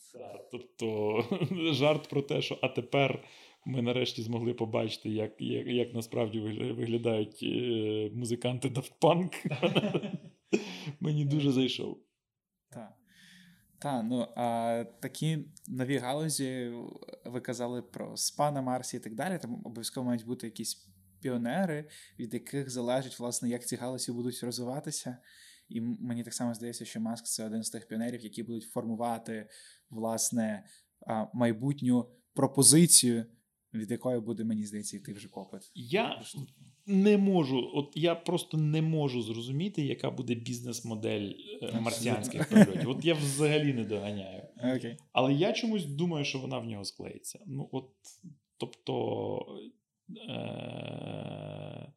Тобто 0.52 1.22
жарт 1.74 2.10
про 2.10 2.22
те, 2.22 2.42
що 2.42 2.60
а 2.62 2.68
тепер 2.68 3.24
ми 3.66 3.82
нарешті 3.82 4.22
змогли 4.22 4.54
побачити, 4.54 5.10
як 5.10 5.42
як, 5.42 5.68
як 5.68 5.94
насправді 5.94 6.40
виглядають 6.78 7.40
е, 7.44 8.12
музиканти 8.16 8.68
Daft 8.68 8.92
Punk. 9.02 9.34
Мені 11.00 11.26
дуже 11.26 11.52
зайшов. 11.52 11.98
Так. 12.70 12.94
Так, 13.80 14.06
ну 14.10 14.28
а 14.36 14.84
такі 15.02 15.38
нові 15.68 15.98
галузі 15.98 16.74
ви 17.26 17.42
казали 17.42 17.82
про 17.82 18.18
спа 18.18 18.52
на 18.52 18.62
Марсі 18.62 18.98
і 18.98 19.00
так 19.00 19.16
далі. 19.16 19.40
Там 19.42 19.62
обов'язково 19.66 20.08
мають 20.08 20.26
бути 20.26 20.48
якісь 20.48 20.88
піонери, 21.22 21.90
від 22.20 22.34
яких 22.34 22.70
залежить, 22.70 23.20
власне, 23.20 23.50
як 23.50 23.68
ці 23.68 23.76
галузі 23.76 24.12
будуть 24.12 24.44
розвиватися. 24.44 25.18
І 25.70 25.82
мені 25.82 26.24
так 26.24 26.34
само 26.34 26.54
здається, 26.54 26.86
що 26.86 27.02
Маск 27.02 27.26
це 27.26 27.46
один 27.46 27.64
з 27.64 27.70
тих 27.70 27.88
піонерів, 27.88 28.22
які 28.22 28.44
будуть 28.44 28.64
формувати 28.64 29.50
власне 29.90 30.66
майбутню 31.34 32.10
пропозицію 32.34 33.26
від 33.76 33.92
якої 33.92 34.20
буде, 34.20 34.44
мені 34.44 34.66
здається, 34.66 34.98
йти 34.98 35.14
вже 35.14 35.28
попит. 35.28 35.72
Я 35.76 36.22
не 36.86 37.18
можу, 37.18 37.72
от 37.74 37.92
я 37.96 38.16
просто 38.16 38.58
не 38.58 38.82
можу 38.82 39.22
зрозуміти, 39.22 39.86
яка 39.86 40.12
буде 40.12 40.36
бізнес-модель 40.36 41.32
е, 41.62 41.80
марсіанських 41.82 42.50
польотів. 42.66 42.90
От 42.90 43.06
я 43.06 43.14
взагалі 43.14 43.74
не 43.74 43.84
доганяю. 43.84 44.44
Окей. 44.76 44.98
Але 45.14 45.34
я 45.34 45.54
чомусь 45.54 45.86
думаю, 45.86 46.26
що 46.26 46.40
вона 46.40 46.60
в 46.60 46.66
нього 46.66 46.86
склеїться. 46.86 47.40
Ну, 47.46 47.70
от, 47.72 47.90
тобто. 48.58 49.38
Е- 50.30 51.92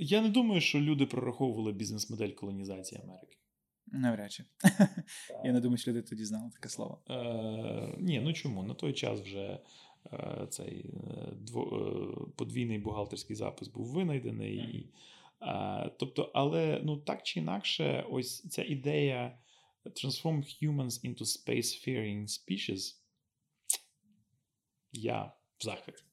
я 0.00 0.22
не 0.22 0.28
думаю, 0.28 0.60
що 0.60 0.80
люди 0.80 1.06
прораховували 1.06 1.72
бізнес-модель 1.72 2.30
колонізації 2.30 3.00
Америки. 3.04 3.36
Навряд 3.86 4.32
чи. 4.32 4.44
Я 5.44 5.52
не 5.52 5.60
думаю, 5.60 5.78
що 5.78 5.90
люди 5.90 6.02
тоді 6.02 6.24
знали 6.24 6.50
таке 6.50 6.68
слово. 6.68 7.02
Е, 7.10 7.96
Ні, 7.98 8.20
ну 8.20 8.32
чому? 8.32 8.62
На 8.62 8.74
той 8.74 8.92
час 8.92 9.20
вже 9.20 9.58
е, 10.12 10.46
цей 10.50 10.86
е, 10.94 11.32
дво, 11.32 11.62
е, 11.62 12.32
подвійний 12.36 12.78
бухгалтерський 12.78 13.36
запис 13.36 13.68
був 13.68 13.86
винайдений. 13.86 14.56
І, 14.56 14.92
е, 15.42 15.90
тобто, 15.98 16.30
але 16.34 16.80
ну 16.84 16.96
так 16.96 17.22
чи 17.22 17.40
інакше, 17.40 18.06
ось 18.10 18.48
ця 18.48 18.64
ідея 18.64 19.38
transform 19.84 20.44
humans 20.62 21.04
into 21.04 21.22
space-faring 21.22 22.22
species. 22.22 22.96
Я 24.92 25.32
в 25.58 25.64
захваті. 25.64 26.04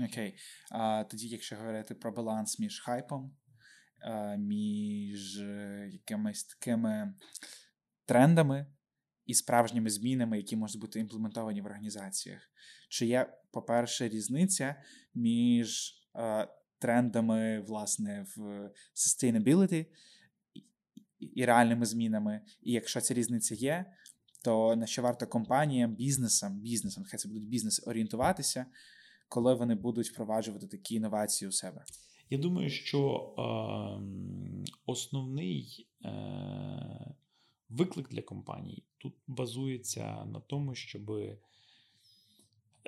Окей. 0.00 0.36
А 0.70 1.04
тоді, 1.04 1.28
якщо 1.28 1.56
говорити 1.56 1.94
про 1.94 2.12
баланс 2.12 2.58
між 2.58 2.80
хайпом, 2.80 3.36
між 4.38 5.40
е, 5.40 5.88
якимись 5.92 6.44
такими 6.44 7.14
трендами 8.06 8.66
і 9.26 9.34
справжніми 9.34 9.90
змінами, 9.90 10.36
які 10.36 10.56
можуть 10.56 10.80
бути 10.80 11.00
імплементовані 11.00 11.60
в 11.60 11.66
організаціях, 11.66 12.42
чи 12.88 13.06
є, 13.06 13.38
по-перше, 13.50 14.08
різниця 14.08 14.82
між 15.14 15.94
трендами, 16.78 17.60
власне, 17.60 18.26
в 18.36 18.70
sustainability 18.94 19.86
і- 21.18 21.44
реальними 21.44 21.86
змінами? 21.86 22.40
І 22.62 22.72
якщо 22.72 23.00
ця 23.00 23.14
різниця 23.14 23.54
є, 23.54 23.92
то 24.44 24.76
на 24.76 24.86
що 24.86 25.02
варто 25.02 25.26
компаніям, 25.26 25.94
бізнесам, 25.94 26.60
бізнесам, 26.60 27.04
хай 27.04 27.18
це 27.18 27.28
будуть 27.28 27.48
бізнеси, 27.48 27.82
орієнтуватися, 27.82 28.66
коли 29.32 29.54
вони 29.54 29.74
будуть 29.74 30.10
впроваджувати 30.10 30.66
такі 30.66 30.94
інновації 30.94 31.48
у 31.48 31.52
себе? 31.52 31.84
Я 32.30 32.38
думаю, 32.38 32.70
що 32.70 33.34
е, 33.38 33.42
основний 34.86 35.88
е, 36.04 37.14
виклик 37.68 38.08
для 38.08 38.22
компаній 38.22 38.82
тут 38.98 39.14
базується 39.26 40.24
на 40.24 40.40
тому, 40.40 40.74
щоб 40.74 41.10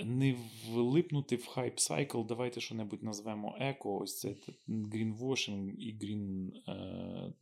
не 0.05 0.37
влипнути 0.71 1.37
в 1.37 1.47
хайп 1.47 1.79
сайкл. 1.79 2.23
Давайте 2.23 2.61
що-небудь 2.61 3.03
назвемо 3.03 3.57
еко. 3.61 3.99
Ось 3.99 4.19
це 4.19 4.37
грінвошинг 4.69 5.75
і 5.79 5.93
грін 5.93 6.53
е, 6.69 7.33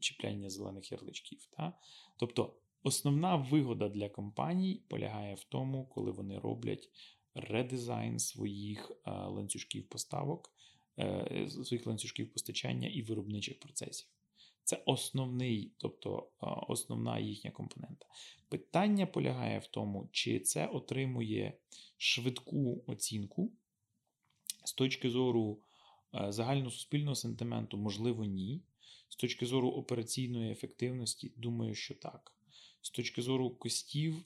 чіпляння 0.00 0.50
зелених 0.50 0.92
ярличків. 0.92 1.48
Та? 1.56 1.72
Тобто, 2.16 2.54
основна 2.82 3.36
вигода 3.36 3.88
для 3.88 4.08
компаній 4.08 4.82
полягає 4.88 5.34
в 5.34 5.44
тому, 5.44 5.86
коли 5.94 6.10
вони 6.10 6.38
роблять 6.38 6.90
редизайн 7.40 8.18
своїх 8.18 8.90
е, 8.90 9.10
ланцюжків 9.10 9.88
поставок 9.88 10.52
е, 10.98 11.48
своїх 11.50 11.86
ланцюжків 11.86 12.32
постачання 12.32 12.88
і 12.88 13.02
виробничих 13.02 13.60
процесів. 13.60 14.08
Це 14.64 14.82
основний, 14.86 15.72
тобто 15.76 16.18
е, 16.18 16.46
основна 16.68 17.18
їхня 17.18 17.50
компонента. 17.50 18.06
Питання 18.48 19.06
полягає 19.06 19.58
в 19.58 19.66
тому, 19.66 20.08
чи 20.12 20.40
це 20.40 20.66
отримує 20.66 21.58
швидку 21.96 22.84
оцінку 22.86 23.52
з 24.64 24.72
точки 24.72 25.10
зору 25.10 25.60
загальносуспільного 26.28 27.14
сентименту, 27.14 27.76
можливо, 27.76 28.24
ні. 28.24 28.62
З 29.08 29.16
точки 29.16 29.46
зору 29.46 29.70
операційної 29.70 30.52
ефективності, 30.52 31.32
думаю, 31.36 31.74
що 31.74 31.94
так. 31.94 32.32
З 32.80 32.90
точки 32.90 33.22
зору 33.22 33.50
костів 33.50 34.24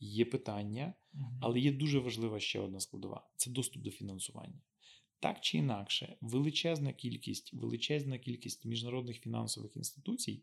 є 0.00 0.24
питання, 0.24 0.94
але 1.40 1.60
є 1.60 1.72
дуже 1.72 1.98
важлива 1.98 2.40
ще 2.40 2.60
одна 2.60 2.80
складова 2.80 3.28
це 3.36 3.50
доступ 3.50 3.82
до 3.82 3.90
фінансування. 3.90 4.60
Так 5.20 5.40
чи 5.40 5.58
інакше, 5.58 6.16
величезна 6.20 6.92
кількість, 6.92 7.52
величезна 7.52 8.18
кількість 8.18 8.64
міжнародних 8.64 9.20
фінансових 9.20 9.76
інституцій 9.76 10.42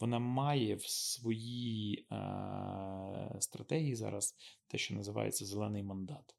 вона 0.00 0.18
має 0.18 0.74
в 0.74 0.82
своїй 0.86 2.06
е, 2.12 3.36
стратегії 3.40 3.94
зараз 3.94 4.36
те, 4.66 4.78
що 4.78 4.94
називається 4.94 5.44
зелений 5.44 5.82
мандат. 5.82 6.34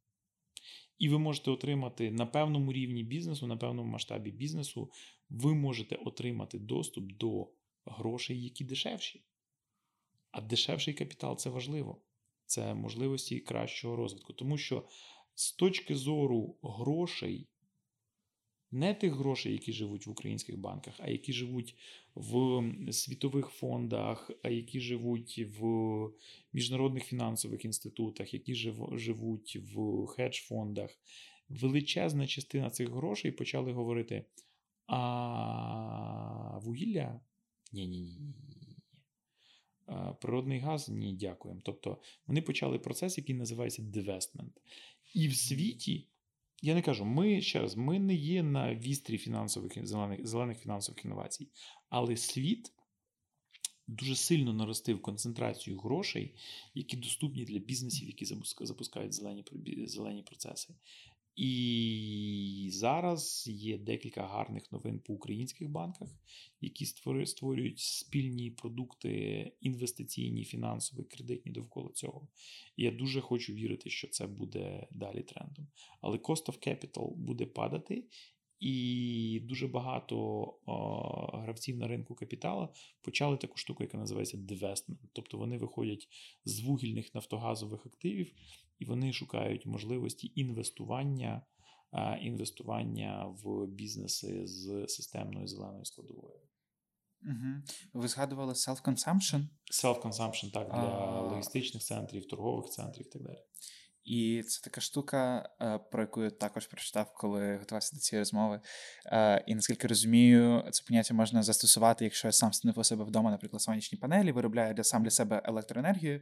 І 0.98 1.10
ви 1.10 1.20
можете 1.20 1.52
отримати 1.52 2.12
на 2.12 2.26
певному 2.26 2.74
рівні 2.74 3.04
бізнесу, 3.04 3.48
на 3.48 3.58
певному 3.58 3.92
масштабі 3.92 4.32
бізнесу, 4.32 4.92
ви 5.30 5.54
можете 5.54 5.96
отримати 5.96 6.60
доступ 6.60 7.12
до 7.14 7.50
грошей, 7.86 8.44
які 8.44 8.64
дешевші. 8.64 9.24
А 10.32 10.42
дешевший 10.42 10.94
капітал 10.94 11.38
це 11.38 11.50
важливо. 11.50 12.02
Це 12.50 12.74
можливості 12.74 13.40
кращого 13.40 13.96
розвитку. 13.96 14.34
Тому 14.34 14.58
що 14.58 14.84
з 15.36 15.52
точки 15.52 15.96
зору 15.96 16.56
грошей, 16.64 17.48
не 18.72 18.94
тих 18.94 19.14
грошей, 19.14 19.52
які 19.52 19.74
живуть 19.74 20.08
в 20.08 20.10
українських 20.10 20.58
банках, 20.58 20.94
а 21.00 21.10
які 21.10 21.34
живуть 21.34 21.76
в 22.16 22.64
світових 22.92 23.48
фондах, 23.48 24.32
а 24.44 24.50
які 24.50 24.80
живуть 24.80 25.46
в 25.60 25.62
міжнародних 26.54 27.04
фінансових 27.04 27.66
інститутах, 27.66 28.34
які 28.34 28.56
живуть 28.94 29.56
в 29.56 30.06
хедж-фондах. 30.08 31.00
Величезна 31.50 32.28
частина 32.28 32.70
цих 32.70 32.90
грошей 32.90 33.32
почали 33.32 33.72
говорити: 33.72 34.26
а 34.88 36.60
вугілля? 36.64 37.20
Ні-ні-ні. 37.74 38.49
Природний 40.22 40.60
газ 40.60 40.90
ні, 40.90 41.14
дякуємо. 41.14 41.62
Тобто 41.64 41.98
вони 42.28 42.42
почали 42.42 42.80
процес, 42.80 43.18
який 43.18 43.36
називається 43.36 43.82
divestment. 43.82 44.52
І 45.14 45.28
в 45.28 45.36
світі 45.36 46.08
я 46.62 46.76
не 46.76 46.82
кажу, 46.82 47.06
ми 47.06 47.42
ще 47.42 47.60
раз, 47.60 47.76
ми 47.76 48.00
не 48.00 48.16
є 48.16 48.44
на 48.44 48.76
вістрі 48.76 49.18
фінансових 49.18 49.88
зелених, 49.88 50.28
зелених 50.28 50.60
фінансових 50.60 51.06
інновацій, 51.06 51.48
але 51.90 52.18
світ 52.18 52.72
дуже 53.88 54.16
сильно 54.16 54.54
наростив 54.54 55.02
концентрацію 55.02 55.80
грошей, 55.80 56.36
які 56.74 56.98
доступні 56.98 57.46
для 57.46 57.60
бізнесів, 57.60 58.08
які 58.08 58.26
запускають 58.62 59.14
зелені, 59.14 59.46
зелені 59.88 60.24
процеси. 60.24 60.76
І 61.36 62.70
зараз 62.74 63.48
є 63.48 63.78
декілька 63.78 64.28
гарних 64.28 64.72
новин 64.72 65.00
по 65.00 65.14
українських 65.14 65.70
банках, 65.70 66.10
які 66.62 66.86
створюють 67.26 67.80
спільні 67.80 68.52
продукти 68.52 69.12
інвестиційні, 69.62 70.44
фінансові, 70.44 71.04
кредитні 71.04 71.52
довкола 71.52 71.92
цього. 71.94 72.28
І 72.78 72.84
я 72.84 72.92
дуже 72.92 73.22
хочу 73.22 73.54
вірити, 73.54 73.90
що 73.90 74.08
це 74.08 74.28
буде 74.28 74.88
далі 74.92 75.24
трендом. 75.24 75.68
Але 76.02 76.18
cost 76.18 76.46
of 76.46 76.68
capital 76.68 77.16
буде 77.16 77.46
падати, 77.46 78.04
і 78.60 79.42
дуже 79.44 79.68
багато 79.68 80.18
о, 80.66 81.38
гравців 81.38 81.78
на 81.78 81.88
ринку 81.88 82.16
капіталу 82.16 82.70
почали 83.02 83.38
таку 83.38 83.58
штуку, 83.58 83.84
яка 83.84 83.98
називається 83.98 84.38
divestment. 84.38 84.98
Тобто 85.14 85.38
вони 85.38 85.58
виходять 85.58 86.08
з 86.46 86.60
вугільних 86.60 87.16
нафтогазових 87.16 87.86
активів 87.86 88.34
і 88.80 88.86
вони 88.86 89.14
шукають 89.14 89.66
можливості 89.66 90.32
інвестування 90.36 91.42
інвестування 92.22 93.36
в 93.44 93.68
бізнеси 93.68 94.48
з 94.48 94.88
системною 94.88 95.48
зеленою 95.48 95.86
складовою. 95.86 96.40
Угу. 97.24 97.64
Ви 97.94 98.08
згадували 98.08 98.54
self-consumption? 98.54 99.48
Self-consumption, 99.72 100.52
так, 100.52 100.68
для 100.68 100.78
а... 100.78 101.22
логістичних 101.22 101.84
центрів, 101.84 102.28
торгових 102.28 102.66
центрів 102.66 103.08
і 103.08 103.10
так 103.10 103.22
далі. 103.22 103.40
І 104.06 104.44
це 104.48 104.62
така 104.64 104.82
штука, 104.82 105.50
е, 105.62 105.80
про 105.92 106.02
яку 106.02 106.24
я 106.24 106.30
також 106.30 106.68
прочитав, 106.68 107.14
коли 107.14 107.58
готувався 107.58 107.96
до 107.96 108.00
цієї 108.00 108.22
розмови. 108.22 108.60
Е, 109.06 109.44
і 109.48 109.56
наскільки 109.56 109.88
розумію, 109.88 110.64
це 110.72 110.84
поняття 110.88 111.14
можна 111.14 111.44
застосувати, 111.44 112.04
якщо 112.04 112.28
я 112.28 112.32
сам 112.32 112.50
встановив 112.50 112.80
у 112.80 112.84
себе 112.84 113.04
вдома, 113.04 113.32
наприклад, 113.32 113.62
сонячні 113.62 113.98
панелі, 113.98 114.32
виробляю 114.32 114.74
для 114.74 114.84
сам 114.84 115.04
для 115.04 115.10
себе 115.10 115.42
електроенергію 115.46 116.22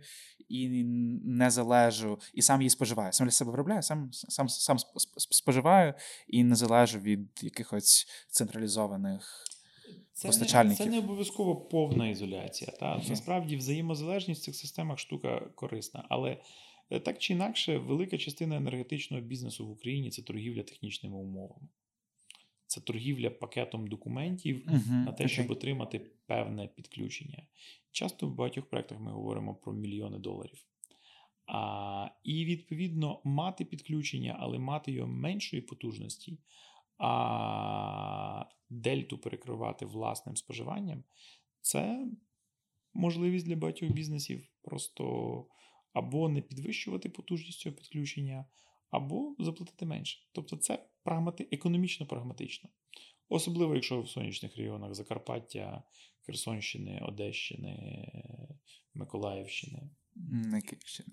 і 0.49 0.83
не 1.25 1.49
залежу, 1.49 2.19
і 2.33 2.41
сам 2.41 2.61
її 2.61 2.69
споживаю. 2.69 3.13
Сам 3.13 3.27
для 3.27 3.31
себе 3.31 3.51
виробляю, 3.51 3.83
сам 3.83 4.09
сам, 4.11 4.49
сам 4.49 4.77
споживаю 5.17 5.93
і 6.27 6.43
не 6.43 6.55
залежу 6.55 6.99
від 6.99 7.29
якихось 7.41 8.07
централізованих. 8.29 9.43
Це 10.13 10.27
не, 10.63 10.75
це 10.75 10.85
не 10.85 10.99
обов'язково 10.99 11.55
повна 11.55 12.09
ізоляція. 12.09 12.71
Та? 12.79 13.01
Насправді 13.09 13.57
взаємозалежність 13.57 14.41
в 14.41 14.45
цих 14.45 14.55
системах 14.55 14.99
штука 14.99 15.41
корисна. 15.55 16.05
Але 16.09 16.37
так 16.89 17.19
чи 17.19 17.33
інакше, 17.33 17.77
велика 17.77 18.17
частина 18.17 18.55
енергетичного 18.55 19.23
бізнесу 19.23 19.67
в 19.67 19.71
Україні 19.71 20.09
це 20.09 20.21
торгівля 20.21 20.63
технічними 20.63 21.15
умовами. 21.15 21.67
Це 22.67 22.81
торгівля 22.81 23.29
пакетом 23.29 23.87
документів 23.87 24.65
uh-huh, 24.67 25.05
на 25.05 25.11
те, 25.11 25.23
okay. 25.23 25.27
щоб 25.27 25.51
отримати 25.51 25.99
певне 26.25 26.67
підключення. 26.67 27.43
Часто 27.91 28.27
в 28.27 28.35
багатьох 28.35 28.65
проєктах 28.65 28.99
ми 28.99 29.11
говоримо 29.11 29.55
про 29.55 29.73
мільйони 29.73 30.17
доларів. 30.17 30.65
А, 31.45 32.09
І, 32.23 32.45
відповідно, 32.45 33.21
мати 33.23 33.65
підключення, 33.65 34.37
але 34.39 34.59
мати 34.59 34.91
його 34.91 35.07
меншої 35.07 35.61
потужності, 35.61 36.37
А 36.97 38.45
дельту 38.69 39.17
перекривати 39.17 39.85
власним 39.85 40.35
споживанням 40.35 41.03
це 41.61 42.07
можливість 42.93 43.45
для 43.45 43.55
багатьох 43.55 43.91
бізнесів 43.91 44.47
просто 44.61 45.45
або 45.97 46.29
не 46.29 46.41
підвищувати 46.41 47.09
потужність 47.09 47.59
цього 47.59 47.75
підключення, 47.75 48.45
або 48.89 49.35
заплатити 49.39 49.85
менше. 49.85 50.19
Тобто, 50.31 50.57
це 50.57 50.85
прагмати, 51.03 51.47
економічно 51.51 52.05
прагматично. 52.05 52.69
Особливо, 53.29 53.75
якщо 53.75 54.01
в 54.01 54.09
сонячних 54.09 54.57
регіонах 54.57 54.95
Закарпаття, 54.95 55.83
Херсонщини, 56.25 57.01
Одещини, 57.07 58.07
Миколаївщини. 58.93 59.89
На 60.31 60.61
Київщині. 60.61 61.09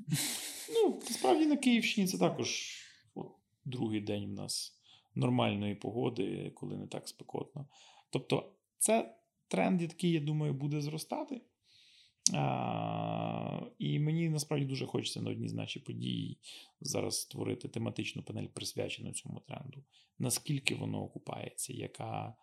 Ну, 0.75 1.01
насправді 1.09 1.47
на 1.47 1.57
Київщині 1.57 2.07
це 2.07 2.19
також 2.19 2.79
от, 3.15 3.33
другий 3.65 4.01
день 4.01 4.27
в 4.27 4.33
нас 4.33 4.81
нормальної 5.15 5.75
погоди, 5.75 6.53
коли 6.55 6.77
не 6.77 6.87
так 6.87 7.09
спекотно. 7.09 7.69
Тобто, 8.11 8.53
це 8.79 9.15
тренд, 9.49 9.83
який, 9.83 10.13
я 10.13 10.21
думаю, 10.21 10.55
буде 10.55 10.81
зростати. 10.81 11.41
А, 12.33 13.61
І 13.79 13.99
мені 13.99 14.29
насправді 14.29 14.67
дуже 14.67 14.87
хочеться 14.87 15.23
на 15.23 15.31
одній 15.31 15.49
з 15.49 15.55
наших 15.55 15.85
подій 15.85 16.39
зараз 16.81 17.21
створити 17.21 17.69
тематичну 17.69 18.23
панель, 18.23 18.47
присвячену 18.47 19.13
цьому 19.13 19.41
тренду. 19.41 19.85
Наскільки 20.19 20.75
воно 20.75 21.03
окупається, 21.03 21.73
яка, 21.73 22.35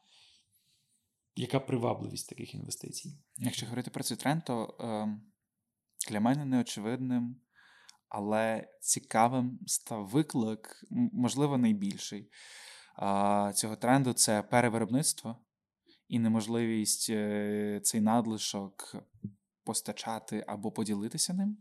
яка 1.35 1.59
привабливість 1.59 2.29
таких 2.29 2.55
інвестицій? 2.55 3.17
Якщо 3.37 3.65
говорити 3.65 3.91
про 3.91 4.03
цей 4.03 4.17
тренд, 4.17 4.45
то 4.45 4.77
е, 4.79 5.19
для 6.09 6.19
мене 6.19 6.45
неочевидним, 6.45 7.41
але 8.09 8.67
цікавим 8.81 9.59
став 9.67 10.07
виклик, 10.07 10.85
можливо, 11.13 11.57
найбільший 11.57 12.29
е, 12.99 13.51
цього 13.55 13.75
тренду 13.75 14.13
це 14.13 14.43
перевиробництво 14.43 15.37
і 16.07 16.19
неможливість 16.19 17.09
е, 17.09 17.79
цей 17.83 18.01
надлишок 18.01 18.95
постачати 19.63 20.45
або 20.47 20.71
поділитися 20.71 21.33
ним. 21.33 21.57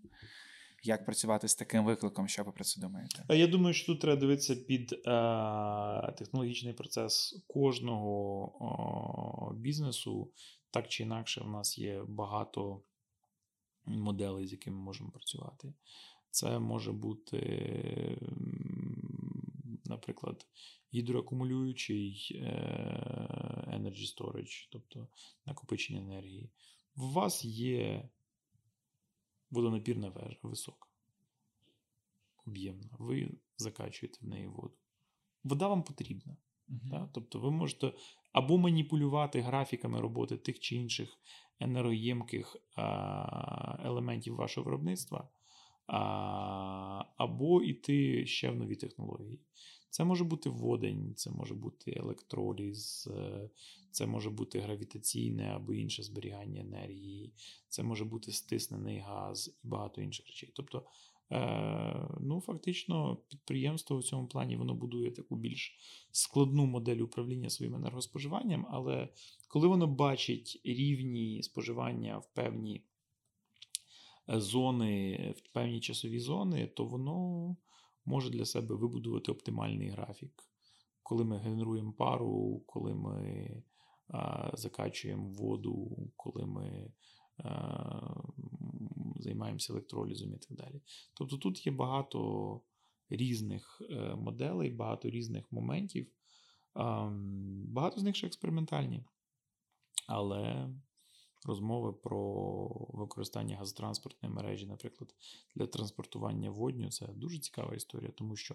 Як 0.83 1.05
працювати 1.05 1.49
з 1.49 1.55
таким 1.55 1.85
викликом, 1.85 2.29
що 2.29 2.45
ви 2.45 2.53
про 2.53 2.65
це 2.65 2.81
думаєте? 2.81 3.25
Я 3.29 3.47
думаю, 3.47 3.75
що 3.75 3.87
тут 3.87 4.01
треба 4.01 4.21
дивитися 4.21 4.57
під 4.57 4.93
е, 4.93 4.99
технологічний 6.19 6.73
процес 6.73 7.45
кожного 7.49 8.43
о, 8.61 9.55
бізнесу. 9.55 10.33
Так 10.71 10.89
чи 10.89 11.03
інакше, 11.03 11.41
в 11.41 11.49
нас 11.49 11.79
є 11.79 12.05
багато 12.09 12.83
моделей, 13.87 14.47
з 14.47 14.53
якими 14.53 14.77
ми 14.77 14.83
можемо 14.83 15.11
працювати. 15.11 15.75
Це 16.31 16.59
може 16.59 16.93
бути, 16.93 17.39
наприклад, 19.85 20.47
гідроакумулюючий 20.95 22.29
е, 22.35 23.71
energy 23.73 24.17
storage, 24.17 24.69
тобто 24.73 25.09
накопичення 25.47 26.01
енергії. 26.01 26.51
У 27.01 27.09
вас 27.09 27.45
є 27.45 28.09
водонапірна 29.51 30.09
вежа 30.09 30.39
висока 30.43 30.89
об'ємна, 32.47 32.91
ви 32.99 33.31
закачуєте 33.57 34.19
в 34.23 34.29
неї 34.29 34.47
воду. 34.47 34.75
Вода 35.45 35.69
вам 35.69 35.83
потрібна. 35.83 36.37
Да? 36.69 37.09
Тобто 37.13 37.39
ви 37.39 37.51
можете 37.51 37.93
або 38.33 38.59
маніпулювати 38.59 39.41
графіками 39.41 40.01
роботи 40.01 40.37
тих 40.37 40.61
чи 40.61 40.77
інших 40.77 41.19
енергоємких 41.61 42.57
а, 42.77 43.77
елементів 43.85 44.35
вашого 44.35 44.65
виробництва, 44.65 45.29
а, 45.87 47.05
або 47.17 47.63
йти 47.63 48.27
ще 48.27 48.51
в 48.51 48.57
нові 48.57 48.77
технології. 48.77 49.41
Це 49.91 50.05
може 50.05 50.25
бути 50.25 50.51
водень, 50.51 51.15
це 51.17 51.31
може 51.31 51.55
бути 51.55 51.93
електроліз, 51.97 53.09
е, 53.17 53.51
це 53.91 54.07
може 54.07 54.31
бути 54.31 54.61
гравітаційне 54.61 55.45
або 55.45 55.75
інше 55.75 56.03
зберігання 56.03 56.61
енергії, 56.61 57.33
це 57.69 57.83
може 57.83 58.05
бути 58.05 58.33
стиснений 58.33 58.99
газ 58.99 59.59
і 59.65 59.69
багато 59.69 60.01
інших 60.01 60.27
речей. 60.27 60.53
Тобто, 60.55 60.85
е, 61.33 62.09
ну, 62.21 62.41
фактично, 62.41 63.17
підприємство 63.29 63.99
в 63.99 64.05
цьому 64.05 64.27
плані 64.27 64.57
воно 64.57 64.75
будує 64.75 65.11
таку 65.11 65.37
більш 65.37 65.79
складну 66.13 66.67
модель 66.67 66.99
управління 66.99 67.51
своїм 67.51 67.75
енергоспоживанням, 67.75 68.67
але 68.71 69.09
коли 69.49 69.69
воно 69.69 69.87
бачить 69.87 70.61
рівні 70.65 71.43
споживання 71.43 72.19
в 72.19 72.35
певні 72.35 72.83
е, 74.29 74.41
зони, 74.41 75.35
в 75.37 75.53
певні 75.53 75.81
часові 75.81 76.21
зони, 76.21 76.67
то 76.67 76.85
воно 76.85 77.57
може 78.11 78.31
для 78.31 78.45
себе 78.45 78.75
вибудувати 78.75 79.33
оптимальний 79.33 79.89
графік. 79.89 80.33
Коли 81.03 81.25
ми 81.25 81.39
генеруємо 81.39 81.93
пару, 81.93 82.63
коли 82.67 82.95
ми 82.95 83.63
а, 84.09 84.51
закачуємо 84.55 85.29
воду, 85.29 85.97
коли 86.17 86.47
ми 86.47 86.93
а, 87.37 88.15
займаємося 89.17 89.73
електролізом 89.73 90.35
і 90.35 90.39
так 90.39 90.57
далі. 90.57 90.83
Тобто 91.15 91.37
тут 91.37 91.67
є 91.67 91.73
багато 91.73 92.61
різних 93.09 93.83
е, 93.91 94.15
моделей, 94.15 94.71
багато 94.71 95.11
різних 95.11 95.53
моментів. 95.53 96.13
Багато 97.65 98.01
з 98.01 98.03
них 98.03 98.17
ще 98.17 98.27
експериментальні. 98.27 99.05
Але 100.09 100.71
розмови 101.47 101.93
про 101.93 102.69
використання 102.89 103.57
газотранспортної 103.57 104.35
мережі, 104.35 104.67
наприклад, 104.67 105.15
для 105.55 105.67
транспортування 105.67 106.51
водню 106.51 106.91
це 106.91 107.07
дуже 107.07 107.39
цікава 107.39 107.75
історія, 107.75 108.13
тому 108.15 108.37
що 108.37 108.55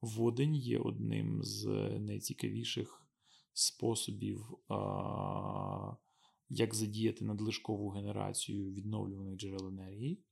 водень 0.00 0.54
є 0.54 0.78
одним 0.78 1.42
з 1.42 1.66
найцікавіших 1.98 3.06
способів, 3.52 4.58
а, 4.68 5.96
як 6.48 6.74
задіяти 6.74 7.24
надлишкову 7.24 7.88
генерацію 7.88 8.72
відновлюваних 8.72 9.36
джерел 9.36 9.68
енергії. 9.68 10.24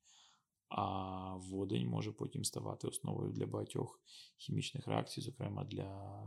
А 0.69 1.35
водень 1.35 1.89
може 1.89 2.13
потім 2.13 2.45
ставати 2.45 2.89
основою 2.89 3.33
для 3.33 3.47
багатьох 3.47 4.01
хімічних 4.37 4.87
реакцій, 4.87 5.21
зокрема 5.21 5.65
для 5.65 6.23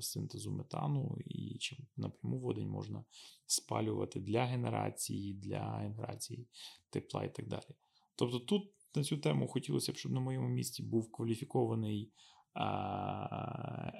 синтезу 0.00 0.52
метану, 0.52 1.18
і 1.24 1.58
чим 1.58 1.78
напряму 1.96 2.38
водень 2.38 2.68
можна 2.68 3.04
спалювати 3.46 4.20
для 4.20 4.44
генерації, 4.44 5.34
для 5.34 5.76
генерації 5.76 6.46
тепла 6.90 7.24
і 7.24 7.34
так 7.34 7.48
далі. 7.48 7.74
Тобто, 8.16 8.38
тут 8.38 8.70
на 8.94 9.04
цю 9.04 9.16
тему 9.16 9.48
хотілося 9.48 9.92
б, 9.92 9.96
щоб 9.96 10.12
на 10.12 10.20
моєму 10.20 10.48
місці 10.48 10.82
був 10.82 11.12
кваліфікований 11.12 12.12
е, 12.56 12.60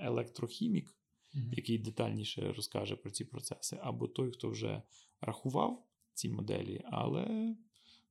електрохімік, 0.06 0.94
який 1.34 1.78
детальніше 1.78 2.52
розкаже 2.52 2.96
про 2.96 3.10
ці 3.10 3.24
процеси, 3.24 3.78
або 3.82 4.08
той, 4.08 4.30
хто 4.30 4.50
вже 4.50 4.82
рахував 5.20 5.86
ці 6.14 6.28
моделі, 6.28 6.82
але 6.84 7.56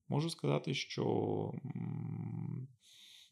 можу 0.08 0.30
сказати, 0.30 0.74
що 0.74 1.54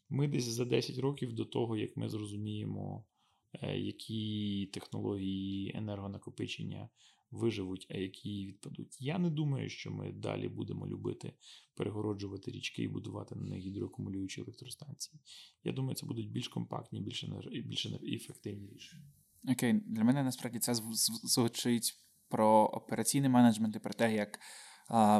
ми 0.08 0.28
десь 0.28 0.44
за 0.44 0.64
10 0.64 0.98
років 0.98 1.32
до 1.32 1.44
того, 1.44 1.76
як 1.76 1.96
ми 1.96 2.08
зрозуміємо, 2.08 3.04
е, 3.04 3.21
які 3.62 4.70
технології 4.72 5.72
енергонакопичення 5.74 6.88
виживуть, 7.30 7.86
а 7.90 7.96
які 7.96 8.46
відпадуть. 8.46 8.96
Я 9.00 9.18
не 9.18 9.30
думаю, 9.30 9.68
що 9.68 9.90
ми 9.90 10.12
далі 10.12 10.48
будемо 10.48 10.86
любити 10.86 11.32
перегороджувати 11.74 12.50
річки 12.50 12.82
і 12.82 12.88
будувати 12.88 13.34
на 13.34 13.42
них 13.42 13.58
гідроакумулюючі 13.58 14.40
електростанції. 14.40 15.20
Я 15.64 15.72
думаю, 15.72 15.94
це 15.94 16.06
будуть 16.06 16.30
більш 16.30 16.48
компактні, 16.48 17.00
більш, 17.00 17.24
більш 17.64 17.86
ефективні 17.86 18.68
рішення. 18.68 19.04
Окей, 19.48 19.72
для 19.72 20.04
мене 20.04 20.22
насправді 20.22 20.58
це 20.58 20.72
зв- 20.72 20.92
зв- 20.92 21.26
звучить 21.26 21.94
про 22.28 22.64
операційний 22.64 23.30
менеджмент 23.30 23.76
і 23.76 23.78
про 23.78 23.92
те, 23.92 24.14
як 24.14 24.38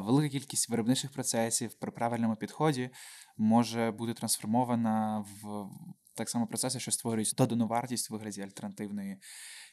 велика 0.04 0.28
кількість 0.28 0.70
виробничих 0.70 1.12
процесів 1.12 1.74
при 1.74 1.90
правильному 1.90 2.36
підході 2.36 2.90
може 3.36 3.90
бути 3.90 4.14
трансформована 4.14 5.24
в 5.42 5.68
так 6.14 6.30
само 6.30 6.46
процеси, 6.46 6.80
що 6.80 6.90
створюють 6.90 7.34
додану 7.36 7.66
вартість 7.66 8.10
в 8.10 8.12
вигляді 8.12 8.42
альтернативної 8.42 9.16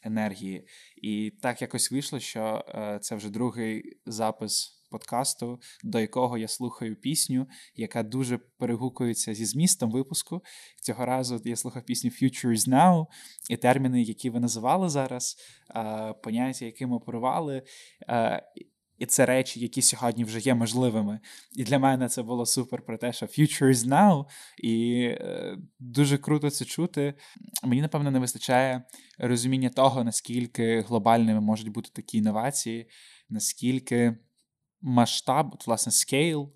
енергії. 0.03 0.67
І 1.01 1.31
так 1.41 1.61
якось 1.61 1.91
вийшло, 1.91 2.19
що 2.19 2.65
е, 2.67 2.99
це 3.01 3.15
вже 3.15 3.29
другий 3.29 3.99
запис 4.05 4.79
подкасту, 4.89 5.59
до 5.83 5.99
якого 5.99 6.37
я 6.37 6.47
слухаю 6.47 6.95
пісню, 6.95 7.47
яка 7.75 8.03
дуже 8.03 8.37
перегукується 8.37 9.33
зі 9.33 9.45
змістом 9.45 9.91
випуску. 9.91 10.41
Цього 10.81 11.05
разу 11.05 11.41
я 11.45 11.55
слухав 11.55 11.83
пісню 11.83 12.09
Future 12.09 12.51
is 12.51 12.69
Now, 12.69 13.05
і 13.49 13.57
терміни, 13.57 14.01
які 14.01 14.29
ви 14.29 14.39
називали 14.39 14.89
зараз, 14.89 15.35
е, 15.75 16.13
поняття, 16.23 16.65
якими 16.65 16.95
оперували. 16.95 17.63
І 18.99 19.05
це 19.05 19.25
речі, 19.25 19.59
які 19.59 19.81
сьогодні 19.81 20.23
вже 20.23 20.39
є 20.39 20.55
можливими. 20.55 21.19
І 21.55 21.63
для 21.63 21.79
мене 21.79 22.09
це 22.09 22.23
було 22.23 22.45
супер 22.45 22.81
про 22.81 22.97
те, 22.97 23.13
що 23.13 23.25
future 23.25 23.69
is 23.69 23.87
now, 23.87 24.25
і 24.57 25.01
е, 25.01 25.57
дуже 25.79 26.17
круто 26.17 26.49
це 26.49 26.65
чути. 26.65 27.13
Мені, 27.63 27.81
напевно, 27.81 28.11
не 28.11 28.19
вистачає 28.19 28.83
розуміння 29.17 29.69
того, 29.69 30.03
наскільки 30.03 30.81
глобальними 30.81 31.41
можуть 31.41 31.69
бути 31.69 31.89
такі 31.93 32.17
інновації, 32.17 32.89
наскільки 33.29 34.17
масштаб, 34.81 35.51
от, 35.53 35.67
власне, 35.67 35.91
скейл 35.91 36.53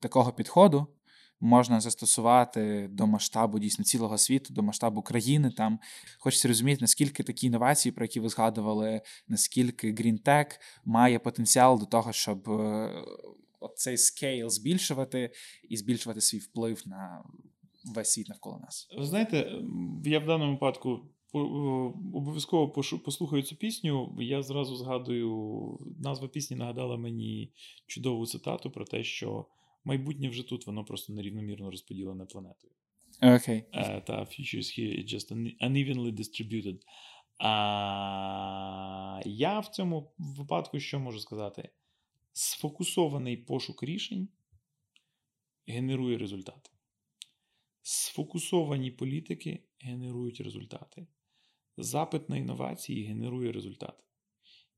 такого 0.00 0.32
підходу 0.32 0.95
можна 1.40 1.80
застосувати 1.80 2.88
до 2.90 3.06
масштабу 3.06 3.58
дійсно 3.58 3.84
цілого 3.84 4.18
світу, 4.18 4.54
до 4.54 4.62
масштабу 4.62 5.02
країни. 5.02 5.50
Там 5.50 5.78
хочеться 6.18 6.48
розуміти, 6.48 6.78
наскільки 6.80 7.22
такі 7.22 7.46
інновації, 7.46 7.92
про 7.92 8.04
які 8.04 8.20
ви 8.20 8.28
згадували, 8.28 9.00
наскільки 9.28 9.92
GreenTech 9.92 10.46
має 10.84 11.18
потенціал 11.18 11.78
до 11.78 11.86
того, 11.86 12.12
щоб 12.12 12.50
е, 12.50 12.90
цей 13.76 13.96
скейл 13.96 14.48
збільшувати 14.48 15.30
і 15.68 15.76
збільшувати 15.76 16.20
свій 16.20 16.38
вплив 16.38 16.82
на 16.86 17.24
весь 17.94 18.12
світ 18.12 18.28
навколо 18.28 18.58
нас. 18.58 18.88
Ви 18.98 19.06
знаєте, 19.06 19.62
я 20.04 20.18
в 20.18 20.26
даному 20.26 20.52
випадку 20.52 21.00
обов'язково 22.12 22.68
послухаю 23.04 23.42
цю 23.42 23.56
пісню. 23.56 24.16
Я 24.20 24.42
зразу 24.42 24.76
згадую, 24.76 25.78
назва 25.98 26.28
пісні 26.28 26.56
нагадала 26.56 26.96
мені 26.96 27.52
чудову 27.86 28.26
цитату 28.26 28.70
про 28.70 28.84
те, 28.84 29.04
що 29.04 29.46
майбутнє 29.86 30.28
вже 30.28 30.42
тут, 30.42 30.66
воно 30.66 30.84
просто 30.84 31.12
нерівномірно 31.12 31.70
розподілене 31.70 32.24
планетою. 32.24 32.72
Okay. 33.22 33.64
Uh, 33.72 34.04
та 34.04 34.20
future 34.20 34.58
is 34.58 34.78
here, 34.78 34.98
it's 34.98 35.14
just 35.14 35.32
unevenly 35.60 36.12
distributed. 36.12 36.80
А 37.38 39.20
я 39.24 39.60
в 39.60 39.68
цьому 39.68 40.12
випадку 40.18 40.80
що 40.80 41.00
можу 41.00 41.20
сказати? 41.20 41.70
Сфокусований 42.32 43.36
пошук 43.36 43.82
рішень 43.82 44.28
генерує 45.66 46.18
результати. 46.18 46.70
Сфокусовані 47.82 48.90
політики 48.90 49.64
генерують 49.80 50.40
результати. 50.40 51.06
Запит 51.76 52.28
на 52.28 52.36
інновації 52.36 53.04
генерує 53.04 53.52
результати. 53.52 54.04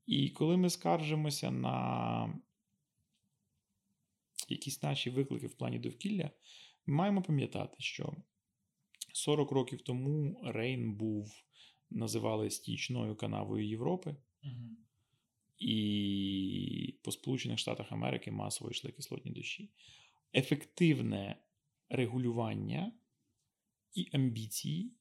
І 0.06 0.30
коли 0.30 0.56
ми 0.56 0.70
скаржимося 0.70 1.50
на 1.50 2.40
якісь 4.50 4.82
наші 4.82 5.10
виклики 5.10 5.46
в 5.46 5.54
плані 5.54 5.78
довкілля, 5.78 6.30
ми 6.86 6.94
маємо 6.94 7.22
пам'ятати, 7.22 7.76
що 7.78 8.12
40 9.12 9.50
років 9.50 9.80
тому 9.80 10.40
Рейн 10.44 10.94
був, 10.94 11.44
називали 11.90 12.50
стічною 12.50 13.16
канавою 13.16 13.68
Європи, 13.68 14.16
угу. 14.44 14.76
і 15.58 16.94
по 17.02 17.12
Сполучених 17.12 17.58
Штатах 17.58 17.92
Америки 17.92 18.30
масово 18.30 18.70
йшли 18.70 18.90
кислотні 18.90 19.30
дощі. 19.30 19.70
Ефективне 20.34 21.36
регулювання 21.88 22.92
і 23.94 24.08
амбіції. 24.12 24.92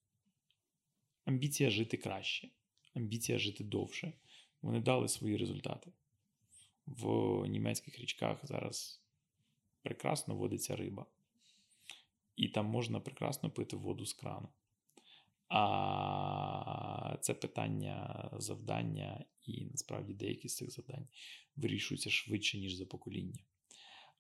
Амбіція 1.26 1.70
жити 1.70 1.98
краще, 1.98 2.50
амбіція 2.94 3.40
жити 3.40 3.64
довше. 3.64 4.14
Вони 4.62 4.80
дали 4.80 5.08
свої 5.08 5.38
результати. 5.38 5.92
В 6.86 7.08
німецьких 7.48 8.00
річках 8.00 8.40
зараз 8.46 9.04
прекрасно 9.88 10.36
водиться 10.36 10.76
риба, 10.76 11.06
і 12.36 12.48
там 12.50 12.66
можна 12.66 13.00
прекрасно 13.00 13.50
пити 13.52 13.76
воду 13.76 14.06
з 14.06 14.14
крану. 14.14 14.50
А 15.50 17.18
це 17.22 17.34
питання 17.34 18.30
завдання, 18.38 19.26
і 19.46 19.66
насправді 19.66 20.14
деякі 20.14 20.50
з 20.50 20.56
цих 20.56 20.72
завдань 20.72 21.08
вирішуються 21.56 22.10
швидше, 22.10 22.60
ніж 22.60 22.74
за 22.74 22.86
покоління. 22.86 23.40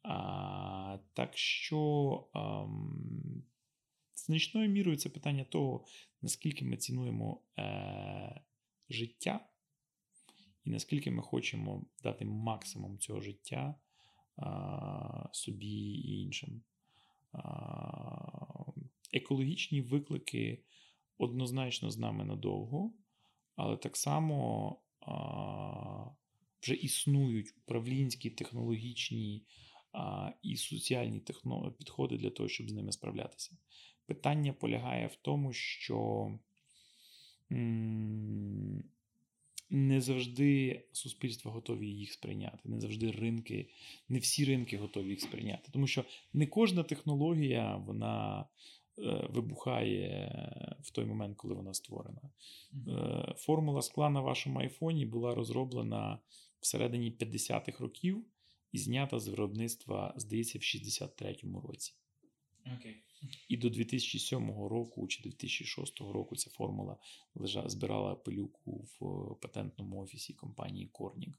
А, 0.03 0.97
Так 1.13 1.37
що 1.37 2.29
ам, 2.33 3.43
значною 4.15 4.69
мірою 4.69 4.97
це 4.97 5.09
питання 5.09 5.43
того, 5.43 5.85
наскільки 6.21 6.65
ми 6.65 6.77
цінуємо 6.77 7.41
е, 7.57 8.41
життя, 8.89 9.49
і 10.63 10.69
наскільки 10.69 11.11
ми 11.11 11.21
хочемо 11.23 11.85
дати 12.03 12.25
максимум 12.25 12.99
цього 12.99 13.21
життя 13.21 13.75
собі 15.31 15.75
і 15.77 16.21
іншим. 16.21 16.61
Екологічні 19.13 19.81
виклики 19.81 20.63
однозначно 21.17 21.91
з 21.91 21.97
нами 21.97 22.25
надовго, 22.25 22.93
але 23.55 23.77
так 23.77 23.97
само 23.97 24.81
вже 26.61 26.73
існують 26.73 27.53
управлінські 27.57 28.29
технологічні 28.29 29.45
і 30.41 30.57
соціальні 30.57 31.23
підходи 31.77 32.17
для 32.17 32.29
того, 32.29 32.49
щоб 32.49 32.69
з 32.69 32.73
ними 32.73 32.91
справлятися. 32.91 33.57
Питання 34.05 34.53
полягає 34.53 35.07
в 35.07 35.15
тому, 35.15 35.53
що 35.53 36.29
не 39.69 40.01
завжди 40.01 40.81
суспільства 40.91 41.51
готові 41.51 41.87
їх 41.87 42.13
сприйняти, 42.13 42.59
не 42.63 42.79
завжди 42.79 43.11
ринки, 43.11 43.69
не 44.09 44.19
всі 44.19 44.45
ринки 44.45 44.77
готові 44.77 45.09
їх 45.09 45.21
сприйняти. 45.21 45.69
Тому 45.71 45.87
що 45.87 46.05
не 46.33 46.47
кожна 46.47 46.83
технологія 46.83 47.75
вона 47.75 48.45
е, 48.99 49.27
вибухає 49.29 50.31
в 50.81 50.91
той 50.91 51.05
момент, 51.05 51.37
коли 51.37 51.53
вона 51.53 51.73
створена. 51.73 52.21
Е, 52.87 53.33
формула 53.37 53.81
скла 53.81 54.09
на 54.09 54.21
вашому 54.21 54.59
айфоні 54.59 55.05
була 55.05 55.35
розроблена 55.35 56.19
всередині 56.59 57.11
50-х 57.11 57.79
років 57.79 58.25
і 58.71 58.77
знята 58.77 59.19
з 59.19 59.27
виробництва, 59.27 60.13
здається, 60.17 60.59
в 60.59 60.61
63-му 60.61 61.61
році. 61.61 61.93
Okay. 62.65 62.95
І 63.47 63.57
до 63.57 63.69
2007 63.69 64.49
року 64.49 65.07
чи 65.07 65.23
2006 65.23 65.99
року 65.99 66.35
ця 66.35 66.49
формула 66.49 66.97
лежа, 67.35 67.69
збирала 67.69 68.15
пилюку 68.15 68.87
в 68.99 69.35
патентному 69.41 70.01
офісі 70.01 70.33
компанії 70.33 70.89
Corning. 70.93 71.33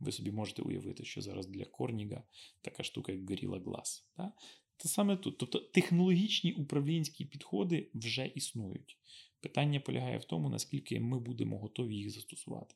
Ви 0.00 0.12
собі 0.12 0.30
можете 0.30 0.62
уявити, 0.62 1.04
що 1.04 1.20
зараз 1.20 1.46
для 1.46 1.64
Корніга 1.64 2.22
така 2.62 2.82
штука, 2.82 3.12
як 3.12 3.30
Gorilla 3.30 3.62
Glass. 3.64 4.02
Та? 4.16 4.32
Та 4.76 4.88
саме 4.88 5.16
тут. 5.16 5.38
Тобто 5.38 5.58
технологічні 5.58 6.52
управлінські 6.52 7.24
підходи 7.24 7.90
вже 7.94 8.26
існують. 8.26 8.98
Питання 9.40 9.80
полягає 9.80 10.18
в 10.18 10.24
тому, 10.24 10.48
наскільки 10.48 11.00
ми 11.00 11.18
будемо 11.18 11.58
готові 11.58 11.96
їх 11.96 12.10
застосувати. 12.10 12.74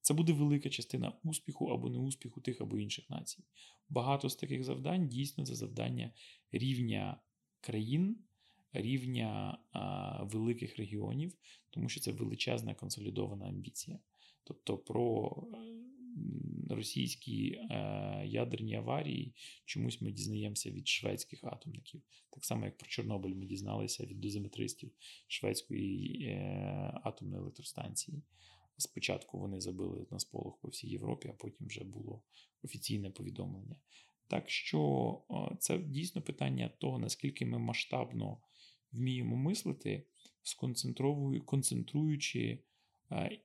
Це 0.00 0.14
буде 0.14 0.32
велика 0.32 0.70
частина 0.70 1.12
успіху 1.24 1.66
або 1.66 1.90
неуспіху 1.90 2.40
тих 2.40 2.60
або 2.60 2.78
інших 2.78 3.10
націй. 3.10 3.44
Багато 3.88 4.28
з 4.28 4.36
таких 4.36 4.64
завдань 4.64 5.08
дійсно 5.08 5.46
це 5.46 5.54
завдання 5.54 6.12
рівня 6.52 7.20
країн, 7.60 8.16
рівня 8.72 9.58
а, 9.72 10.22
великих 10.22 10.76
регіонів, 10.76 11.38
тому 11.70 11.88
що 11.88 12.00
це 12.00 12.12
величезна 12.12 12.74
консолідована 12.74 13.46
амбіція. 13.46 13.98
Тобто 14.44 14.78
про 14.78 15.36
е, 15.54 16.74
російські 16.74 17.50
е, 17.52 18.22
ядерні 18.26 18.74
аварії 18.74 19.34
чомусь 19.64 20.00
ми 20.00 20.12
дізнаємося 20.12 20.70
від 20.70 20.88
шведських 20.88 21.44
атомників. 21.44 22.02
Так 22.30 22.44
само, 22.44 22.64
як 22.64 22.78
про 22.78 22.88
Чорнобиль 22.88 23.34
ми 23.34 23.46
дізналися 23.46 24.04
від 24.06 24.20
дозиметристів 24.20 24.90
шведської 25.26 26.22
е, 26.24 27.00
атомної 27.04 27.40
електростанції. 27.42 28.22
Спочатку 28.78 29.38
вони 29.38 29.60
забили 29.60 30.06
на 30.10 30.18
сполох 30.18 30.58
по 30.60 30.68
всій 30.68 30.88
Європі, 30.88 31.28
а 31.28 31.32
потім 31.32 31.66
вже 31.66 31.84
було 31.84 32.22
офіційне 32.62 33.10
повідомлення. 33.10 33.76
Так 34.28 34.50
що 34.50 35.22
це 35.58 35.78
дійсно 35.78 36.22
питання 36.22 36.68
того, 36.68 36.98
наскільки 36.98 37.46
ми 37.46 37.58
масштабно 37.58 38.40
вміємо 38.92 39.36
мислити, 39.36 40.06
концентруючи 41.44 42.58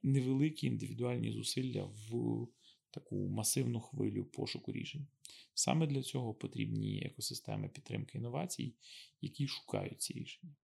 невеликі 0.03 0.67
індивідуальні 0.67 1.31
зусилля 1.31 1.83
в 1.83 2.47
таку 2.91 3.29
масивну 3.29 3.79
хвилю 3.79 4.25
пошуку 4.25 4.71
рішень. 4.71 5.07
Саме 5.53 5.87
для 5.87 6.01
цього 6.01 6.33
потрібні 6.33 7.03
екосистеми 7.05 7.69
підтримки 7.69 8.17
інновацій, 8.17 8.75
які 9.21 9.47
шукають 9.47 10.01
ці 10.01 10.13
рішення. 10.13 10.55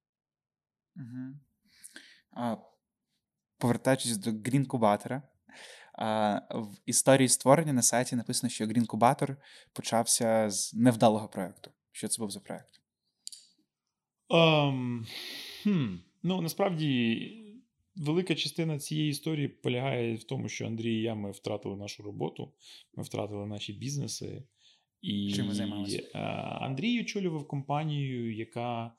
Угу. 0.96 1.40
А, 2.32 2.58
Повертаючись 3.58 4.18
до 4.18 4.32
Грінкубатора, 4.32 5.24
в 6.50 6.68
історії 6.86 7.28
створення 7.28 7.74
на 7.74 7.82
сайті 7.82 8.16
написано, 8.16 8.50
що 8.50 8.66
Грінкубатор 8.66 9.38
почався 9.74 10.50
з 10.50 10.74
невдалого 10.74 11.28
проєкту. 11.28 11.72
Що 11.92 12.08
це 12.08 12.22
був 12.22 12.32
за 12.32 12.40
проєкт? 12.40 12.82
Um, 14.30 15.06
хм. 15.64 15.96
Ну, 16.24 16.42
насправді, 16.42 17.32
велика 17.96 18.36
частина 18.36 18.80
цієї 18.80 19.10
історії 19.10 19.48
полягає 19.48 20.16
в 20.16 20.24
тому, 20.24 20.50
що 20.50 20.68
Андрій 20.68 20.94
і 20.94 21.02
я 21.02 21.16
ми 21.16 21.32
втратили 21.32 21.76
нашу 21.76 22.04
роботу, 22.04 22.54
ми 22.96 23.04
втратили 23.04 23.48
наші 23.48 23.74
бізнеси. 23.74 24.44
І 25.02 25.34
Чим 25.36 25.48
ми 25.48 25.54
займалися? 25.54 26.20
Андрій 26.62 27.02
очолював 27.02 27.48
компанію, 27.48 28.36
яка 28.36 28.94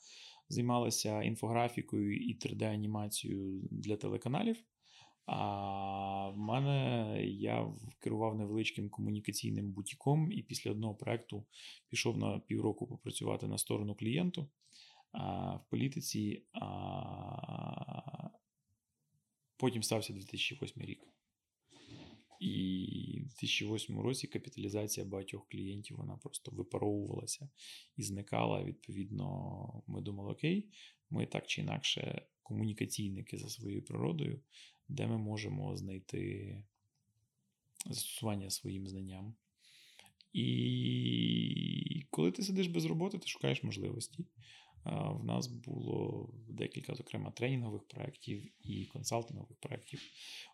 займалася 0.49 1.23
інфографікою 1.23 2.17
і 2.17 2.39
3D-анімацією 2.39 3.61
для 3.71 3.97
телеканалів. 3.97 4.57
А 5.31 6.29
в 6.29 6.39
мене 6.39 7.23
я 7.27 7.73
керував 7.99 8.39
невеличким 8.39 8.91
комунікаційним 8.91 9.73
бутіком, 9.73 10.33
і 10.33 10.43
після 10.43 10.71
одного 10.71 10.95
проекту 10.95 11.47
пішов 11.89 12.19
на 12.19 12.39
півроку 12.39 12.87
попрацювати 12.87 13.47
на 13.49 13.59
сторону 13.59 13.95
клієнту 13.95 14.49
а, 15.13 15.55
в 15.57 15.69
політиці. 15.71 16.43
А, 16.53 18.29
Потім 19.57 19.83
стався 19.83 20.13
2008 20.13 20.83
рік. 20.83 21.09
І 22.41 23.21
в 23.21 23.29
2008 23.41 24.01
році 24.01 24.27
капіталізація 24.27 25.07
багатьох 25.07 25.49
клієнтів 25.49 25.97
вона 25.97 26.17
просто 26.17 26.51
випаровувалася 26.51 27.49
і 27.97 28.03
зникала. 28.03 28.65
Відповідно, 28.65 29.83
ми 29.87 30.01
думали, 30.01 30.33
окей, 30.33 30.69
ми 31.11 31.27
так 31.27 31.47
чи 31.47 31.61
інакше 31.61 32.27
комунікаційники 32.43 33.39
за 33.39 33.49
своєю 33.49 33.85
природою, 33.85 34.41
де 34.89 35.07
ми 35.07 35.19
можемо 35.19 35.77
знайти 35.77 36.63
застосування 37.87 38.51
своїм 38.51 38.89
знанням. 38.89 39.35
І 40.33 42.07
коли 42.11 42.33
ти 42.33 42.43
сидиш 42.43 42.67
без 42.67 42.85
роботи, 42.85 43.19
ти 43.19 43.27
шукаєш 43.27 43.63
можливості. 43.63 44.25
В 44.85 45.25
нас 45.25 45.47
було 45.47 46.31
декілька, 46.49 46.95
зокрема, 46.95 47.31
тренінгових 47.31 47.83
проєктів 47.83 48.53
і 48.61 48.85
консалтингових 48.85 49.57
проєктів. 49.57 50.03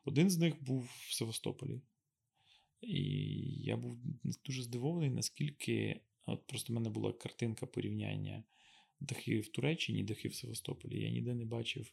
Один 0.05 0.31
з 0.31 0.39
них 0.39 0.63
був 0.63 0.83
в 0.83 1.15
Севастополі. 1.15 1.81
І 2.81 3.03
я 3.63 3.77
був 3.77 3.99
дуже 4.47 4.63
здивований, 4.63 5.11
наскільки 5.11 6.01
от 6.27 6.47
просто 6.47 6.73
в 6.73 6.77
мене 6.77 6.91
була 6.91 7.13
картинка 7.13 7.67
порівняння 7.67 8.45
дахи 9.01 9.41
в 9.41 9.49
Туреччині, 9.49 10.03
дахи 10.03 10.29
в 10.29 10.35
Севастополі. 10.35 11.01
Я 11.01 11.11
ніде 11.11 11.35
не 11.35 11.45
бачив 11.45 11.93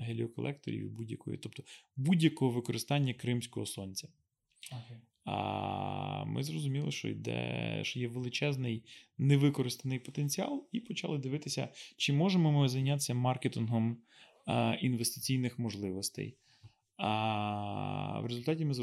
геліоколекторів 0.00 0.90
будь-якої, 0.90 1.38
тобто 1.38 1.62
будь-якого 1.96 2.52
використання 2.52 3.14
кримського 3.14 3.66
сонця. 3.66 4.08
Okay. 4.72 5.00
А 5.24 6.24
ми 6.24 6.42
зрозуміли, 6.42 6.90
що 6.90 7.08
йде, 7.08 7.80
що 7.84 7.98
є 7.98 8.08
величезний 8.08 8.84
невикористаний 9.18 9.98
потенціал, 9.98 10.68
і 10.72 10.80
почали 10.80 11.18
дивитися, 11.18 11.68
чи 11.96 12.12
можемо 12.12 12.52
ми 12.52 12.68
зайнятися 12.68 13.14
маркетингом 13.14 13.98
а, 14.46 14.76
інвестиційних 14.80 15.58
можливостей. 15.58 16.36
А 16.96 18.20
в 18.20 18.26
результаті 18.26 18.64
ми 18.64 18.74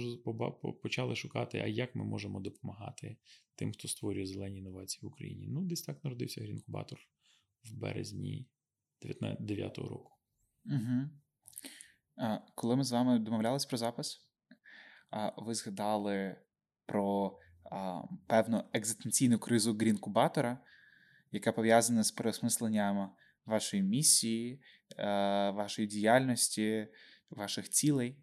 почали 0.83 1.15
шукати, 1.15 1.59
а 1.59 1.67
як 1.67 1.95
ми 1.95 2.05
можемо 2.05 2.39
допомагати 2.39 3.17
тим, 3.55 3.71
хто 3.71 3.87
створює 3.87 4.25
зелені 4.25 4.59
інновації 4.59 4.99
в 5.03 5.07
Україні. 5.07 5.47
Ну, 5.47 5.61
десь 5.61 5.81
так 5.81 6.03
народився 6.03 6.41
Грінкубатор 6.41 6.99
в 7.63 7.77
березні 7.77 8.45
2009 9.05 9.77
року. 9.77 10.11
Угу. 10.65 11.09
Коли 12.55 12.75
ми 12.75 12.83
з 12.83 12.91
вами 12.91 13.19
домовлялись 13.19 13.65
про 13.65 13.77
запис, 13.77 14.27
ви 15.37 15.53
згадали 15.53 16.35
про 16.85 17.39
певну 18.27 18.63
екзистенційну 18.73 19.39
кризу 19.39 19.73
Грінкубатора, 19.73 20.57
яка 21.31 21.51
пов'язана 21.51 22.03
з 22.03 22.11
переосмисленням 22.11 23.11
вашої 23.45 23.83
місії, 23.83 24.61
вашої 25.53 25.87
діяльності, 25.87 26.87
ваших 27.29 27.69
цілей. 27.69 28.17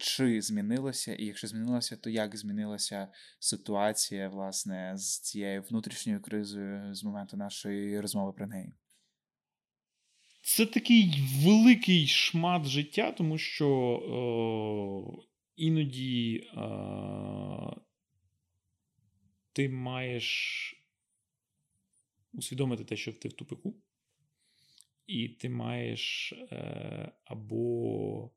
Чи 0.00 0.42
змінилося, 0.42 1.14
і 1.14 1.24
якщо 1.24 1.46
змінилося, 1.46 1.96
то 1.96 2.10
як 2.10 2.36
змінилася 2.36 3.08
ситуація 3.38 4.28
власне 4.28 4.92
з 4.96 5.20
цією 5.20 5.62
внутрішньою 5.62 6.22
кризою 6.22 6.94
з 6.94 7.04
моменту 7.04 7.36
нашої 7.36 8.00
розмови 8.00 8.32
про 8.32 8.46
неї? 8.46 8.74
Це 10.40 10.66
такий 10.66 11.14
великий 11.44 12.06
шмат 12.06 12.66
життя, 12.66 13.12
тому 13.12 13.38
що 13.38 13.68
о, 13.68 15.24
іноді 15.56 16.36
е, 16.36 16.60
ти 19.52 19.68
маєш 19.68 20.74
усвідомити 22.32 22.84
те, 22.84 22.96
що 22.96 23.12
ти 23.12 23.28
в 23.28 23.32
тупику, 23.32 23.76
і 25.06 25.28
ти 25.28 25.48
маєш 25.48 26.32
е, 26.32 27.12
або 27.24 28.30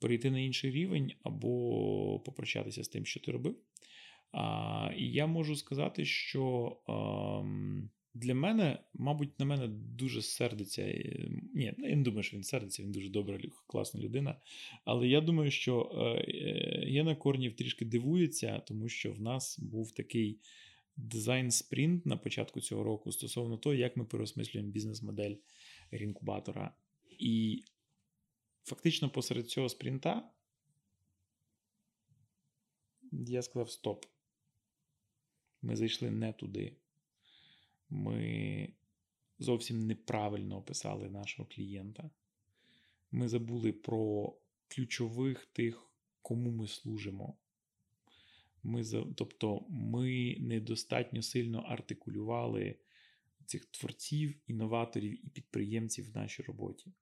перейти 0.00 0.30
на 0.30 0.40
інший 0.40 0.70
рівень, 0.70 1.12
або 1.22 2.20
попрощатися 2.20 2.84
з 2.84 2.88
тим, 2.88 3.06
що 3.06 3.20
ти 3.20 3.32
робив. 3.32 3.56
А, 4.32 4.92
І 4.96 5.12
я 5.12 5.26
можу 5.26 5.56
сказати, 5.56 6.04
що. 6.04 6.76
Е, 6.88 7.90
для 8.14 8.34
мене, 8.34 8.78
мабуть, 8.94 9.38
на 9.38 9.44
мене 9.44 9.68
дуже 9.68 10.22
сердиться. 10.22 10.82
Ні, 11.54 11.74
я 11.78 11.96
не 11.96 12.02
думаю, 12.02 12.22
що 12.22 12.36
він 12.36 12.44
сердиться, 12.44 12.82
він 12.82 12.92
дуже 12.92 13.08
добра, 13.08 13.38
класна 13.66 14.00
людина. 14.00 14.40
Але 14.84 15.08
я 15.08 15.20
думаю, 15.20 15.50
що 15.50 15.92
Єна 16.86 17.12
е, 17.12 17.16
Корнів 17.16 17.56
трішки 17.56 17.84
дивується, 17.84 18.58
тому 18.58 18.88
що 18.88 19.12
в 19.12 19.20
нас 19.20 19.58
був 19.58 19.92
такий 19.92 20.40
дизайн-спринт 20.96 22.06
на 22.06 22.16
початку 22.16 22.60
цього 22.60 22.84
року 22.84 23.12
стосовно 23.12 23.56
того, 23.56 23.74
як 23.74 23.96
ми 23.96 24.04
переосмислюємо 24.04 24.70
бізнес-модель 24.70 25.34
інкубатора. 25.92 26.74
І 27.18 27.64
фактично 28.64 29.10
посеред 29.10 29.48
цього 29.48 29.68
спринта 29.68 30.30
я 33.12 33.42
сказав: 33.42 33.70
стоп. 33.70 34.06
Ми 35.62 35.76
зайшли 35.76 36.10
не 36.10 36.32
туди 36.32 36.76
ми 37.90 38.68
зовсім 39.38 39.86
неправильно 39.86 40.56
описали 40.56 41.10
нашого 41.10 41.48
клієнта. 41.48 42.10
Ми 43.10 43.28
забули 43.28 43.72
про 43.72 44.34
ключових 44.68 45.46
тих, 45.46 45.90
кому 46.22 46.50
ми 46.50 46.66
служимо. 46.66 47.36
Ми, 48.62 48.84
Тобто, 49.16 49.66
ми 49.68 50.36
недостатньо 50.40 51.22
сильно 51.22 51.58
артикулювали 51.58 52.76
цих 53.46 53.64
творців, 53.64 54.40
інноваторів 54.46 55.26
і 55.26 55.28
підприємців 55.28 56.12
в 56.12 56.16
нашій 56.16 56.42
роботі. 56.42 56.92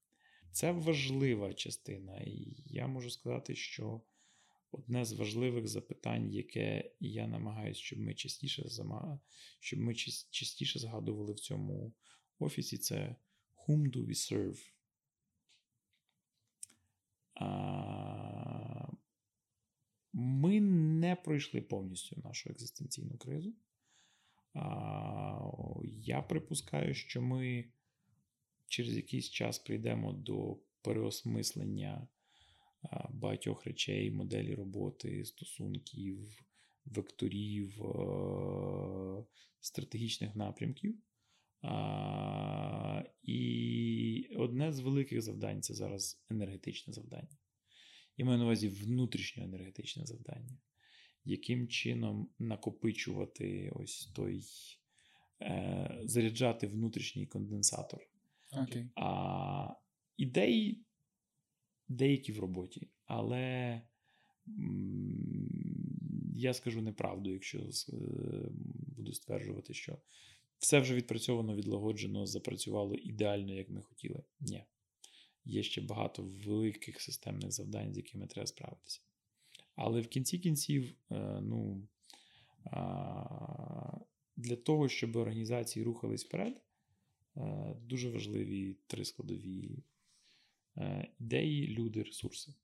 Це 0.51 0.73
важлива 0.73 1.55
частина, 1.55 2.21
і 2.21 2.63
я 2.67 2.87
можу 2.87 3.11
сказати, 3.11 3.55
що 3.55 4.01
одне 4.71 5.05
з 5.05 5.13
важливих 5.13 5.69
запитань, 5.69 6.31
яке 6.31 6.91
я 7.01 7.27
намагаюся, 7.27 7.81
щоб 7.81 7.99
ми 7.99 8.15
частіше 8.15 8.69
щоб 9.61 9.81
ми 9.81 9.95
частіше 10.31 10.79
згадували 10.79 11.33
в 11.33 11.41
цьому 11.41 11.93
офісі, 12.39 12.79
це 12.79 13.17
whom 13.69 13.93
do 13.93 14.07
we 14.07 14.15
serve? 14.15 14.59
Ми 20.13 20.61
не 20.61 21.17
пройшли 21.17 21.61
повністю 21.61 22.21
нашу 22.25 22.51
екзистенційну 22.51 23.19
кризу. 23.19 23.55
Я 25.85 26.23
припускаю, 26.29 26.95
що 26.95 27.23
ми 27.23 27.73
через 28.67 28.97
якийсь 28.97 29.31
час 29.31 29.59
прийдемо 29.59 30.13
до 30.13 30.59
переосмислення 30.83 32.09
багатьох 33.11 33.65
речей, 33.65 34.11
моделі 34.11 34.55
роботи, 34.55 35.25
стосунків, 35.25 36.45
векторів, 36.85 37.83
е, 37.83 39.25
стратегічних 39.61 40.37
напрямків. 40.37 40.99
І 43.23 44.29
одне 44.37 44.73
з 44.73 44.81
великих 44.81 45.23
завдань 45.23 45.63
це 45.63 45.75
зараз 45.75 46.25
енергетичне 46.31 46.93
завдання. 46.93 47.37
Я 48.17 48.25
маю 48.25 48.39
на 48.39 48.45
увазі 48.45 48.69
внутрішнє 48.69 49.45
енергетичне 49.45 50.07
завдання. 50.07 50.59
Яким 51.25 51.69
чином 51.69 52.31
накопичувати 52.39 53.73
ось 53.75 54.07
той, 54.07 54.43
е, 55.43 56.01
заряджати 56.05 56.67
внутрішній 56.67 57.27
конденсатор. 57.27 58.01
Okay. 58.53 58.89
А 58.97 59.75
ідеї 60.17 60.85
деякі 61.89 62.33
в 62.33 62.39
роботі. 62.39 62.89
Але 63.07 63.83
я 66.35 66.55
скажу 66.55 66.83
неправду, 66.83 67.31
якщо 67.31 67.59
е, 67.59 67.93
буду 68.97 69.13
стверджувати, 69.13 69.75
що 69.75 69.99
все 70.59 70.81
вже 70.81 70.95
відпрацьовано, 70.95 71.55
відлагоджено, 71.55 72.27
запрацювало 72.27 72.95
ідеально, 72.95 73.53
як 73.53 73.71
ми 73.71 73.83
хотіли. 73.83 74.23
Ні. 74.41 74.65
Є 75.45 75.63
ще 75.63 75.81
багато 75.81 76.23
великих 76.23 77.01
системних 77.01 77.53
завдань, 77.53 77.95
з 77.95 77.97
якими 77.97 78.27
треба 78.27 78.47
справитися. 78.47 79.01
Але 79.75 80.01
в 80.01 80.09
кінці 80.09 80.39
кінців, 80.39 80.95
е, 81.11 81.41
ну, 81.43 81.89
для 84.37 84.57
того, 84.57 84.89
щоб 84.89 85.17
організації 85.17 85.85
рухались 85.85 86.25
вперед, 86.25 86.63
е, 87.37 87.75
дуже 87.83 88.11
важливі 88.11 88.77
три 88.87 89.05
складові 89.05 89.83
ідеї, 91.21 91.67
люди, 91.67 92.03
ресурси. 92.03 92.55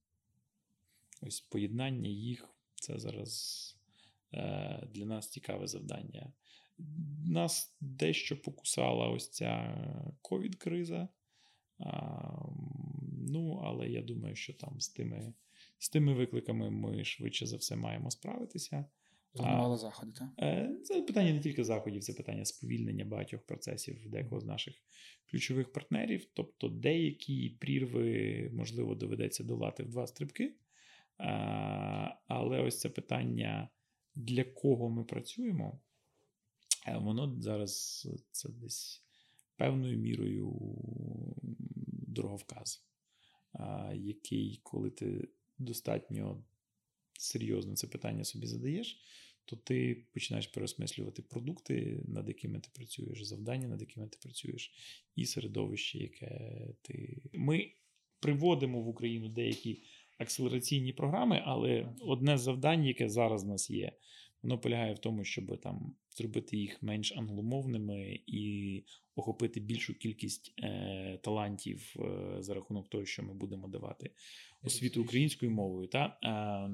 Ось 1.23 1.41
поєднання 1.41 2.11
їх 2.11 2.49
це 2.75 2.99
зараз 2.99 3.77
е, 4.35 4.89
для 4.93 5.05
нас 5.05 5.29
цікаве 5.29 5.67
завдання. 5.67 6.33
Нас 7.27 7.77
дещо 7.81 8.43
покусала 8.43 9.09
ось 9.09 9.29
ця 9.29 9.77
ковід-криза. 10.23 11.09
Ну, 13.29 13.63
але 13.65 13.89
я 13.89 14.03
думаю, 14.03 14.37
що 14.37 14.53
там 14.53 14.81
з 14.81 14.89
тими 14.89 15.33
з 15.79 15.89
тими 15.89 16.15
викликами 16.15 16.71
ми 16.71 17.05
швидше 17.05 17.47
за 17.47 17.57
все 17.57 17.77
маємо 17.77 18.11
справитися. 18.11 18.85
Планували 19.35 19.77
заходи, 19.77 20.13
так? 20.13 20.29
Е, 20.39 20.77
це 20.85 21.03
питання 21.03 21.33
не 21.33 21.41
тільки 21.41 21.65
заходів, 21.65 22.03
це 22.03 22.13
питання 22.13 22.45
сповільнення 22.45 23.05
багатьох 23.05 23.43
процесів 23.43 24.11
декого 24.11 24.41
з 24.41 24.45
наших 24.45 24.75
ключових 25.31 25.73
партнерів. 25.73 26.25
Тобто, 26.35 26.69
деякі 26.69 27.51
прірви, 27.51 28.51
можливо, 28.55 28.95
доведеться 28.95 29.45
долати 29.45 29.83
в 29.83 29.89
два 29.89 30.07
стрибки, 30.07 30.55
але 32.29 32.61
ось 32.61 32.81
це 32.81 32.89
питання, 32.89 33.69
для 34.15 34.45
кого 34.45 34.91
ми 34.91 35.05
працюємо, 35.05 35.81
е, 36.89 36.99
воно 36.99 37.41
зараз 37.41 38.09
це 38.31 38.49
десь 38.49 39.05
певною 39.57 39.99
мірою 39.99 40.55
дороговказ, 42.09 42.87
який, 43.95 44.61
коли 44.63 44.91
ти 44.91 45.29
достатньо 45.59 46.45
серйозно 47.19 47.75
це 47.75 47.87
питання 47.87 48.25
собі 48.25 48.47
задаєш, 48.47 49.01
то 49.45 49.57
ти 49.57 50.07
починаєш 50.13 50.47
переосмислювати 50.47 51.23
продукти, 51.23 52.03
над 52.09 52.29
якими 52.29 52.61
ти 52.61 52.69
працюєш, 52.75 53.25
завдання, 53.25 53.69
над 53.69 53.81
якими 53.81 54.09
ти 54.09 54.19
працюєш, 54.23 54.73
і 55.17 55.27
середовище, 55.27 55.99
яке 55.99 56.51
ти. 56.83 57.23
Ми 57.33 57.73
приводимо 58.21 58.81
в 58.81 58.89
Україну 58.89 59.29
деякі 59.29 59.83
акселераційні 60.19 60.93
програми, 60.93 61.43
але 61.45 61.95
одне 62.01 62.39
з 62.39 62.41
завдань, 62.41 62.85
яке 62.85 63.09
зараз 63.09 63.45
в 63.45 63.47
нас 63.47 63.71
є, 63.71 63.93
воно 64.43 64.59
полягає 64.59 64.95
в 64.95 64.99
тому, 64.99 65.25
щоб 65.25 65.61
там 65.61 65.95
зробити 66.11 66.57
їх 66.57 66.83
менш 66.83 67.13
англомовними 67.17 68.21
і 68.27 68.85
охопити 69.17 69.61
більшу 69.61 69.95
кількість 69.95 70.55
е, 70.63 71.19
талантів 71.23 71.95
е, 71.99 72.37
за 72.43 72.55
рахунок 72.55 72.89
того, 72.89 73.05
що 73.05 73.23
ми 73.23 73.35
будемо 73.35 73.69
давати 73.69 74.11
освіту 74.63 75.03
українською 75.03 75.51
мовою. 75.51 75.89
Та? 75.89 76.19
Е, 76.23 76.71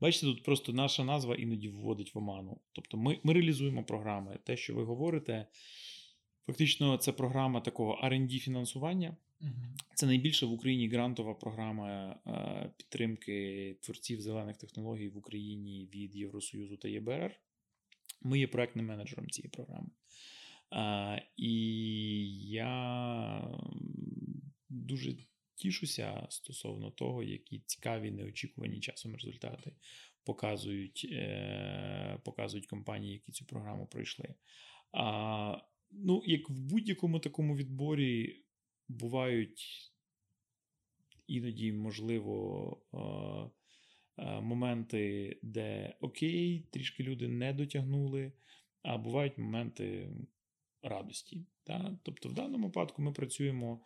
Бачите, 0.00 0.26
тут 0.26 0.42
просто 0.42 0.72
наша 0.72 1.04
назва 1.04 1.34
іноді 1.34 1.68
вводить 1.68 2.14
в 2.14 2.18
оману. 2.18 2.60
Тобто 2.72 2.96
ми, 2.96 3.18
ми 3.22 3.32
реалізуємо 3.32 3.84
програми. 3.84 4.38
Те, 4.44 4.56
що 4.56 4.74
ви 4.74 4.84
говорите, 4.84 5.46
фактично, 6.46 6.96
це 6.96 7.12
програма 7.12 7.60
такого 7.60 8.00
RD 8.04 8.38
фінансування. 8.38 9.16
Це 9.94 10.06
найбільша 10.06 10.46
в 10.46 10.52
Україні 10.52 10.88
грантова 10.88 11.34
програма 11.34 12.16
е, 12.26 12.72
підтримки 12.76 13.76
творців 13.82 14.20
зелених 14.20 14.56
технологій 14.56 15.08
в 15.08 15.16
Україні 15.16 15.88
від 15.94 16.16
Євросоюзу 16.16 16.76
та 16.76 16.88
ЄБРР. 16.88 17.40
Ми 18.22 18.38
є 18.38 18.46
проектним 18.46 18.86
менеджером 18.86 19.30
цієї 19.30 19.50
програми. 19.50 19.88
Е, 20.72 21.28
І 21.36 21.50
я 22.48 23.58
дуже 24.68 25.16
тішуся 25.56 26.26
стосовно 26.30 26.90
того, 26.90 27.22
які 27.22 27.58
цікаві, 27.66 28.10
неочікувані 28.10 28.80
часом 28.80 29.14
результати 29.14 29.72
показують 30.24 31.08
е, 31.12 32.20
показують 32.24 32.66
компанії, 32.66 33.12
які 33.12 33.32
цю 33.32 33.44
програму 33.44 33.86
пройшли. 33.86 34.34
А, 34.92 35.58
Ну, 35.90 36.22
як 36.26 36.50
в 36.50 36.60
будь-якому 36.60 37.20
такому 37.20 37.56
відборі 37.56 38.44
бувають 38.88 39.92
іноді, 41.26 41.72
можливо, 41.72 42.80
моменти, 44.18 45.38
де 45.42 45.96
окей, 46.00 46.66
трішки 46.70 47.02
люди 47.02 47.28
не 47.28 47.52
дотягнули, 47.52 48.32
а 48.82 48.98
бувають 48.98 49.38
моменти 49.38 50.10
радості. 50.82 51.46
Та? 51.64 51.98
Тобто, 52.02 52.28
в 52.28 52.34
даному 52.34 52.66
випадку 52.66 53.02
ми 53.02 53.12
працюємо 53.12 53.80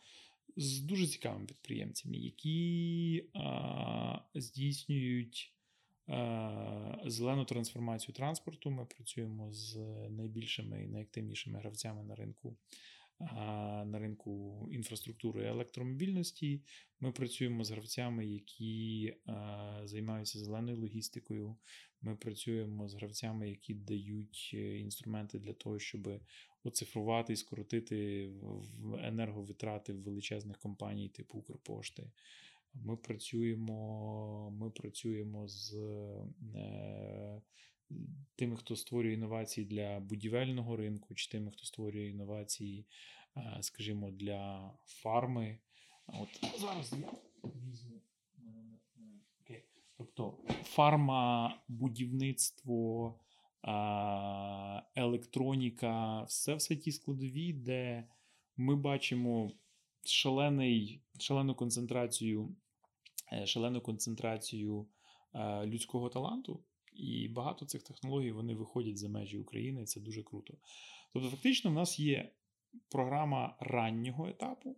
з 0.56 0.80
дуже 0.80 1.06
цікавими 1.06 1.46
підприємцями, 1.46 2.16
які 2.16 3.24
а, 3.34 4.18
здійснюють 4.34 5.54
а, 6.06 6.96
зелену 7.06 7.44
трансформацію 7.44 8.14
транспорту. 8.14 8.70
Ми 8.70 8.84
працюємо 8.84 9.52
з 9.52 9.76
найбільшими 10.10 10.84
і 10.84 10.88
найактивнішими 10.88 11.58
гравцями 11.58 12.02
на 12.02 12.14
ринку. 12.14 12.56
На 13.84 13.98
ринку 13.98 14.68
інфраструктури 14.72 15.46
електромобільності 15.46 16.62
ми 17.00 17.12
працюємо 17.12 17.64
з 17.64 17.70
гравцями, 17.70 18.26
які 18.26 19.14
займаються 19.84 20.38
зеленою 20.38 20.78
логістикою. 20.78 21.56
Ми 22.02 22.16
працюємо 22.16 22.88
з 22.88 22.94
гравцями, 22.94 23.50
які 23.50 23.74
дають 23.74 24.50
е, 24.54 24.78
інструменти 24.78 25.38
для 25.38 25.52
того, 25.52 25.78
щоб 25.78 26.20
оцифрувати 26.64 27.32
і 27.32 27.36
скоротити 27.36 28.30
енерговитрати 28.98 29.92
величезних 29.92 30.58
компаній, 30.58 31.08
типу 31.08 31.38
Укрпошти. 31.38 32.10
Ми 32.74 32.96
працюємо 32.96 34.50
ми 34.50 34.70
працюємо 34.70 35.48
з 35.48 35.74
е, 36.54 37.42
тими, 38.36 38.56
хто 38.56 38.76
створює 38.76 39.12
інновації 39.12 39.66
для 39.66 40.00
будівельного 40.00 40.76
ринку, 40.76 41.14
чи 41.14 41.30
тими, 41.30 41.50
хто 41.50 41.64
створює 41.64 42.08
інновації, 42.08 42.86
е, 43.36 43.58
скажімо, 43.60 44.10
для 44.10 44.72
фарми. 44.84 45.58
От 46.06 46.60
зараз 46.60 46.92
я 46.92 47.12
візьму. 47.44 47.99
Тобто 50.00 50.38
фарма, 50.62 51.54
будівництво 51.68 53.14
електроніка, 54.94 56.22
все 56.22 56.54
все 56.54 56.76
ті 56.76 56.92
складові, 56.92 57.52
де 57.52 58.08
ми 58.56 58.76
бачимо 58.76 59.52
шалений, 60.04 61.02
шалену 61.18 61.54
концентрацію, 61.54 62.56
е, 63.32 63.46
шалену 63.46 63.80
концентрацію 63.80 64.86
е, 65.34 65.66
людського 65.66 66.08
таланту. 66.08 66.64
І 66.92 67.28
багато 67.28 67.66
цих 67.66 67.82
технологій 67.82 68.32
вони 68.32 68.54
виходять 68.54 68.98
за 68.98 69.08
межі 69.08 69.38
України, 69.38 69.84
це 69.84 70.00
дуже 70.00 70.22
круто. 70.22 70.54
Тобто, 71.12 71.28
фактично, 71.28 71.70
в 71.70 71.74
нас 71.74 71.98
є 71.98 72.32
програма 72.88 73.56
раннього 73.60 74.28
етапу, 74.28 74.76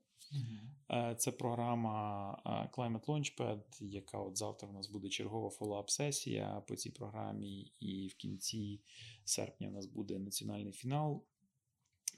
Е, 0.92 1.14
це 1.18 1.32
програма 1.32 2.32
е, 2.46 2.50
Climate 2.76 3.04
Launchpad, 3.06 3.62
яка 3.80 4.18
от 4.18 4.38
завтра 4.38 4.68
у 4.68 4.72
нас 4.72 4.88
буде 4.88 5.08
чергова 5.08 5.48
фоллоуп-сесія 5.48 6.62
по 6.68 6.76
цій 6.76 6.90
програмі, 6.90 7.72
і 7.80 8.08
в 8.08 8.14
кінці 8.14 8.80
серпня 9.24 9.68
у 9.68 9.70
нас 9.70 9.86
буде 9.86 10.18
національний 10.18 10.72
фінал. 10.72 11.24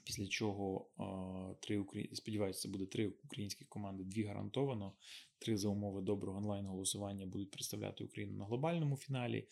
Після 0.03 0.27
чого 0.27 0.89
е, 0.99 1.55
три 1.59 1.85
сподіваюся, 2.13 2.59
це 2.59 2.69
буде 2.69 2.85
три 2.85 3.07
українські 3.07 3.65
команди, 3.65 4.03
дві 4.03 4.23
гарантовано. 4.23 4.93
Три 5.39 5.57
за 5.57 5.69
умови 5.69 6.01
доброго 6.01 6.37
онлайн-голосування 6.37 7.25
будуть 7.25 7.51
представляти 7.51 8.03
Україну 8.03 8.37
на 8.37 8.45
глобальному 8.45 8.97
фіналі. 8.97 9.47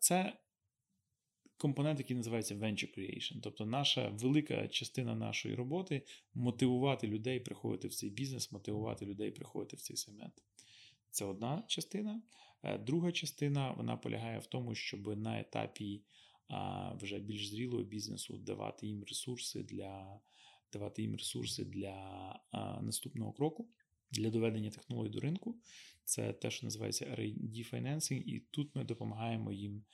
Це 0.00 0.38
компонент, 1.58 1.98
який 1.98 2.16
називається 2.16 2.54
Venture 2.54 2.98
Creation. 2.98 3.40
Тобто, 3.42 3.66
наша 3.66 4.08
велика 4.08 4.68
частина 4.68 5.14
нашої 5.14 5.54
роботи 5.54 6.02
мотивувати 6.34 7.06
людей 7.06 7.40
приходити 7.40 7.88
в 7.88 7.94
цей 7.94 8.10
бізнес, 8.10 8.52
мотивувати 8.52 9.06
людей 9.06 9.30
приходити 9.30 9.76
в 9.76 9.80
цей 9.80 9.96
сегмент. 9.96 10.42
Це 11.10 11.24
одна 11.24 11.64
частина. 11.66 12.22
Е, 12.62 12.78
друга 12.78 13.12
частина 13.12 13.70
вона 13.70 13.96
полягає 13.96 14.38
в 14.38 14.46
тому, 14.46 14.74
щоб 14.74 15.18
на 15.18 15.40
етапі 15.40 16.02
вже 17.00 17.18
більш 17.18 17.48
зрілого 17.48 17.82
бізнесу 17.82 18.38
давати 18.38 18.86
їм 18.86 19.04
ресурси 19.04 19.62
для 19.62 20.20
давати 20.72 21.02
їм 21.02 21.16
ресурси 21.16 21.64
для 21.64 22.40
наступного 22.82 23.32
кроку. 23.32 23.68
Для 24.10 24.30
доведення 24.30 24.70
технологій 24.70 25.08
до 25.08 25.20
ринку, 25.20 25.58
це 26.04 26.32
те, 26.32 26.50
що 26.50 26.66
називається 26.66 27.04
R&D 27.04 27.74
Financing, 27.74 28.22
і 28.22 28.40
тут 28.50 28.74
ми 28.74 28.84
допомагаємо 28.84 29.52
їм 29.52 29.84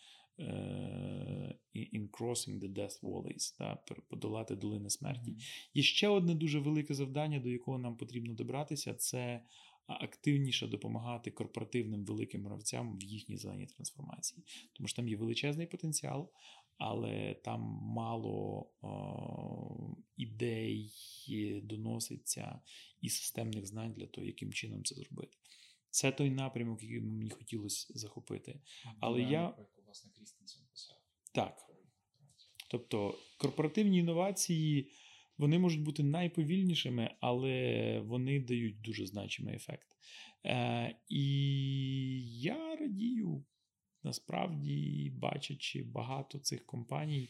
in 1.75 2.09
crossing 2.11 2.61
the 2.61 2.69
death 2.69 3.03
valleys, 3.03 3.59
та, 3.59 3.77
подолати 4.09 4.57
долини 4.57 4.91
смерті. 4.91 5.37
Є 5.75 5.83
ще 5.83 6.09
одне 6.09 6.35
дуже 6.35 6.59
велике 6.59 6.95
завдання, 6.95 7.41
до 7.41 7.49
якого 7.49 7.79
нам 7.79 7.97
потрібно 7.97 8.35
добратися, 8.35 8.95
це 8.95 9.43
активніше 9.87 10.67
допомагати 10.67 11.31
корпоративним 11.31 12.05
великим 12.05 12.47
гравцям 12.47 12.99
в 12.99 13.03
їхній 13.03 13.37
зеленій 13.37 13.67
трансформації. 13.67 14.45
Тому 14.73 14.89
що 14.89 14.97
там 14.97 15.09
є 15.09 15.17
величезний 15.17 15.67
потенціал, 15.67 16.31
але 16.79 17.35
там 17.35 17.61
мало 17.83 18.71
о, 18.83 19.97
ідей 20.17 20.93
доноситься 21.63 22.61
і 23.01 23.09
системних 23.09 23.67
знань 23.67 23.93
для 23.93 24.07
того, 24.07 24.27
яким 24.27 24.53
чином 24.53 24.85
це 24.85 24.95
зробити. 24.95 25.37
Це 25.91 26.13
той 26.13 26.31
напрямок, 26.31 26.83
який 26.83 27.01
мені 27.01 27.31
хотілося 27.31 27.93
захопити. 27.95 28.61
Але 29.01 29.23
я 29.23 29.55
власне 29.95 30.11
Крістенсен 30.17 30.63
писав. 30.71 30.97
Так. 31.33 31.57
Тому 32.89 33.15
корпоративні 33.39 33.99
інновації 33.99 34.91
вони 35.39 35.59
можуть 35.59 35.83
бути 35.83 36.03
найповільнішими, 36.03 37.15
але 37.21 38.01
вони 38.01 38.41
дають 38.41 38.81
дуже 38.81 39.07
значимий 39.07 39.55
ефект. 39.55 39.89
Е, 40.47 40.97
І 41.09 42.41
я 42.41 42.77
радію. 42.77 43.45
Насправді, 44.03 45.13
бачачи 45.17 45.83
багато 45.83 46.39
цих 46.39 46.67
компаній, 46.67 47.29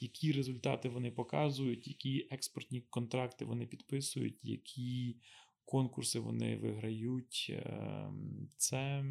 які 0.00 0.32
результати 0.32 0.88
вони 0.88 1.10
показують, 1.10 1.88
які 1.88 2.28
експортні 2.30 2.80
контракти 2.80 3.44
вони 3.44 3.66
підписують, 3.66 4.38
які 4.42 5.16
конкурси 5.64 6.18
вони 6.18 6.56
виграють. 6.56 7.52
Ем, 7.66 8.48
це 8.56 9.04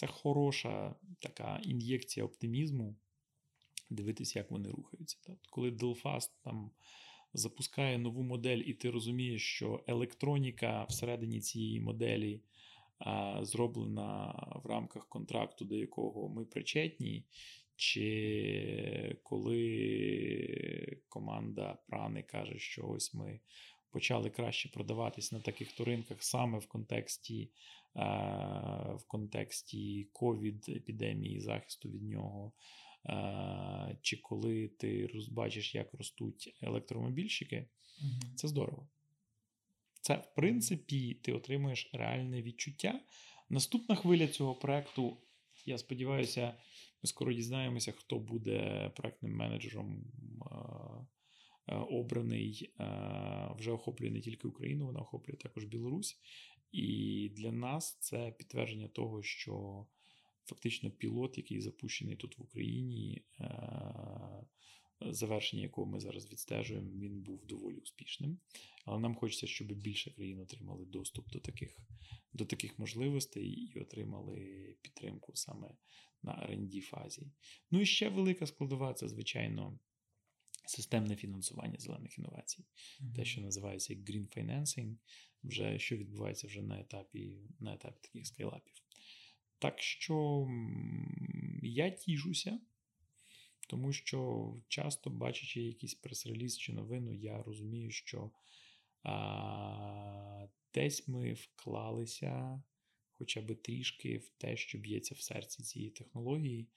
це 0.00 0.06
хороша 0.06 0.94
така 1.18 1.60
ін'єкція 1.64 2.26
оптимізму. 2.26 2.96
Дивитися, 3.90 4.38
як 4.38 4.50
вони 4.50 4.70
рухаються. 4.70 5.18
Так? 5.26 5.36
Коли 5.50 5.70
Delfast 5.70 6.30
там 6.44 6.70
запускає 7.34 7.98
нову 7.98 8.22
модель, 8.22 8.58
і 8.58 8.74
ти 8.74 8.90
розумієш, 8.90 9.42
що 9.42 9.84
електроніка 9.86 10.84
всередині 10.84 11.40
цієї 11.40 11.80
моделі 11.80 12.40
зроблена 13.42 14.34
в 14.64 14.66
рамках 14.66 15.08
контракту, 15.08 15.64
до 15.64 15.76
якого 15.76 16.28
ми 16.28 16.44
причетні, 16.44 17.24
чи 17.76 19.16
коли 19.22 20.98
команда 21.08 21.78
Прани 21.86 22.22
каже, 22.22 22.58
що 22.58 22.88
ось 22.88 23.14
ми 23.14 23.40
почали 23.90 24.30
краще 24.30 24.68
продаватись 24.68 25.32
на 25.32 25.40
таких 25.40 25.80
ринках 25.80 26.22
саме 26.22 26.58
в 26.58 26.66
контексті 26.66 27.50
в 28.94 29.00
контексті 29.06 30.08
ковід 30.12 30.68
епідемії, 30.68 31.40
захисту 31.40 31.88
від 31.88 32.02
нього. 32.02 32.52
Чи 34.02 34.16
коли 34.16 34.68
ти 34.68 35.10
бачиш, 35.30 35.74
як 35.74 35.94
ростуть 35.94 36.56
електромобільщики, 36.62 37.66
це 38.34 38.48
здорово. 38.48 38.88
Це, 40.00 40.16
в 40.16 40.34
принципі, 40.34 41.14
ти 41.14 41.32
отримуєш 41.32 41.90
реальне 41.92 42.42
відчуття. 42.42 43.00
Наступна 43.48 43.94
хвиля 43.94 44.28
цього 44.28 44.54
проекту, 44.54 45.16
я 45.66 45.78
сподіваюся, 45.78 46.54
ми 47.02 47.08
скоро 47.08 47.32
дізнаємося, 47.32 47.92
хто 47.92 48.18
буде 48.18 48.90
проектним 48.96 49.36
менеджером. 49.36 50.04
Обраний 51.66 52.74
вже 53.58 53.72
охоплює 53.72 54.10
не 54.10 54.20
тільки 54.20 54.48
Україну, 54.48 54.86
вона 54.86 55.00
охоплює 55.00 55.36
також 55.36 55.64
Білорусь. 55.64 56.20
І 56.72 57.28
для 57.36 57.52
нас 57.52 57.98
це 58.00 58.34
підтвердження 58.38 58.88
того, 58.88 59.22
що 59.22 59.86
фактично 60.44 60.90
пілот, 60.90 61.38
який 61.38 61.60
запущений 61.60 62.16
тут 62.16 62.38
в 62.38 62.42
Україні, 62.42 63.24
завершення 65.00 65.62
якого 65.62 65.86
ми 65.86 66.00
зараз 66.00 66.30
відстежуємо, 66.30 66.90
він 66.90 67.22
був 67.22 67.46
доволі 67.46 67.76
успішним. 67.76 68.38
Але 68.84 68.98
нам 68.98 69.14
хочеться, 69.14 69.46
щоб 69.46 69.72
більше 69.72 70.10
країн 70.10 70.40
отримали 70.40 70.86
доступ 70.86 71.30
до 71.30 71.40
таких 71.40 71.80
до 72.32 72.44
таких 72.44 72.78
можливостей 72.78 73.48
і 73.48 73.80
отримали 73.80 74.76
підтримку 74.82 75.32
саме 75.34 75.74
на 76.22 76.32
rd 76.32 76.80
фазі. 76.80 77.32
Ну 77.70 77.80
і 77.80 77.86
ще 77.86 78.08
велика 78.08 78.46
складова 78.46 78.94
це, 78.94 79.08
звичайно, 79.08 79.78
системне 80.64 81.16
фінансування 81.16 81.78
зелених 81.78 82.18
інновацій, 82.18 82.64
mm-hmm. 82.64 83.14
те, 83.14 83.24
що 83.24 83.40
називається 83.40 83.94
Green 83.94 84.38
Financing, 84.38 84.96
вже 85.44 85.78
що 85.78 85.96
відбувається 85.96 86.46
вже 86.46 86.62
на 86.62 86.80
етапі 86.80 87.38
на 87.60 87.74
етапі 87.74 87.98
таких 88.02 88.26
скайлапів. 88.26 88.74
Так 89.58 89.82
що 89.82 90.48
я 91.62 91.90
тішуся. 91.90 92.60
Тому 93.68 93.92
що 93.92 94.60
часто, 94.68 95.10
бачачи 95.10 95.62
якийсь 95.62 95.94
прес-реліз 95.94 96.58
чи 96.58 96.72
новину, 96.72 97.12
я 97.12 97.42
розумію, 97.42 97.90
що 97.90 98.30
а, 99.02 100.46
десь 100.74 101.08
ми 101.08 101.32
вклалися 101.32 102.62
хоча 103.20 103.40
б 103.40 103.54
трішки 103.54 104.18
в 104.18 104.28
те, 104.28 104.56
що 104.56 104.78
б'ється 104.78 105.14
в 105.14 105.20
серці 105.20 105.62
цієї 105.62 105.90
технології, 105.90 106.68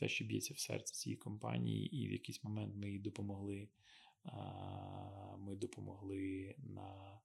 те, 0.00 0.08
що 0.08 0.24
б'ється 0.24 0.54
в 0.54 0.58
серці 0.58 0.94
цієї 0.94 1.16
компанії, 1.16 1.96
і 1.96 2.08
в 2.08 2.12
якийсь 2.12 2.44
момент 2.44 2.76
ми 2.76 2.90
їй 2.90 2.98
допомогли. 2.98 3.68
Ми 5.38 5.56
допомогли 5.56 6.54
на 6.58 7.20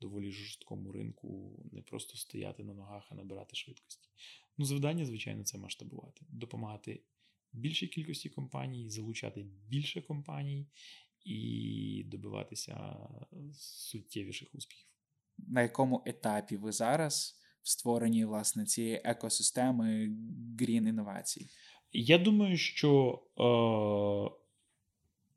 доволі 0.00 0.30
жорсткому 0.30 0.92
ринку 0.92 1.60
не 1.72 1.82
просто 1.82 2.16
стояти 2.16 2.64
на 2.64 2.74
ногах, 2.74 3.08
а 3.10 3.14
набирати 3.14 3.56
швидкості. 3.56 4.08
Ну, 4.58 4.64
завдання, 4.64 5.04
звичайно, 5.06 5.44
це 5.44 5.58
масштабувати, 5.58 6.26
допомагати 6.28 7.02
більшій 7.52 7.88
кількості 7.88 8.28
компаній, 8.28 8.90
залучати 8.90 9.46
більше 9.68 10.02
компаній 10.02 10.68
і 11.24 12.04
добиватися 12.06 12.96
суттєвіших 13.52 14.54
успіхів. 14.54 14.88
На 15.38 15.62
якому 15.62 16.02
етапі 16.06 16.56
ви 16.56 16.72
зараз 16.72 17.40
в 17.62 17.68
створенні 17.70 18.24
власне 18.24 18.64
цієї 18.64 19.00
екосистеми 19.04 20.16
грін 20.60 20.86
інновацій? 20.86 21.50
Я 21.92 22.18
думаю, 22.18 22.56
що 22.56 23.18
е, 23.18 24.30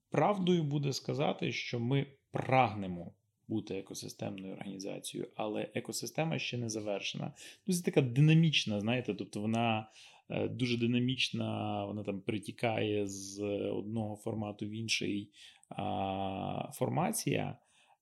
правдою 0.09 0.63
буде 0.63 0.93
сказати, 0.93 1.51
що 1.51 1.79
ми 1.79 2.05
прагнемо. 2.31 3.11
Бути 3.47 3.77
екосистемною 3.77 4.53
організацією, 4.53 5.29
але 5.35 5.69
екосистема 5.73 6.39
ще 6.39 6.57
не 6.57 6.69
завершена. 6.69 7.33
Ну, 7.67 7.73
це 7.73 7.83
така 7.83 8.01
динамічна, 8.01 8.79
знаєте, 8.79 9.13
тобто 9.13 9.41
вона 9.41 9.87
Е, 10.29 10.47
дуже 10.47 10.77
динамічна, 10.77 11.85
вона 11.85 12.03
там 12.03 12.21
перетікає 12.21 13.07
з 13.07 13.41
одного 13.71 14.15
формату 14.15 14.65
в 14.65 14.69
інший 14.69 15.29
а, 15.69 16.71
формація. 16.73 17.57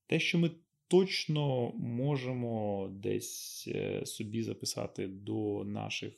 Те, 0.06 0.20
що 0.20 0.38
ми 0.38 0.50
точно 0.88 1.72
можемо 1.76 2.88
десь 2.92 3.68
е, 3.74 4.06
собі 4.06 4.42
записати 4.42 5.06
до 5.06 5.64
наших 5.64 6.12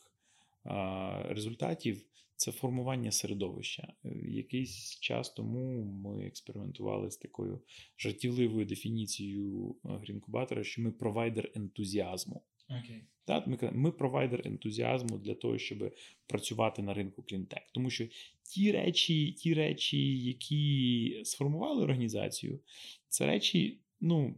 результатів, 1.28 2.04
це 2.36 2.52
формування 2.52 3.12
середовища. 3.12 3.92
Е, 4.04 4.08
якийсь 4.28 5.00
час 5.00 5.30
тому 5.30 5.84
ми 5.84 6.26
експериментували 6.26 7.10
з 7.10 7.16
такою 7.16 7.60
жартівливою 7.98 8.66
дефініцією 8.66 9.76
грінкубатора, 9.84 10.64
що 10.64 10.82
ми 10.82 10.92
провайдер 10.92 11.50
ентузіазму. 11.54 12.42
Okay. 12.70 13.00
Так, 13.24 13.46
Ми 13.46 13.58
ми 13.72 13.92
провайдер 13.92 14.42
ентузіазму 14.44 15.18
для 15.18 15.34
того, 15.34 15.58
щоб 15.58 15.94
працювати 16.26 16.82
на 16.82 16.94
ринку 16.94 17.22
клінтек. 17.22 17.62
Тому 17.72 17.90
що 17.90 18.06
ті 18.42 18.72
речі, 18.72 19.32
ті 19.32 19.54
речі, 19.54 20.18
які 20.18 21.22
сформували 21.24 21.82
організацію, 21.82 22.60
це 23.08 23.26
речі, 23.26 23.80
ну, 24.00 24.34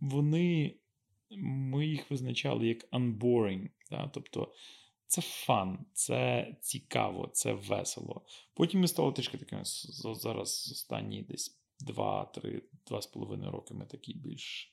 вони, 0.00 0.74
ми 1.40 1.86
їх 1.86 2.10
визначали 2.10 2.68
як 2.68 2.90
unboring. 2.90 3.68
Так? 3.90 4.10
Тобто 4.12 4.52
це 5.08 5.22
фан, 5.22 5.78
це 5.92 6.48
цікаво, 6.60 7.30
це 7.32 7.52
весело. 7.52 8.22
Потім 8.54 8.80
ми 8.80 8.88
стали 8.88 9.12
трішки 9.12 9.38
такими 9.38 9.62
зараз 9.64 10.70
останні 10.72 11.22
десь 11.22 11.60
2-3, 11.86 12.62
2,5 12.90 13.50
роки 13.50 13.74
ми 13.74 13.86
такі 13.86 14.14
більш 14.14 14.72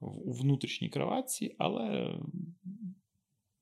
у 0.00 0.32
внутрішній 0.32 0.88
кроватці, 0.88 1.54
але 1.58 2.14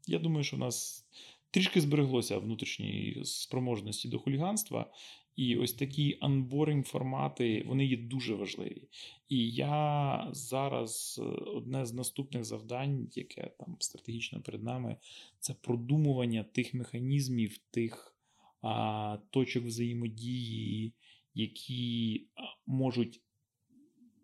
я 0.06 0.18
думаю, 0.18 0.44
що 0.44 0.56
в 0.56 0.60
нас 0.60 1.06
трішки 1.50 1.80
збереглося 1.80 2.38
внутрішньої 2.38 3.24
спроможності 3.24 4.08
до 4.08 4.18
хуліганства. 4.18 4.92
І 5.36 5.56
ось 5.56 5.72
такі 5.72 6.18
анборинг 6.20 6.84
формати 6.84 7.64
вони 7.66 7.86
є 7.86 7.96
дуже 7.96 8.34
важливі. 8.34 8.88
І 9.28 9.50
я 9.50 10.28
зараз 10.32 11.20
е, 11.22 11.24
одне 11.26 11.86
з 11.86 11.92
наступних 11.94 12.44
завдань, 12.44 13.08
яке 13.14 13.50
там 13.58 13.76
стратегічно 13.80 14.40
перед 14.40 14.62
нами, 14.62 14.96
це 15.40 15.54
продумування 15.54 16.44
тих 16.44 16.74
механізмів, 16.74 17.58
тих 17.70 18.16
а, 18.62 19.18
точок 19.30 19.64
взаємодії, 19.64 20.92
які 21.34 22.26
можуть 22.66 23.20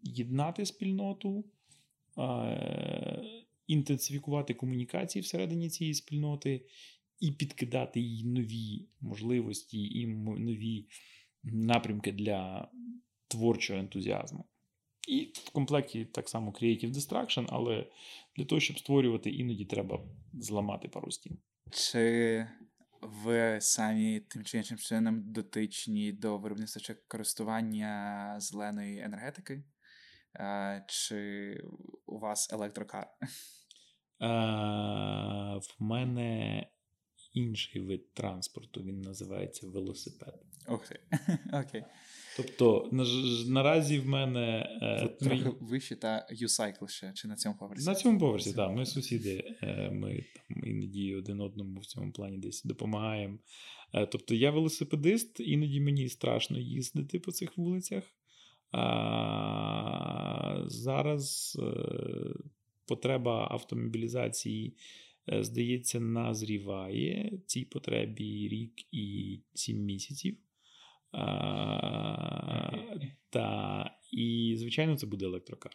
єднати 0.02 0.66
спільноту. 0.66 1.44
Е, 2.18 3.40
інтенсифікувати 3.66 4.54
комунікації 4.54 5.22
всередині 5.22 5.68
цієї 5.68 5.94
спільноти 5.94 6.66
і 7.20 7.32
підкидати 7.32 8.00
їй 8.00 8.24
нові 8.24 8.88
можливості 9.00 10.00
і 10.00 10.06
нові 10.06 10.88
напрямки 11.42 12.12
для 12.12 12.70
творчого 13.28 13.80
ентузіазму. 13.80 14.44
І 15.08 15.32
в 15.34 15.50
комплекті 15.50 16.04
так 16.04 16.28
само 16.28 16.50
Creative 16.50 16.92
Destruction, 16.92 17.46
але 17.48 17.86
для 18.36 18.44
того, 18.44 18.60
щоб 18.60 18.78
створювати, 18.78 19.30
іноді 19.30 19.64
треба 19.64 20.04
зламати 20.32 20.88
пару 20.88 21.10
стін. 21.10 21.38
Чи 21.70 22.46
ви 23.00 23.58
самі 23.60 24.20
тим 24.20 24.44
чи 24.44 24.58
іншим 24.58 24.78
чином 24.78 25.32
дотичні 25.32 26.12
до 26.12 26.38
виробництва 26.38 26.82
чи 26.82 26.94
користування 27.08 28.34
зеленої 28.40 29.00
енергетики? 29.00 29.64
Чи 30.88 31.54
у 32.06 32.18
вас 32.18 32.52
електрокар? 32.52 33.06
Е, 34.22 34.26
В 35.58 35.82
мене 35.82 36.66
інший 37.32 37.82
вид 37.82 38.14
транспорту, 38.14 38.82
він 38.82 39.00
називається 39.00 39.66
велосипед. 39.66 40.34
Ух 40.68 40.88
ти. 40.88 41.00
Окей. 41.52 41.84
Тобто, 42.36 42.88
на, 42.92 43.04
наразі 43.48 43.98
в 43.98 44.06
мене. 44.06 44.78
Е, 44.82 45.08
трохи 45.08 45.44
мій... 45.44 45.52
вище 45.60 45.96
та 45.96 46.26
U-Cycle 46.32 46.88
ще, 46.88 47.12
чи 47.12 47.28
на 47.28 47.36
цьому 47.36 47.56
поверсі? 47.56 47.88
На 47.88 47.94
цьому 47.94 48.18
поверсі, 48.18 48.52
так. 48.52 48.76
Ми 48.76 48.86
сусіди, 48.86 49.56
е, 49.62 49.90
ми 49.90 50.24
там 50.36 50.64
іноді 50.66 51.14
один 51.14 51.40
одному 51.40 51.80
в 51.80 51.86
цьому 51.86 52.12
плані 52.12 52.38
десь 52.38 52.62
допомагаємо. 52.64 53.38
Е, 53.94 54.06
тобто 54.06 54.34
я 54.34 54.50
велосипедист, 54.50 55.40
іноді 55.40 55.80
мені 55.80 56.08
страшно 56.08 56.58
їздити 56.58 57.18
по 57.18 57.32
цих 57.32 57.58
вулицях. 57.58 58.04
А, 58.72 60.64
Зараз 60.66 61.58
потреба 62.86 63.48
автомобілізації, 63.50 64.76
здається, 65.28 66.00
назріває 66.00 67.38
цій 67.46 67.64
потребі 67.64 68.48
рік 68.48 68.72
і 68.92 69.40
сім 69.54 69.78
місяців. 69.78 70.36
А, 71.12 72.70
Та, 73.30 73.90
І, 74.12 74.54
звичайно, 74.58 74.96
це 74.96 75.06
буде 75.06 75.26
електрокар. 75.26 75.72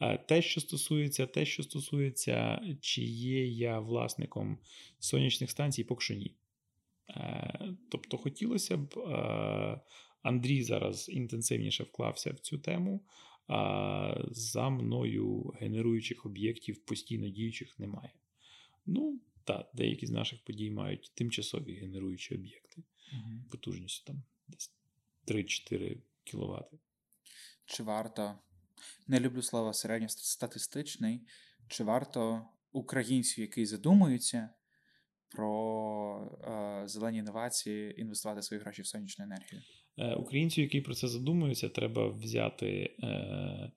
Е, 0.00 0.18
те, 0.18 0.42
що 0.42 0.60
стосується, 0.60 1.26
те, 1.26 1.44
що 1.44 1.62
стосується, 1.62 2.60
чи 2.80 3.02
є 3.02 3.46
я 3.46 3.80
власником 3.80 4.58
сонячних 4.98 5.50
станцій, 5.50 5.84
поки 5.84 6.04
що 6.04 6.14
ні. 6.14 6.34
Е, 7.10 7.74
тобто, 7.90 8.18
хотілося 8.18 8.76
б, 8.76 8.98
е, 8.98 9.80
Андрій 10.22 10.62
зараз 10.62 11.08
інтенсивніше 11.08 11.84
вклався 11.84 12.30
в 12.30 12.38
цю 12.38 12.58
тему, 12.58 13.04
а 13.48 14.14
за 14.30 14.68
мною 14.68 15.52
генеруючих 15.60 16.26
об'єктів 16.26 16.84
постійно 16.84 17.28
діючих 17.28 17.78
немає. 17.78 18.12
Ну, 18.86 19.20
так, 19.44 19.70
деякі 19.74 20.06
з 20.06 20.10
наших 20.10 20.44
подій 20.44 20.70
мають 20.70 21.12
тимчасові 21.14 21.74
генеруючі 21.74 22.34
об'єкти 22.34 22.82
потужністю 23.50 24.04
там 24.06 24.22
десь 24.48 24.72
3-4 25.26 25.96
кВт. 26.24 26.80
Чи 27.64 27.82
варто, 27.82 28.38
не 29.06 29.20
люблю 29.20 29.42
слово 29.42 29.72
середньостатистичний, 29.72 31.20
чи 31.68 31.84
варто 31.84 32.46
українцю, 32.72 33.40
який 33.40 33.66
задумується 33.66 34.50
про 35.28 36.38
е, 36.44 36.88
зелені 36.88 37.18
інновації, 37.18 38.00
інвестувати 38.00 38.42
свої 38.42 38.62
гроші 38.62 38.82
в 38.82 38.86
сонячну 38.86 39.24
енергію? 39.24 39.62
Е, 39.98 40.14
Українцю, 40.14 40.60
який 40.60 40.80
про 40.80 40.94
це 40.94 41.08
задумується, 41.08 41.68
треба 41.68 42.08
взяти 42.08 42.96
е, 43.02 43.72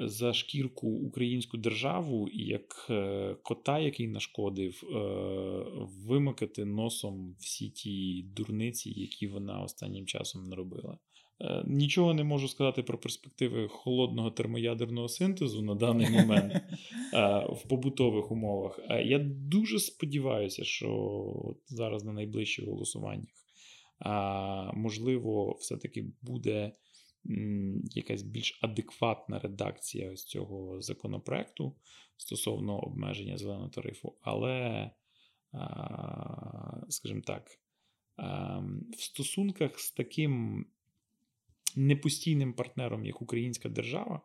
за 0.00 0.32
шкірку 0.32 0.88
українську 0.88 1.56
державу 1.56 2.28
як 2.32 2.86
е, 2.90 3.36
кота, 3.42 3.78
який 3.78 4.08
нашкодив, 4.08 4.84
е, 4.84 4.96
вимикати 6.06 6.64
носом 6.64 7.36
всі 7.38 7.70
ті 7.70 8.22
дурниці, 8.22 9.00
які 9.00 9.26
вона 9.26 9.62
останнім 9.62 10.06
часом 10.06 10.48
наробила. 10.48 10.98
Е, 11.40 11.64
Нічого 11.66 12.14
не 12.14 12.24
можу 12.24 12.48
сказати 12.48 12.82
про 12.82 12.98
перспективи 12.98 13.68
холодного 13.68 14.30
термоядерного 14.30 15.08
синтезу 15.08 15.62
на 15.62 15.74
даний 15.74 16.10
момент 16.10 16.52
е, 17.14 17.46
в 17.48 17.68
побутових 17.68 18.30
умовах. 18.30 18.80
Е, 18.90 19.02
Я 19.04 19.18
дуже 19.18 19.78
сподіваюся, 19.78 20.64
що 20.64 20.90
от 21.44 21.58
зараз 21.66 22.04
на 22.04 22.12
найближчих 22.12 22.64
голосуваннях 22.64 23.28
можливо, 24.74 25.56
все-таки 25.60 26.04
буде 26.22 26.72
якась 27.94 28.22
більш 28.22 28.58
адекватна 28.62 29.38
редакція 29.38 30.12
ось 30.12 30.24
цього 30.24 30.80
законопроекту 30.80 31.76
стосовно 32.16 32.78
обмеження 32.78 33.38
зеленого 33.38 33.68
тарифу, 33.68 34.18
але, 34.20 34.90
скажімо 36.88 37.20
так, 37.20 37.58
в 38.96 39.02
стосунках 39.02 39.80
з 39.80 39.90
таким 39.90 40.66
непостійним 41.76 42.52
партнером, 42.52 43.04
як 43.04 43.22
українська 43.22 43.68
держава, 43.68 44.20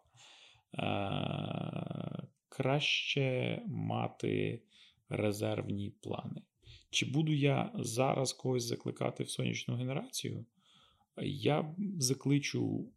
краще 2.50 3.62
мати 3.68 4.64
резервні 5.10 5.94
плани. 6.02 6.42
Чи 6.90 7.06
буду 7.06 7.34
я 7.34 7.72
зараз 7.76 8.34
когось 8.34 8.64
закликати 8.64 9.24
в 9.24 9.30
сонячну 9.30 9.76
генерацію? 9.76 10.46
Я 11.24 11.76
закличу 11.98 12.91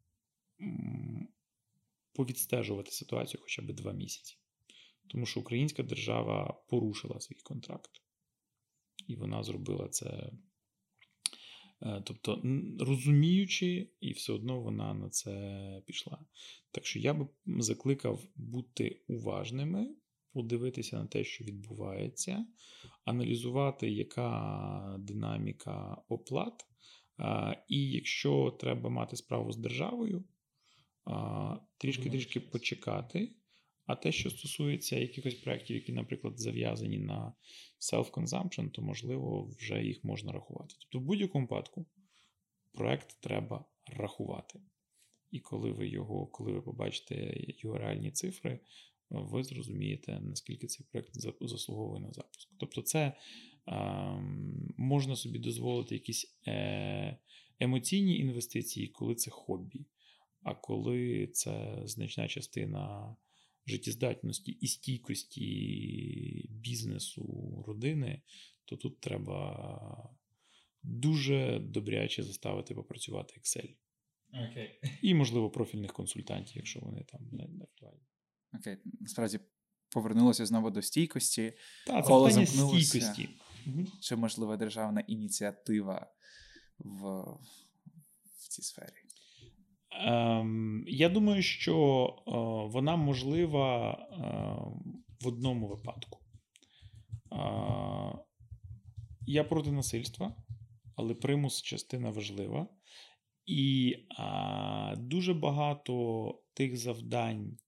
повідстежувати 2.13 2.91
ситуацію 2.91 3.41
хоча 3.43 3.63
б 3.63 3.73
два 3.73 3.93
місяці. 3.93 4.39
Тому 5.09 5.27
що 5.27 5.41
українська 5.41 5.83
держава 5.83 6.65
порушила 6.69 7.21
свій 7.21 7.41
контракт. 7.43 7.91
І 9.07 9.17
вона 9.17 9.43
зробила 9.43 9.89
це. 9.89 10.33
е, 11.83 12.03
Тобто, 12.07 12.43
розуміючи, 12.81 13.91
і 14.01 14.13
все 14.13 14.33
одно 14.33 14.61
вона 14.61 14.95
на 14.95 15.11
це 15.11 15.83
пішла. 15.87 16.25
Так 16.71 16.87
що 16.87 16.99
я 16.99 17.15
би 17.15 17.29
закликав 17.47 18.23
бути 18.37 19.03
уважними, 19.09 19.95
подивитися 20.33 20.97
на 20.97 21.07
те, 21.07 21.25
що 21.25 21.45
відбувається, 21.45 22.47
аналізувати, 23.05 23.91
яка 23.91 24.97
динаміка 24.99 26.03
оплат. 26.09 26.67
І 27.69 27.91
якщо 27.91 28.57
треба 28.61 28.91
мати 28.91 29.17
справу 29.17 29.53
з 29.53 29.57
державою, 29.57 30.25
трішки-трішки 31.79 32.41
почекати. 32.41 33.33
А 33.87 33.97
те, 33.97 34.13
що 34.13 34.31
стосується 34.31 34.99
якихось 34.99 35.35
проєктів, 35.35 35.77
які, 35.77 35.93
наприклад, 35.93 36.41
зав'язані 36.41 36.99
на 36.99 37.35
self-consumption, 37.93 38.71
то 38.71 38.83
можливо 38.83 39.51
вже 39.59 39.85
їх 39.85 40.05
можна 40.05 40.33
рахувати. 40.33 40.75
Тобто, 40.81 40.99
в 40.99 41.03
будь-якому 41.03 41.45
випадку 41.45 41.87
проєкт 42.73 43.21
треба 43.21 43.65
рахувати. 43.87 44.61
І 45.31 45.41
коли 45.41 45.73
ви 45.73 45.89
його, 45.89 46.27
коли 46.27 46.53
ви 46.53 46.63
побачите 46.63 47.35
його 47.37 47.79
реальні 47.79 48.11
цифри, 48.11 48.61
ви 49.11 49.45
зрозумієте, 49.45 50.21
наскільки 50.21 50.67
цей 50.67 50.87
проєкт 50.91 51.11
заслуговує 51.41 52.01
на 52.01 52.13
запуск. 52.13 52.51
Тобто, 52.59 52.83
це 52.83 53.13
можна 54.77 55.17
собі 55.17 55.39
дозволити 55.39 55.95
якісь 55.95 56.39
е, 56.47 57.19
емоційні 57.61 58.19
інвестиції, 58.19 58.89
коли 58.89 59.15
це 59.15 59.31
хобі. 59.31 59.87
А 60.43 60.55
коли 60.55 61.27
це 61.27 61.83
значна 61.85 62.29
частина 62.29 63.17
життєздатності 63.67 64.53
і 64.53 64.67
стійкості 64.67 66.49
бізнесу 66.51 67.25
родини, 67.67 68.23
то 68.65 68.77
тут 68.77 69.01
треба 69.01 70.17
дуже 70.83 71.59
добряче 71.59 72.23
заставити 72.23 72.75
попрацювати 72.75 73.41
Excel. 73.41 73.75
Окей. 74.51 74.81
І, 75.03 75.15
можливо, 75.15 75.51
профільних 75.51 75.93
консультантів, 75.93 76.57
якщо 76.57 76.81
вони 76.81 77.05
там 77.05 77.21
не, 77.33 77.65
актуальні. 77.65 78.03
Окей, 78.55 78.77
насправді 79.01 79.39
повернулося 79.91 80.47
знову 80.47 80.71
до 80.71 80.83
стійкості. 80.83 81.53
Та, 81.87 82.03
це 82.03 82.09
Коло 82.09 82.27
питання 82.29 82.47
замкнулося. 82.47 82.87
стійкості. 82.87 83.29
Чи 84.01 84.17
можлива 84.17 84.57
державна 84.57 85.01
ініціатива 85.01 86.07
в, 86.79 87.01
в 88.25 88.49
цій 88.49 88.63
сфері? 88.63 88.93
Ем, 89.91 90.85
я 90.87 91.09
думаю, 91.09 91.43
що 91.43 92.07
е, 92.09 92.31
вона 92.73 92.97
можлива 92.97 93.93
е, 93.93 94.17
в 95.21 95.29
одному 95.29 95.69
випадку. 95.69 96.19
Е, 97.33 98.19
я 99.27 99.45
проти 99.45 99.73
насильства, 99.73 100.37
але 100.97 101.15
примус 101.15 101.63
частина 101.63 102.11
важлива. 102.11 102.67
І 103.47 103.97
е, 104.19 104.97
дуже 104.97 105.35
багато 105.35 106.35
тих 106.55 106.77
завдань, 106.77 107.59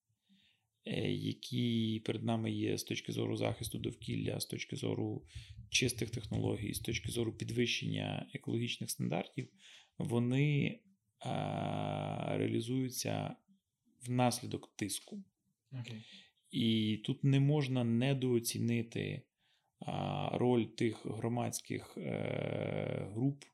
які 1.17 2.03
перед 2.05 2.25
нами 2.25 2.53
є 2.53 2.79
з 2.79 2.85
точки 2.85 3.13
зору 3.13 3.37
захисту 3.37 3.79
довкілля, 3.79 4.41
з 4.41 4.47
точки 4.47 4.77
зору 4.77 5.25
чистих 5.71 6.11
технологій, 6.11 6.75
з 6.75 6.81
точки 6.81 7.13
зору 7.13 7.33
підвищення 7.33 8.31
екологічних 8.35 8.91
стандартів, 8.91 9.49
вони 9.99 10.81
реалізуються 12.27 13.37
внаслідок 14.07 14.77
тиску. 14.77 15.25
Окей. 15.73 16.05
І 16.51 16.97
тут 17.05 17.25
не 17.25 17.41
можна 17.41 17.85
недооцінити 17.85 19.23
роль 20.33 20.65
тих 20.65 21.07
громадських 21.07 21.99
е, 21.99 23.09
груп 23.13 23.45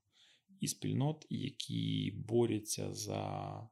і 0.61 0.69
спільнот, 0.69 1.27
які 1.31 2.13
борються 2.29 2.95
за 2.95 3.69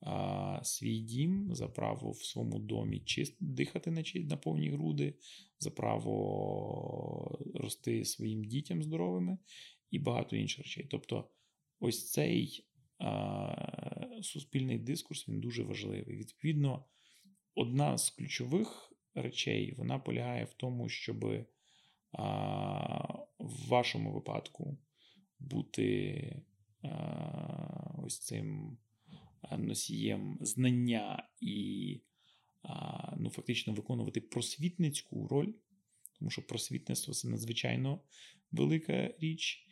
а, 0.00 0.60
свій 0.62 0.98
дім, 0.98 1.54
за 1.54 1.68
право 1.68 2.10
в 2.10 2.24
своєму 2.24 2.58
домі 2.58 3.00
чист, 3.00 3.36
дихати 3.40 3.90
на, 3.90 4.02
на 4.14 4.36
повні 4.36 4.70
груди, 4.70 5.14
за 5.58 5.70
право 5.70 7.38
рости 7.54 8.04
своїм 8.04 8.44
дітям 8.44 8.82
здоровими 8.82 9.38
і 9.90 9.98
багато 9.98 10.36
інших 10.36 10.64
речей. 10.64 10.86
Тобто, 10.90 11.30
ось 11.80 12.10
цей 12.10 12.66
а, 12.98 14.18
суспільний 14.22 14.78
дискурс 14.78 15.28
він 15.28 15.40
дуже 15.40 15.62
важливий. 15.62 16.16
Відповідно, 16.16 16.84
одна 17.54 17.98
з 17.98 18.10
ключових 18.10 18.92
речей 19.14 19.74
вона 19.78 19.98
полягає 19.98 20.44
в 20.44 20.54
тому, 20.54 20.88
щоб 20.88 21.24
а, 22.12 23.26
в 23.38 23.68
вашому 23.68 24.12
випадку 24.12 24.78
бути 25.38 26.42
а, 26.82 28.02
ось 28.04 28.18
цим 28.18 28.78
носієм 29.58 30.38
знання 30.40 31.28
і 31.40 32.00
ну, 33.16 33.30
фактично 33.30 33.72
виконувати 33.72 34.20
просвітницьку 34.20 35.28
роль, 35.28 35.52
тому 36.18 36.30
що 36.30 36.46
просвітництво 36.46 37.14
це 37.14 37.28
надзвичайно 37.28 38.00
велика 38.52 39.14
річ 39.20 39.66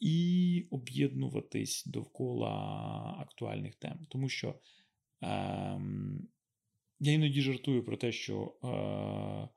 і 0.00 0.66
об'єднуватись 0.70 1.86
довкола 1.86 2.50
актуальних 3.20 3.74
тем. 3.74 4.06
Тому 4.10 4.28
що 4.28 4.54
ем, 5.20 6.28
я 7.00 7.12
іноді 7.12 7.42
жартую 7.42 7.84
про 7.84 7.96
те, 7.96 8.12
що 8.12 8.56
е, 8.64 9.48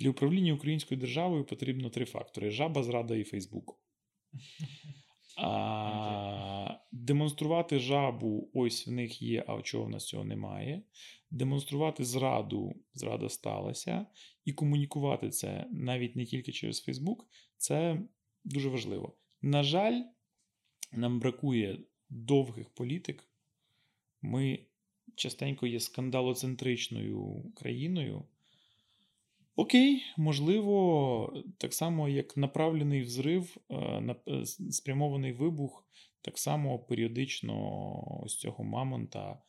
для 0.00 0.10
управління 0.10 0.52
українською 0.52 1.00
державою 1.00 1.44
потрібно 1.44 1.90
три 1.90 2.04
фактори: 2.04 2.50
жаба, 2.50 2.82
зрада 2.82 3.16
і 3.16 3.24
Фейсбук. 3.24 3.80
А, 5.36 6.74
Демонструвати 6.92 7.78
жабу, 7.78 8.50
ось 8.54 8.86
в 8.86 8.90
них 8.90 9.22
є, 9.22 9.44
а 9.46 9.62
чого 9.62 9.84
в 9.84 9.90
нас 9.90 10.06
цього 10.06 10.24
немає. 10.24 10.82
Демонструвати 11.30 12.04
зраду, 12.04 12.74
зрада 12.94 13.28
сталася, 13.28 14.06
і 14.44 14.52
комунікувати 14.52 15.30
це 15.30 15.66
навіть 15.70 16.16
не 16.16 16.24
тільки 16.24 16.52
через 16.52 16.80
Фейсбук, 16.80 17.28
це 17.56 18.00
дуже 18.44 18.68
важливо. 18.68 19.16
На 19.42 19.62
жаль, 19.62 20.02
нам 20.92 21.20
бракує 21.20 21.78
довгих 22.10 22.70
політик. 22.70 23.24
Ми 24.22 24.58
частенько 25.14 25.66
є 25.66 25.80
скандалоцентричною 25.80 27.52
країною. 27.54 28.24
Окей, 29.56 30.02
можливо, 30.16 31.44
так 31.58 31.74
само, 31.74 32.08
як 32.08 32.36
направлений 32.36 33.02
взрив, 33.02 33.56
е, 33.70 34.16
е, 34.28 34.46
спрямований 34.46 35.32
вибух, 35.32 35.86
так 36.20 36.38
само 36.38 36.78
періодично 36.78 38.22
ось 38.24 38.36
цього 38.36 38.64
мамонта 38.64 39.42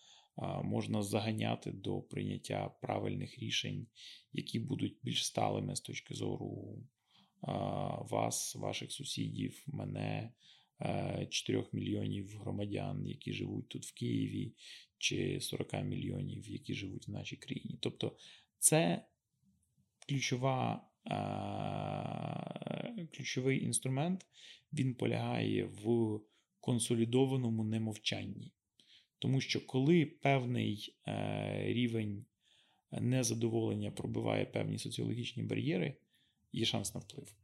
можна 0.64 1.04
заганяти 1.04 1.72
до 1.72 2.02
прийняття 2.02 2.72
правильних 2.82 3.40
рішень, 3.40 3.88
які 4.34 4.60
будуть 4.60 4.98
більш 5.04 5.26
сталими 5.26 5.76
з 5.76 5.82
точки 5.82 6.14
зору 6.14 6.78
вас, 8.10 8.56
ваших 8.56 8.92
сусідів, 8.92 9.64
мене, 9.68 10.32
4 11.30 11.60
е, 11.60 11.64
мільйонів 11.74 12.38
громадян, 12.40 13.08
які 13.08 13.34
живуть 13.34 13.70
тут 13.70 13.86
в 13.86 13.94
Києві, 13.94 14.54
чи 14.98 15.40
40 15.42 15.74
мільйонів, 15.84 16.50
які 16.50 16.74
живуть 16.74 17.08
в 17.08 17.12
нашій 17.12 17.36
країні. 17.36 17.78
Тобто, 17.82 18.18
це 18.60 19.06
ключова, 20.08 20.88
ключовий 23.14 23.64
інструмент, 23.64 24.26
він 24.74 24.96
полягає 24.96 25.66
в 25.66 26.20
консолідованому 26.60 27.64
немовчанні. 27.64 28.52
Тому 29.20 29.42
що 29.42 29.66
коли 29.66 30.06
певний 30.06 30.96
е, 31.08 31.64
рівень 31.74 32.26
незадоволення 32.92 33.92
пробиває 33.92 34.46
певні 34.46 34.78
соціологічні 34.78 35.44
бар'єри, 35.44 35.98
є 36.52 36.66
шанс 36.66 36.96
на 36.96 37.02
вплив. 37.02 37.36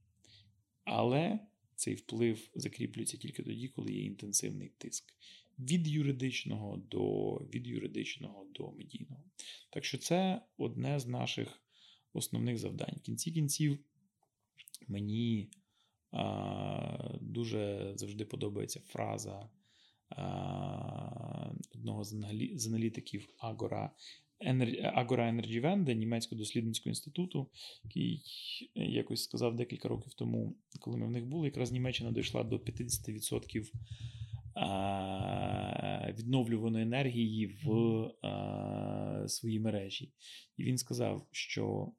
Але 0.84 1.40
цей 1.76 1.96
вплив 1.96 2.50
закріплюється 2.56 3.18
тільки 3.18 3.44
тоді, 3.44 3.68
коли 3.68 3.94
є 3.94 4.04
інтенсивний 4.04 4.72
тиск 4.78 5.14
від 5.60 5.88
юридичного 5.88 6.78
до 6.78 7.34
від 7.36 7.68
юридичного 7.68 8.46
до 8.54 8.72
медійного. 8.72 9.24
Так 9.70 9.86
що 9.86 9.98
це 9.98 10.42
одне 10.58 11.00
з 11.00 11.08
наших 11.08 11.63
основних 12.14 12.58
завдань. 12.58 12.96
В 12.98 13.02
кінці 13.02 13.32
кінців 13.32 13.80
мені 14.88 15.50
а, 16.12 17.18
дуже 17.22 17.94
завжди 17.96 18.26
подобається 18.26 18.80
фраза 18.80 19.50
а, 20.10 21.52
одного 21.76 22.04
з 22.54 22.68
аналітиків 22.68 23.28
Агора. 23.38 23.92
Агора 24.94 25.32
Wende, 25.32 25.94
німецького 25.94 26.40
дослідницького 26.40 26.92
інституту, 26.92 27.50
який 27.84 28.24
якось 28.76 29.24
сказав 29.24 29.56
декілька 29.56 29.88
років 29.88 30.14
тому, 30.14 30.56
коли 30.80 30.98
ми 30.98 31.08
в 31.08 31.12
них 31.12 31.26
були, 31.26 31.48
якраз 31.48 31.72
Німеччина 31.72 32.12
дійшла 32.12 32.44
до 32.44 32.58
50% 32.58 33.72
відновлюваної 36.18 36.84
енергії 36.84 37.60
в 37.64 38.10
своїй 39.28 39.60
мережі. 39.60 40.12
І 40.58 40.64
він 40.64 40.78
сказав, 40.78 41.28
що 41.32 41.92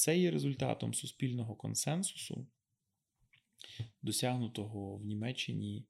це 0.00 0.18
є 0.18 0.30
результатом 0.30 0.94
суспільного 0.94 1.56
консенсусу, 1.56 2.46
досягнутого 4.02 4.96
в 4.96 5.04
Німеччині 5.04 5.86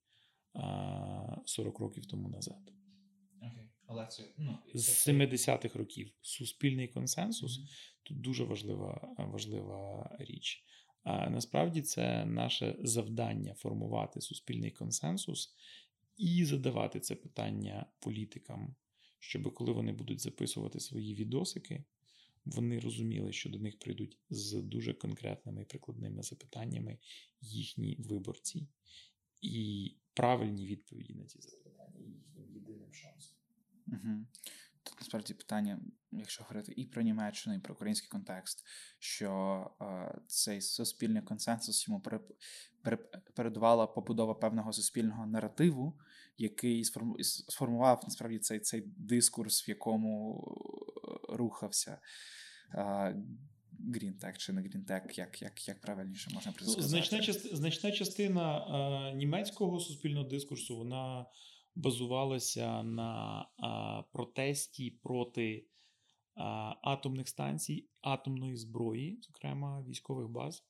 40 1.45 1.79
років 1.79 2.07
тому 2.07 2.29
назад. 2.29 2.73
Ну, 4.39 4.59
з 4.75 5.09
70-х 5.09 5.79
років 5.79 6.13
суспільний 6.21 6.89
консенсус 6.89 7.61
mm-hmm. 7.61 7.67
тут 8.03 8.21
дуже 8.21 8.45
важлива 8.45 9.15
важлива 9.19 10.17
річ. 10.19 10.65
А 11.03 11.31
насправді 11.31 11.83
це 11.83 12.25
наше 12.25 12.77
завдання 12.81 13.55
формувати 13.55 14.21
суспільний 14.21 14.71
консенсус 14.71 15.55
і 16.17 16.45
задавати 16.45 17.01
це 17.01 17.15
питання 17.15 17.87
політикам, 18.01 18.75
щоб 19.19 19.55
коли 19.55 19.73
вони 19.73 19.93
будуть 19.93 20.21
записувати 20.21 20.81
свої 20.81 21.15
відосики, 21.15 21.85
вони 22.45 22.81
розуміли, 22.81 23.33
що 23.33 23.51
до 23.51 23.59
них 23.59 23.79
прийдуть 23.79 24.19
з 24.31 24.63
дуже 24.63 24.95
конкретними 24.95 25.63
і 25.63 25.65
прикладними 25.65 26.23
запитаннями 26.23 26.99
їхні 27.41 27.97
виборці, 27.99 28.69
і 29.41 29.97
правильні 30.15 30.67
відповіді 30.67 31.15
на 31.15 31.25
ці 31.25 31.41
запитання 31.41 32.01
їхнім 32.01 32.55
єдиним 32.55 32.93
шансом. 32.93 33.37
Угу. 33.87 34.27
Тут 34.83 34.95
насправді 34.99 35.35
питання, 35.35 35.81
якщо 36.13 36.45
говорити 36.45 36.73
і 36.77 36.87
про 36.87 37.03
Німеччину, 37.03 37.57
і 37.57 37.59
про 37.59 37.75
український 37.75 38.09
контекст, 38.09 38.67
що 38.99 39.31
е, 39.81 40.21
цей 40.27 40.61
суспільний 40.61 41.23
консенсус 41.23 41.89
йому 41.89 42.03
передувала 43.35 43.87
побудова 43.87 44.35
певного 44.35 44.73
суспільного 44.73 45.27
наративу, 45.27 46.01
який 46.41 46.85
сформував 47.49 48.01
насправді 48.05 48.39
цей 48.39 48.61
цей 48.61 48.83
дискурс, 48.97 49.69
в 49.69 49.69
якому 49.69 50.45
е, 51.31 51.37
рухався. 51.37 51.99
Грінтек 53.95 54.39
чи 54.39 54.53
не 54.53 54.61
грінтек, 54.61 55.19
як 55.19 55.43
як, 55.43 55.69
як 55.69 55.81
правильніше 55.81 56.31
можна 56.35 56.53
ну, 56.61 56.67
сказати? 56.67 56.89
Значна 56.89 57.21
частина, 57.21 57.57
значна 57.57 57.93
частина 57.93 58.43
а, 58.43 59.13
німецького 59.13 59.81
суспільного 59.81 60.29
дискурсу 60.29 60.77
вона 60.77 61.27
базувалася 61.75 62.83
на 62.83 63.47
а, 63.59 64.03
протесті 64.13 64.91
проти 64.91 65.67
а, 66.35 66.75
атомних 66.83 67.29
станцій, 67.29 67.89
атомної 68.01 68.57
зброї, 68.57 69.19
зокрема 69.23 69.85
військових 69.89 70.29
баз. 70.29 70.65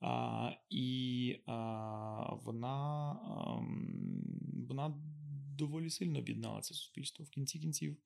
А, 0.00 0.50
І 0.70 1.36
а, 1.46 2.34
вона 2.34 3.10
а, 3.12 3.60
вона 4.68 4.94
доволі 5.56 5.90
сильно 5.90 6.18
об'єднала 6.18 6.60
це 6.60 6.74
суспільство. 6.74 7.24
В 7.24 7.30
кінці 7.30 7.58
кінців 7.58 7.96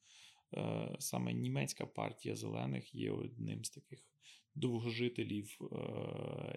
саме 0.99 1.33
німецька 1.33 1.87
партія 1.87 2.37
зелених 2.37 2.95
є 2.95 3.11
одним 3.11 3.65
з 3.65 3.71
таких 3.71 4.09
довгожителів, 4.55 5.59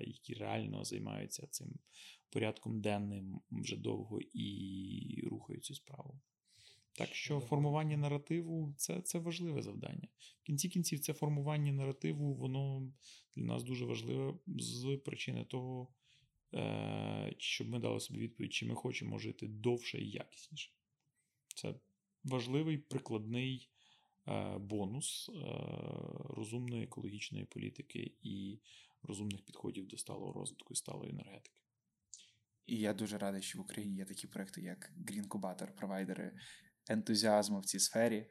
які 0.02 0.34
реально 0.34 0.84
займаються 0.84 1.48
цим 1.48 1.80
порядком 2.30 2.82
денним 2.82 3.42
вже 3.52 3.78
довго 3.78 4.20
і 4.34 5.28
рухають 5.32 5.66
цю 5.66 5.76
справу. 5.76 6.20
Так 6.94 7.16
що 7.16 7.40
формування 7.40 7.98
наративу 7.98 8.74
це 8.78 9.02
це 9.02 9.20
важливе 9.20 9.62
завдання. 9.62 10.08
В 10.42 10.44
кінці 10.44 10.70
кінців, 10.70 11.00
це 11.00 11.14
формування 11.14 11.72
наративу, 11.72 12.34
воно 12.34 12.92
для 13.36 13.44
нас 13.44 13.64
дуже 13.64 13.86
важливе 13.86 14.34
з 14.48 14.98
причини 15.06 15.46
того, 15.46 15.94
е, 16.54 17.36
щоб 17.38 17.70
ми 17.70 17.80
дали 17.80 18.00
собі 18.00 18.20
відповідь, 18.20 18.54
чи 18.54 18.66
ми 18.66 18.76
хочемо 18.76 19.20
жити 19.20 19.48
довше 19.48 20.02
і 20.02 20.10
якісніше. 20.10 20.72
Це 21.62 21.76
важливий 22.24 22.78
прикладний 22.78 23.70
е, 24.28 24.58
бонус 24.58 25.30
е, 25.30 25.34
розумної 26.30 26.84
екологічної 26.84 27.46
політики 27.46 28.16
і 28.22 28.60
розумних 29.04 29.46
підходів 29.46 29.88
до 29.88 29.98
сталого 29.98 30.34
розвитку 30.34 30.74
і 30.74 30.78
сталої 30.78 31.12
енергетики. 31.12 31.62
І 32.66 32.78
я 32.78 32.94
дуже 32.94 33.18
радий, 33.18 33.42
що 33.42 33.60
в 33.60 33.62
Україні 33.62 33.98
є 33.98 34.06
такі 34.06 34.28
проекти, 34.28 34.62
як 34.62 34.92
Green 34.98 35.28
Cubator, 35.28 35.72
провайдери 35.72 36.32
ентузіазму 36.90 37.60
в 37.60 37.66
цій 37.66 37.80
сфері, 37.80 38.30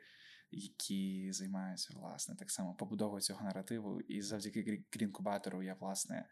які 0.51 1.33
займаються 1.33 1.95
власне 1.97 2.37
так 2.37 2.51
само 2.51 2.75
побудовою 2.75 3.21
цього 3.21 3.45
наративу. 3.45 4.01
І 4.01 4.23
завдяки 4.23 4.85
Green 4.93 5.11
Cubator 5.11 5.63
я 5.63 5.75
власне 5.75 6.29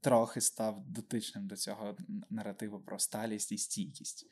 трохи 0.00 0.40
став 0.40 0.86
дотичним 0.86 1.46
до 1.46 1.56
цього 1.56 1.96
наративу 2.30 2.80
про 2.80 2.98
сталість 2.98 3.52
і 3.52 3.58
стійкість. 3.58 4.26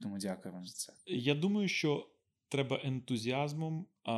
Тому 0.00 0.18
дякую 0.18 0.54
вам 0.54 0.66
за 0.66 0.72
це. 0.72 0.92
Я 1.06 1.34
думаю, 1.34 1.68
що. 1.68 2.10
Треба 2.48 2.80
ентузіазмом 2.84 3.86
а, 4.02 4.12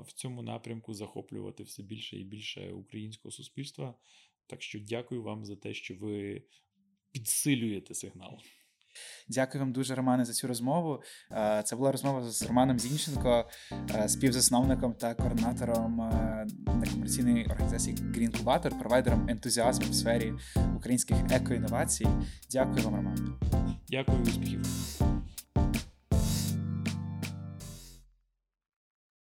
в 0.00 0.12
цьому 0.12 0.42
напрямку 0.42 0.94
захоплювати 0.94 1.62
все 1.62 1.82
більше 1.82 2.16
і 2.16 2.24
більше 2.24 2.72
українського 2.72 3.32
суспільства. 3.32 3.94
Так 4.46 4.62
що 4.62 4.78
дякую 4.78 5.22
вам 5.22 5.44
за 5.44 5.56
те, 5.56 5.74
що 5.74 5.94
ви 5.94 6.42
підсилюєте 7.12 7.94
сигнал. 7.94 8.38
Дякую 9.28 9.64
вам 9.64 9.72
дуже, 9.72 9.94
Романе, 9.94 10.24
за 10.24 10.32
цю 10.32 10.46
розмову. 10.46 11.02
Це 11.64 11.76
була 11.76 11.92
розмова 11.92 12.30
з 12.30 12.42
Романом 12.42 12.78
Зінченко, 12.78 13.50
співзасновником 14.06 14.94
та 14.94 15.14
координатором 15.14 15.96
некомерційної 16.80 17.44
організації 17.44 17.96
Green 17.96 18.42
Cubator, 18.42 18.78
провайдером 18.78 19.28
ентузіазму 19.28 19.90
в 19.90 19.94
сфері 19.94 20.32
українських 20.76 21.16
екоінновацій. 21.30 22.06
Дякую 22.50 22.84
вам, 22.84 22.94
Роман. 22.94 23.38
Дякую, 23.90 24.22
успіхів. 24.22 24.60